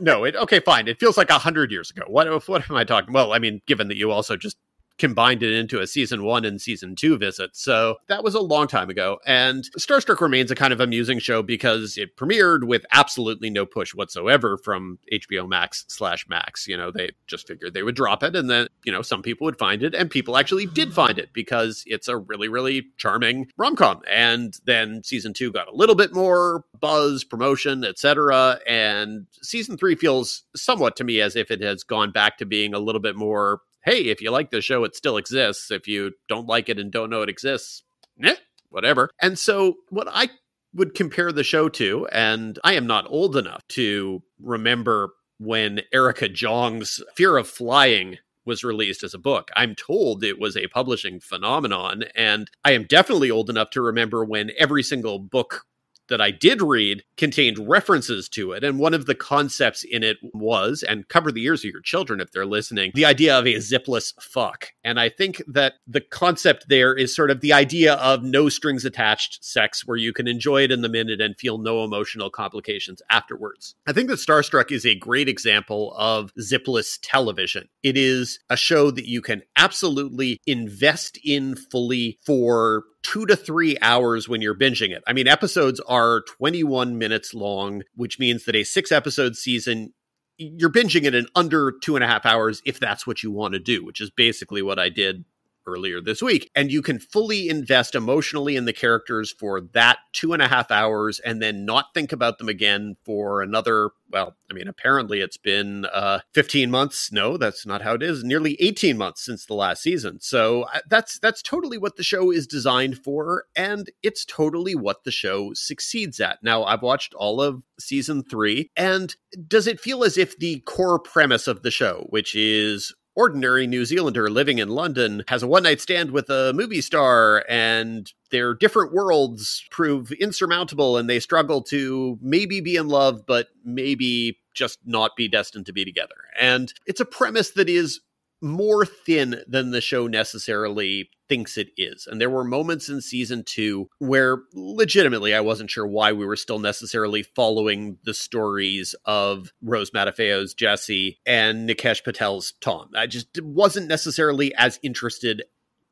[0.00, 0.88] no, it okay, fine.
[0.88, 2.02] It feels like a hundred years ago.
[2.06, 3.12] What what am I talking?
[3.12, 4.56] Well, I mean, given that you also just
[4.98, 7.50] combined it into a season one and season two visit.
[7.56, 9.18] So that was a long time ago.
[9.26, 13.94] And Starstruck remains a kind of amusing show because it premiered with absolutely no push
[13.94, 16.66] whatsoever from HBO Max slash Max.
[16.66, 19.44] You know, they just figured they would drop it and then, you know, some people
[19.44, 23.48] would find it and people actually did find it because it's a really, really charming
[23.56, 24.02] rom com.
[24.08, 28.58] And then season two got a little bit more buzz, promotion, etc.
[28.66, 32.74] And season three feels somewhat to me as if it has gone back to being
[32.74, 35.70] a little bit more hey, if you like the show, it still exists.
[35.70, 37.82] If you don't like it and don't know it exists,
[38.22, 38.34] eh,
[38.70, 39.10] whatever.
[39.20, 40.28] And so, what I
[40.74, 46.28] would compare the show to, and I am not old enough to remember when Erica
[46.28, 49.50] Jong's Fear of Flying was released as a book.
[49.56, 54.24] I'm told it was a publishing phenomenon, and I am definitely old enough to remember
[54.24, 55.64] when every single book
[56.08, 58.64] that I did read contained references to it.
[58.64, 62.20] And one of the concepts in it was, and cover the ears of your children
[62.20, 64.72] if they're listening, the idea of a zipless fuck.
[64.84, 68.84] And I think that the concept there is sort of the idea of no strings
[68.84, 73.02] attached sex where you can enjoy it in the minute and feel no emotional complications
[73.10, 73.74] afterwards.
[73.86, 77.68] I think that Starstruck is a great example of zipless television.
[77.82, 83.76] It is a show that you can absolutely invest in fully for two to three
[83.80, 85.02] hours when you're binging it.
[85.06, 89.94] I mean, episodes are 21 minutes long, which means that a six episode season,
[90.36, 93.54] you're binging it in under two and a half hours if that's what you want
[93.54, 95.24] to do, which is basically what I did
[95.68, 96.50] earlier this week.
[96.54, 100.70] And you can fully invest emotionally in the characters for that two and a half
[100.70, 105.36] hours and then not think about them again for another, well, I mean, apparently it's
[105.36, 107.12] been uh, 15 months.
[107.12, 108.24] No, that's not how it is.
[108.24, 110.18] Nearly 18 months since the last season.
[110.20, 113.44] So uh, that's that's totally what the show is designed for.
[113.54, 116.38] And it's totally what the show succeeds at.
[116.42, 118.70] Now, I've watched all of season three.
[118.76, 119.14] And
[119.46, 123.84] does it feel as if the core premise of the show, which is ordinary New
[123.84, 128.54] Zealander living in London has a one night stand with a movie star, and their
[128.54, 134.78] different worlds prove insurmountable, and they struggle to maybe be in love, but maybe just
[134.86, 136.14] not be destined to be together.
[136.40, 138.00] And it's a premise that is
[138.40, 142.06] more thin than the show necessarily thinks it is.
[142.06, 146.36] And there were moments in season two where legitimately I wasn't sure why we were
[146.36, 152.90] still necessarily following the stories of Rose Matafeo's Jesse and Nikesh Patel's Tom.
[152.96, 155.42] I just wasn't necessarily as interested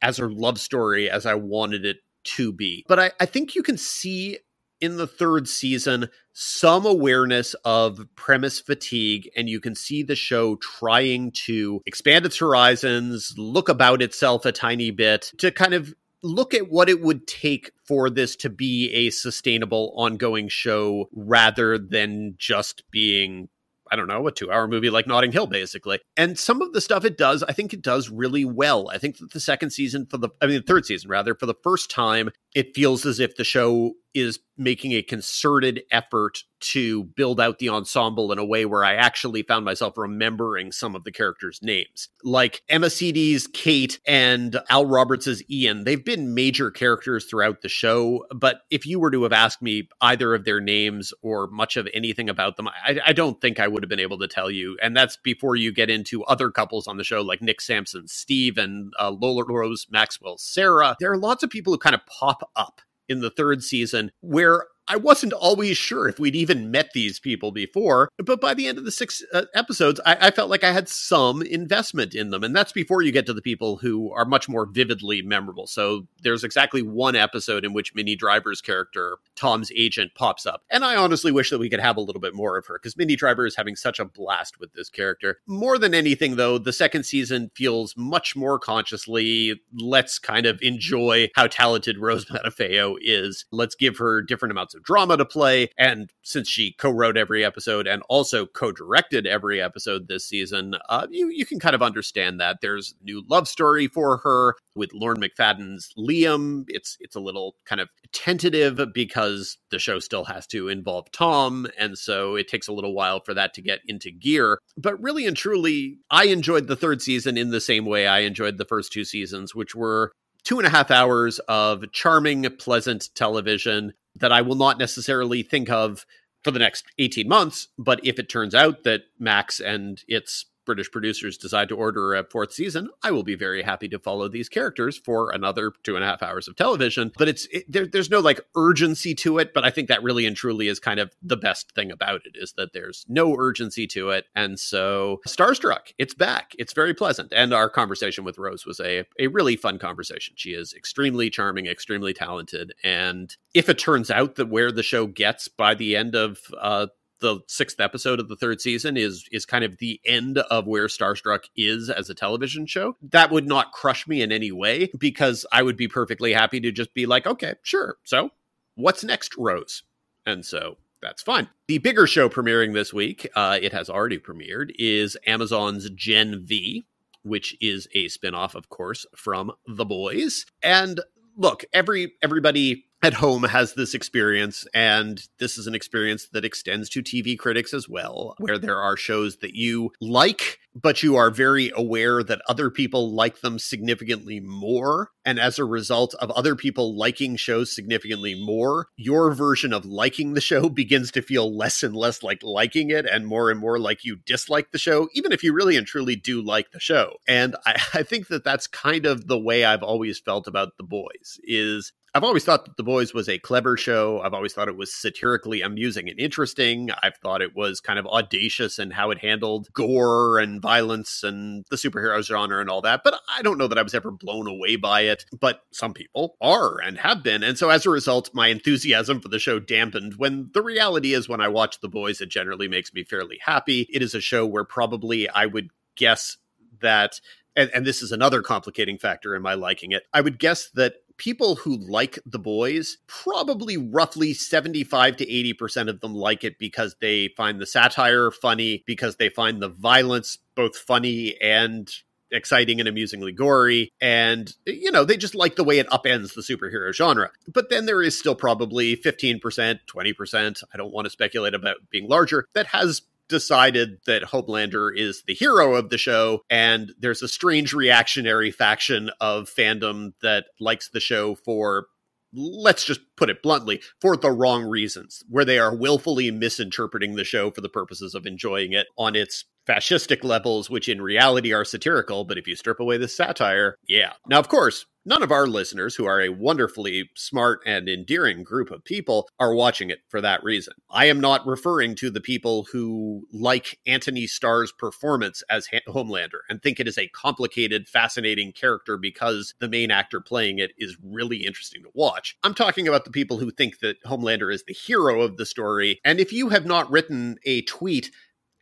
[0.00, 2.84] as her love story as I wanted it to be.
[2.88, 4.38] But I, I think you can see
[4.80, 10.56] in the third season some awareness of premise fatigue and you can see the show
[10.56, 16.54] trying to expand its horizons look about itself a tiny bit to kind of look
[16.54, 22.34] at what it would take for this to be a sustainable ongoing show rather than
[22.38, 23.48] just being
[23.90, 26.00] I don't know, a two hour movie like Notting Hill, basically.
[26.16, 28.90] And some of the stuff it does, I think it does really well.
[28.90, 31.46] I think that the second season, for the, I mean, the third season, rather, for
[31.46, 37.04] the first time, it feels as if the show is making a concerted effort to
[37.04, 41.04] build out the ensemble in a way where I actually found myself remembering some of
[41.04, 42.08] the characters' names.
[42.24, 48.24] Like Emma Sidi's Kate and Al Roberts' Ian, they've been major characters throughout the show,
[48.34, 51.86] but if you were to have asked me either of their names or much of
[51.92, 54.78] anything about them, I, I don't think I would have been able to tell you.
[54.82, 58.56] And that's before you get into other couples on the show like Nic Sampson, Steve,
[58.56, 60.96] and uh, Lola Rose Maxwell, Sarah.
[60.98, 64.66] There are lots of people who kind of pop up in the third season where
[64.88, 68.78] I wasn't always sure if we'd even met these people before, but by the end
[68.78, 72.44] of the six uh, episodes, I, I, felt like I had some investment in them.
[72.44, 75.66] And that's before you get to the people who are much more vividly memorable.
[75.66, 80.62] So there's exactly one episode in which Minnie Driver's character, Tom's agent, pops up.
[80.70, 82.96] And I honestly wish that we could have a little bit more of her because
[82.96, 85.38] Minnie Driver is having such a blast with this character.
[85.48, 91.28] More than anything, though, the second season feels much more consciously, let's kind of enjoy
[91.34, 93.46] how talented Rose Matafeo is.
[93.50, 95.70] Let's give her different amounts of drama to play.
[95.78, 101.28] And since she co-wrote every episode and also co-directed every episode this season, uh, you
[101.28, 102.60] you can kind of understand that.
[102.60, 106.64] There's new love story for her with Lorne MacFadyen's Liam.
[106.68, 111.66] It's it's a little kind of tentative because the show still has to involve Tom,
[111.78, 114.58] and so it takes a little while for that to get into gear.
[114.76, 118.58] But really and truly, I enjoyed the third season in the same way I enjoyed
[118.58, 120.12] the first two seasons, which were
[120.46, 125.70] two and a half hours of charming, pleasant television that I will not necessarily think
[125.70, 126.06] of
[126.42, 127.68] for the next 18 months.
[127.78, 132.24] But if it turns out that Max and its British producers decide to order a
[132.24, 136.04] fourth season, I will be very happy to follow these characters for another two and
[136.04, 137.12] a half hours of television.
[137.16, 139.54] But it's it, there, there's no like urgency to it.
[139.54, 142.32] But I think that really and truly is kind of the best thing about it
[142.34, 144.26] is that there's no urgency to it.
[144.34, 146.52] And so Starstruck, it's back.
[146.58, 147.32] It's very pleasant.
[147.34, 150.34] And our conversation with Rose was a, a really fun conversation.
[150.36, 152.74] She is extremely charming, extremely talented.
[152.82, 156.88] And if it turns out that where the show gets by the end of uh,
[157.20, 160.86] the sixth episode of the third season is is kind of the end of where
[160.86, 162.96] Starstruck is as a television show.
[163.02, 166.72] That would not crush me in any way because I would be perfectly happy to
[166.72, 167.96] just be like, okay, sure.
[168.04, 168.30] So
[168.74, 169.82] what's next, Rose?
[170.26, 171.48] And so that's fine.
[171.68, 176.86] The bigger show premiering this week, uh, it has already premiered, is Amazon's Gen V,
[177.22, 180.46] which is a spinoff, of course, from The Boys.
[180.62, 181.00] And
[181.36, 186.88] look, every everybody at home has this experience, and this is an experience that extends
[186.88, 191.30] to TV critics as well, where there are shows that you like, but you are
[191.30, 195.12] very aware that other people like them significantly more.
[195.24, 200.34] And as a result of other people liking shows significantly more, your version of liking
[200.34, 203.78] the show begins to feel less and less like liking it and more and more
[203.78, 207.18] like you dislike the show, even if you really and truly do like the show.
[207.28, 210.82] And I, I think that that's kind of the way I've always felt about The
[210.82, 214.22] Boys is I've always thought that The Boys was a clever show.
[214.22, 216.88] I've always thought it was satirically amusing and interesting.
[217.02, 221.66] I've thought it was kind of audacious in how it handled gore and violence and
[221.68, 223.02] the superhero genre and all that.
[223.04, 225.26] But I don't know that I was ever blown away by it.
[225.38, 227.42] But some people are and have been.
[227.42, 231.28] And so as a result, my enthusiasm for the show dampened when the reality is
[231.28, 233.88] when I watch The Boys, it generally makes me fairly happy.
[233.92, 236.38] It is a show where probably I would guess
[236.80, 237.20] that
[237.56, 240.06] and, and, this is another complicating factor in my liking it.
[240.12, 246.00] I would guess that people who like the boys probably roughly 75 to 80% of
[246.00, 250.76] them like it because they find the satire funny because they find the violence both
[250.76, 251.90] funny and
[252.32, 256.42] exciting and amusingly gory and you know they just like the way it upends the
[256.42, 257.30] superhero genre.
[257.46, 262.08] But then there is still probably 15% 20% i don't want to speculate about being
[262.08, 267.28] larger that has decided that Homelander is the hero of the show, and there's a
[267.28, 271.86] strange reactionary faction of fandom that likes the show for
[272.32, 277.24] let's just put it bluntly, for the wrong reasons, where they are willfully misinterpreting the
[277.24, 281.64] show for the purposes of enjoying it on its fascistic levels, which in reality are
[281.64, 282.24] satirical.
[282.24, 284.12] But if you strip away the satire, yeah.
[284.28, 288.70] Now, of course, none of our listeners, who are a wonderfully smart and endearing group
[288.70, 290.74] of people, are watching it for that reason.
[290.90, 296.60] I am not referring to the people who like Anthony Starr's performance as Homelander and
[296.60, 301.44] think it is a complicated, fascinating character because the main actor playing it is really
[301.44, 302.36] interesting to watch.
[302.42, 306.00] I'm talking about the people who think that Homelander is the hero of the story.
[306.04, 308.10] And if you have not written a tweet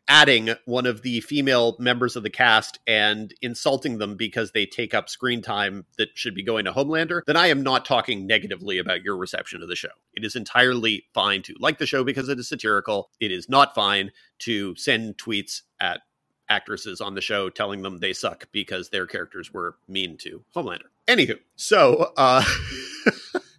[0.08, 4.94] adding one of the female members of the cast and insulting them because they take
[4.94, 8.78] up screen time that should be going to Homelander, then I am not talking negatively
[8.78, 9.88] about your reception of the show.
[10.12, 13.10] It is entirely fine to like the show because it is satirical.
[13.20, 14.10] It is not fine
[14.40, 16.00] to send tweets at
[16.48, 20.88] actresses on the show telling them they suck because their characters were mean to Homelander.
[21.08, 22.44] Anywho, so uh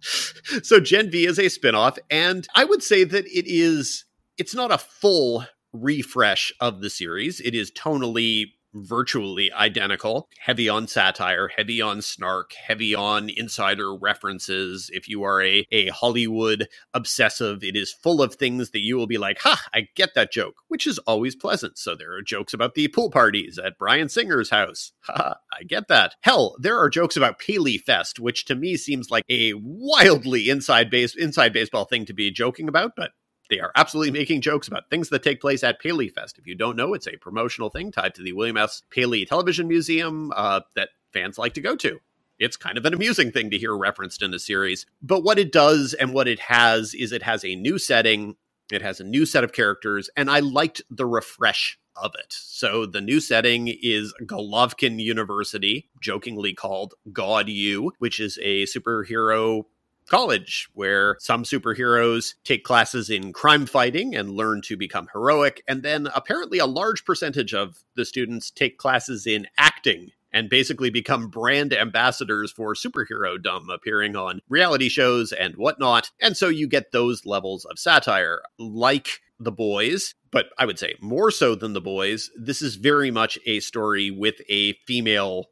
[0.62, 4.04] so Gen V is a spinoff, and I would say that it is
[4.38, 5.44] it's not a full
[5.80, 7.40] refresh of the series.
[7.40, 8.46] It is tonally
[8.76, 14.90] virtually identical, heavy on satire, heavy on snark, heavy on insider references.
[14.92, 19.06] If you are a, a Hollywood obsessive, it is full of things that you will
[19.06, 21.78] be like, ha, I get that joke, which is always pleasant.
[21.78, 24.92] So there are jokes about the pool parties at Bryan Singer's house.
[25.06, 26.16] Ha, I get that.
[26.22, 30.90] Hell, there are jokes about Paley Fest, which to me seems like a wildly inside
[30.90, 33.12] base inside baseball thing to be joking about, but
[33.50, 36.38] they are absolutely making jokes about things that take place at Paley Fest.
[36.38, 38.82] If you don't know, it's a promotional thing tied to the William S.
[38.90, 41.98] Paley Television Museum uh, that fans like to go to.
[42.38, 44.84] It's kind of an amusing thing to hear referenced in the series.
[45.00, 48.36] But what it does and what it has is it has a new setting,
[48.70, 52.26] it has a new set of characters, and I liked the refresh of it.
[52.30, 59.64] So the new setting is Godolkin University, jokingly called God U, which is a superhero
[60.06, 65.62] college, where some superheroes take classes in crime fighting and learn to become heroic.
[65.66, 70.90] And then apparently a large percentage of the students take classes in acting and basically
[70.90, 76.10] become brand ambassadors for superhero dumb, appearing on reality shows and whatnot.
[76.20, 80.94] And so you get those levels of satire, like The Boys, but I would say
[81.00, 82.30] more so than The Boys.
[82.38, 85.46] This is very much a story with a female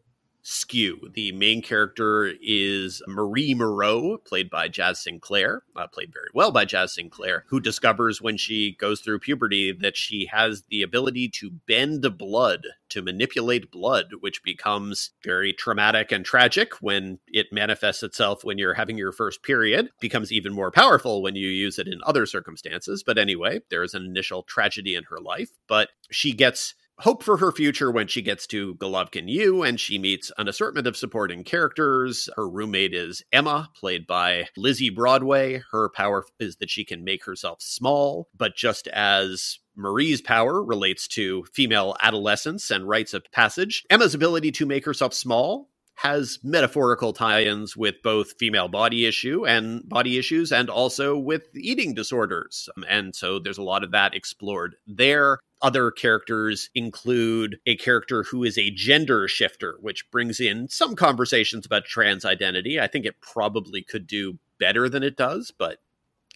[0.44, 1.08] skew.
[1.14, 6.66] The main character is Marie Moreau, played by Jaz Sinclair, uh, played very well by
[6.66, 11.50] Jaz Sinclair, who discovers when she goes through puberty that she has the ability to
[11.66, 18.44] bend blood, to manipulate blood, which becomes very traumatic and tragic when it manifests itself
[18.44, 22.00] when you're having your first period, becomes even more powerful when you use it in
[22.04, 23.02] other circumstances.
[23.02, 27.38] But anyway, there is an initial tragedy in her life, but she gets hope for
[27.38, 31.44] her future when she gets to Godolkin U and she meets an assortment of supporting
[31.44, 32.28] characters.
[32.36, 35.62] Her roommate is Emma, played by Lizzie Broadway.
[35.72, 41.08] Her power is that she can make herself small, but just as Marie's power relates
[41.08, 47.12] to female adolescence and rites of passage, Emma's ability to make herself small has metaphorical
[47.12, 52.68] tie-ins with both female body issue and body issues and also with eating disorders.
[52.76, 55.38] Um, and so there's a lot of that explored there.
[55.64, 61.64] Other characters include a character who is a gender shifter, which brings in some conversations
[61.64, 62.78] about trans identity.
[62.78, 65.78] I think it probably could do better than it does, but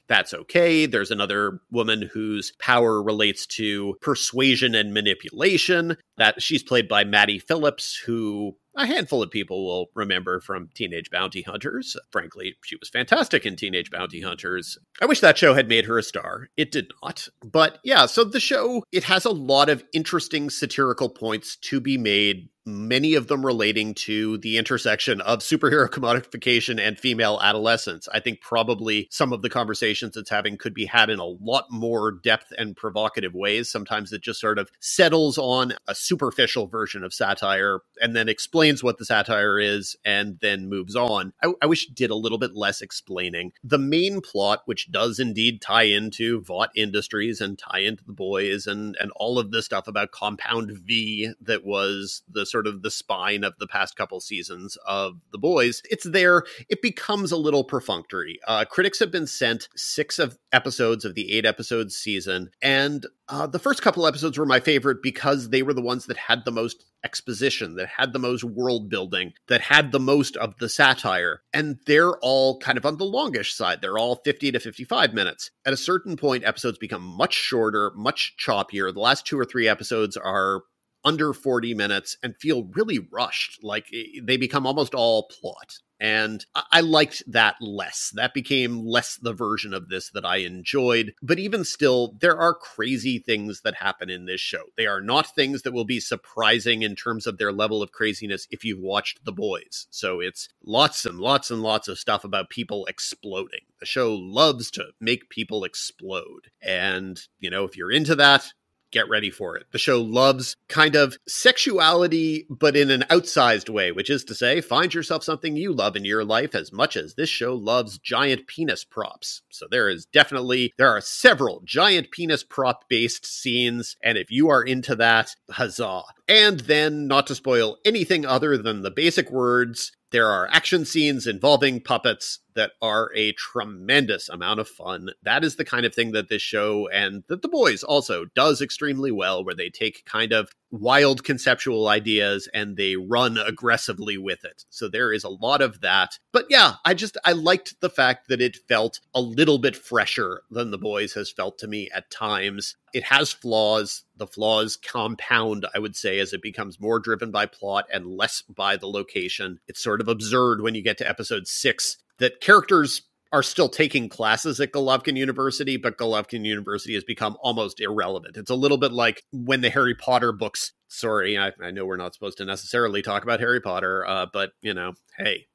[0.08, 0.86] that's okay.
[0.86, 5.96] There's another woman whose power relates to persuasion and manipulation.
[6.16, 11.10] That she's played by Maddie Phillips, who a handful of people will remember from Teenage
[11.10, 11.96] Bounty Hunters.
[12.10, 14.78] Frankly, she was fantastic in Teenage Bounty Hunters.
[15.00, 16.48] I wish that show had made her a star.
[16.56, 17.28] It did not.
[17.44, 21.98] But yeah, so the show, it has a lot of interesting satirical points to be
[21.98, 28.08] made many of them relating to the intersection of superhero commodification and female adolescence.
[28.12, 31.66] I think probably some of the conversations it's having could be had in a lot
[31.70, 33.70] more depth and provocative ways.
[33.70, 38.82] Sometimes it just sort of settles on a superficial version of satire and then explains
[38.82, 41.32] what the satire is and then moves on.
[41.42, 43.52] I, I wish it did a little bit less explaining.
[43.64, 48.66] The main plot, which does indeed tie into Vought Industries and tie into the boys
[48.66, 52.82] and, and all of this stuff about Compound V that was the sort sort of
[52.82, 55.80] the spine of the past couple seasons of The Boys.
[55.90, 56.42] It's there.
[56.68, 58.40] It becomes a little perfunctory.
[58.48, 63.46] Uh, critics have been sent six of episodes of the eight episodes season, and uh,
[63.46, 66.50] the first couple episodes were my favorite because they were the ones that had the
[66.50, 71.42] most exposition, that had the most world building, that had the most of the satire.
[71.52, 73.82] And they're all kind of on the longish side.
[73.82, 75.52] They're all 50 to 55 minutes.
[75.64, 78.92] At a certain point, episodes become much shorter, much choppier.
[78.92, 80.62] The last two or three episodes are
[81.04, 83.62] under 40 minutes and feel really rushed.
[83.62, 85.78] Like eh, they become almost all plot.
[86.00, 88.12] And I liked that less.
[88.14, 91.14] That became less the version of this that I enjoyed.
[91.22, 94.64] But even still, there are crazy things that happen in this show.
[94.76, 98.46] They are not things that will be surprising in terms of their level of craziness
[98.50, 99.88] if you've watched The Boys.
[99.90, 103.62] So it's lots and lots and lots of stuff about people exploding.
[103.80, 106.50] The show loves to make people explode.
[106.62, 108.52] And, you know, if you're into that,
[108.90, 109.66] get ready for it.
[109.72, 114.60] The show loves kind of sexuality, but in an outsized way, which is to say,
[114.60, 118.46] find yourself something you love in your life as much as this show loves giant
[118.46, 119.42] penis props.
[119.50, 123.96] So there is definitely, there are several giant penis prop based scenes.
[124.02, 126.02] And if you are into that, huzzah.
[126.28, 131.26] And then, not to spoil anything other than the basic words, there are action scenes
[131.26, 135.10] involving puppets that are a tremendous amount of fun.
[135.22, 138.60] That is the kind of thing that this show and that the boys also does
[138.60, 144.44] extremely well, where they take kind of wild conceptual ideas and they run aggressively with
[144.44, 144.64] it.
[144.70, 146.18] So there is a lot of that.
[146.32, 150.42] But yeah, I just I liked the fact that it felt a little bit fresher
[150.50, 152.74] than the boys has felt to me at times.
[152.92, 154.02] It has flaws.
[154.16, 158.42] The flaws compound, I would say, as it becomes more driven by plot and less
[158.42, 159.60] by the location.
[159.68, 164.08] It's sort of absurd when you get to episode 6 that characters are still taking
[164.08, 168.36] classes at Godolkin University, but Godolkin University has become almost irrelevant.
[168.36, 170.72] It's a little bit like when the Harry Potter books.
[170.88, 174.52] Sorry, I, I know we're not supposed to necessarily talk about Harry Potter, uh, but
[174.62, 175.46] you know, hey,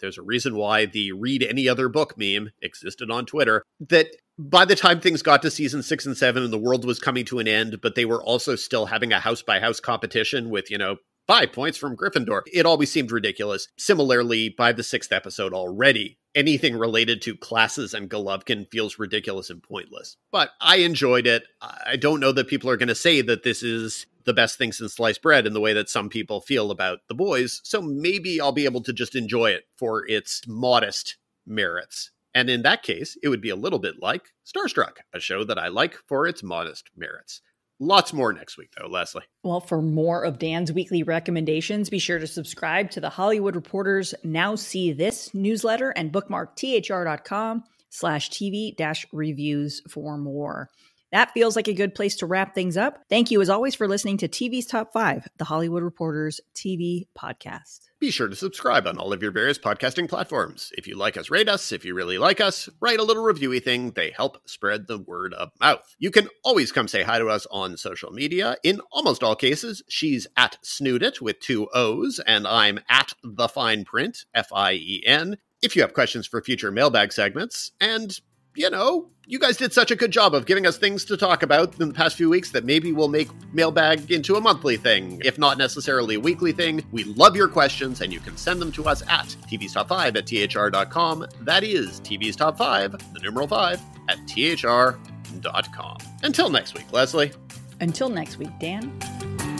[0.00, 3.62] there's a reason why the read any other book meme existed on Twitter.
[3.88, 6.98] That by the time things got to season six and seven and the world was
[6.98, 10.50] coming to an end, but they were also still having a house by house competition
[10.50, 10.96] with, you know,
[11.30, 12.42] five points from Gryffindor.
[12.52, 13.68] It always seemed ridiculous.
[13.78, 19.62] Similarly, by the sixth episode already, anything related to classes and Godolkin feels ridiculous and
[19.62, 20.16] pointless.
[20.32, 21.44] But I enjoyed it.
[21.62, 24.72] I don't know that people are going to say that this is the best thing
[24.72, 27.60] since sliced bread in the way that some people feel about the boys.
[27.62, 31.16] So maybe I'll be able to just enjoy it for its modest
[31.46, 32.10] merits.
[32.34, 35.58] And in that case, it would be a little bit like Starstruck, a show that
[35.58, 37.40] I like for its modest merits.
[37.82, 39.22] Lots more next week, though, Lesley.
[39.42, 44.14] Well, for more of Dan's weekly recommendations, be sure to subscribe to the Hollywood Reporters
[44.22, 50.68] Now See This newsletter and bookmark thr.com slash TV dash reviews for more.
[51.12, 53.04] That feels like a good place to wrap things up.
[53.08, 57.90] Thank you, as always, for listening to TV's Top 5, the Hollywood Reporters TV podcast.
[57.98, 60.72] Be sure to subscribe on all of your various podcasting platforms.
[60.78, 61.72] If you like us, rate us.
[61.72, 63.90] If you really like us, write a little reviewy thing.
[63.90, 65.96] They help spread the word of mouth.
[65.98, 68.56] You can always come say hi to us on social media.
[68.62, 73.84] In almost all cases, she's at Snoodit with two O's, and I'm at The Fien
[73.84, 75.36] Print, F I E N.
[75.60, 78.18] If you have questions for future mailbag segments, and
[78.56, 81.42] you know, you guys did such a good job of giving us things to talk
[81.42, 85.20] about in the past few weeks that maybe we'll make mailbag into a monthly thing,
[85.24, 86.84] if not necessarily a weekly thing.
[86.90, 90.16] We love your questions, and you can send them to us at TV's Top 5
[90.16, 91.26] at THR.com.
[91.42, 95.98] That is TV's Top 5, the numeral 5, at THR.com.
[96.22, 97.32] Until next week, Lesley.
[97.80, 99.59] Until next week, Dan.